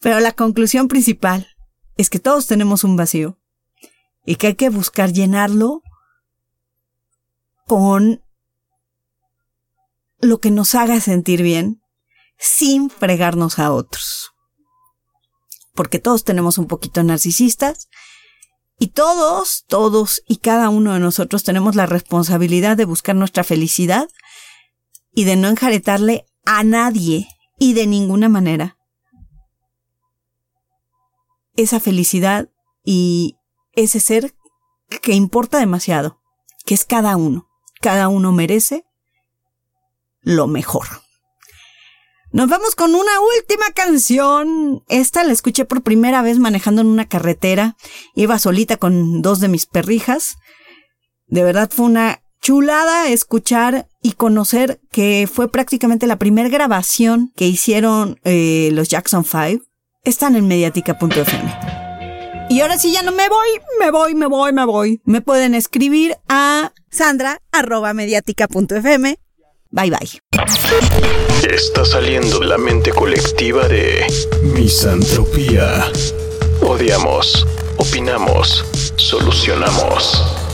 Pero 0.00 0.20
la 0.20 0.32
conclusión 0.32 0.88
principal 0.88 1.48
es 1.96 2.10
que 2.10 2.20
todos 2.20 2.46
tenemos 2.46 2.84
un 2.84 2.96
vacío 2.96 3.40
y 4.24 4.36
que 4.36 4.48
hay 4.48 4.54
que 4.54 4.70
buscar 4.70 5.12
llenarlo 5.12 5.82
con 7.66 8.22
lo 10.20 10.38
que 10.38 10.50
nos 10.50 10.74
haga 10.74 11.00
sentir 11.00 11.42
bien 11.42 11.82
sin 12.38 12.90
fregarnos 12.90 13.58
a 13.58 13.72
otros. 13.72 14.32
Porque 15.74 15.98
todos 15.98 16.24
tenemos 16.24 16.58
un 16.58 16.66
poquito 16.66 17.02
narcisistas 17.02 17.88
y 18.78 18.88
todos, 18.88 19.64
todos 19.68 20.22
y 20.26 20.36
cada 20.36 20.68
uno 20.68 20.94
de 20.94 21.00
nosotros 21.00 21.44
tenemos 21.44 21.74
la 21.74 21.86
responsabilidad 21.86 22.76
de 22.76 22.84
buscar 22.84 23.16
nuestra 23.16 23.44
felicidad 23.44 24.08
y 25.12 25.24
de 25.24 25.36
no 25.36 25.48
enjaretarle 25.48 26.26
a 26.44 26.62
nadie 26.62 27.28
y 27.58 27.72
de 27.72 27.86
ninguna 27.86 28.28
manera 28.28 28.76
esa 31.56 31.80
felicidad 31.80 32.50
y 32.84 33.36
ese 33.72 34.00
ser 34.00 34.34
que 35.02 35.14
importa 35.14 35.58
demasiado, 35.58 36.20
que 36.64 36.74
es 36.74 36.84
cada 36.84 37.16
uno. 37.16 37.48
Cada 37.80 38.08
uno 38.08 38.32
merece 38.32 38.84
lo 40.20 40.46
mejor. 40.46 40.86
Nos 42.36 42.48
vamos 42.50 42.74
con 42.74 42.94
una 42.94 43.12
última 43.38 43.64
canción. 43.74 44.82
Esta 44.90 45.24
la 45.24 45.32
escuché 45.32 45.64
por 45.64 45.82
primera 45.82 46.20
vez 46.20 46.38
manejando 46.38 46.82
en 46.82 46.88
una 46.88 47.08
carretera. 47.08 47.78
Iba 48.14 48.38
solita 48.38 48.76
con 48.76 49.22
dos 49.22 49.40
de 49.40 49.48
mis 49.48 49.64
perrijas. 49.64 50.36
De 51.28 51.42
verdad 51.42 51.70
fue 51.72 51.86
una 51.86 52.20
chulada 52.42 53.08
escuchar 53.08 53.88
y 54.02 54.12
conocer 54.12 54.82
que 54.92 55.26
fue 55.32 55.50
prácticamente 55.50 56.06
la 56.06 56.18
primera 56.18 56.50
grabación 56.50 57.32
que 57.36 57.46
hicieron 57.46 58.20
eh, 58.22 58.68
los 58.74 58.90
Jackson 58.90 59.24
5. 59.24 59.64
Están 60.04 60.36
en 60.36 60.46
mediatica.fm. 60.46 61.54
Y 62.50 62.60
ahora 62.60 62.78
sí 62.78 62.92
ya 62.92 63.00
no 63.00 63.12
me 63.12 63.30
voy, 63.30 63.48
me 63.80 63.90
voy, 63.90 64.14
me 64.14 64.26
voy, 64.26 64.52
me 64.52 64.66
voy. 64.66 65.00
Me 65.06 65.22
pueden 65.22 65.54
escribir 65.54 66.18
a 66.28 66.74
sandra.mediatica.fm. 66.90 69.16
Bye 69.76 69.90
bye. 69.90 70.22
Está 71.54 71.84
saliendo 71.84 72.40
la 72.40 72.56
mente 72.56 72.92
colectiva 72.92 73.68
de 73.68 74.06
misantropía. 74.54 75.92
Odiamos, 76.62 77.46
opinamos, 77.76 78.64
solucionamos. 78.96 80.45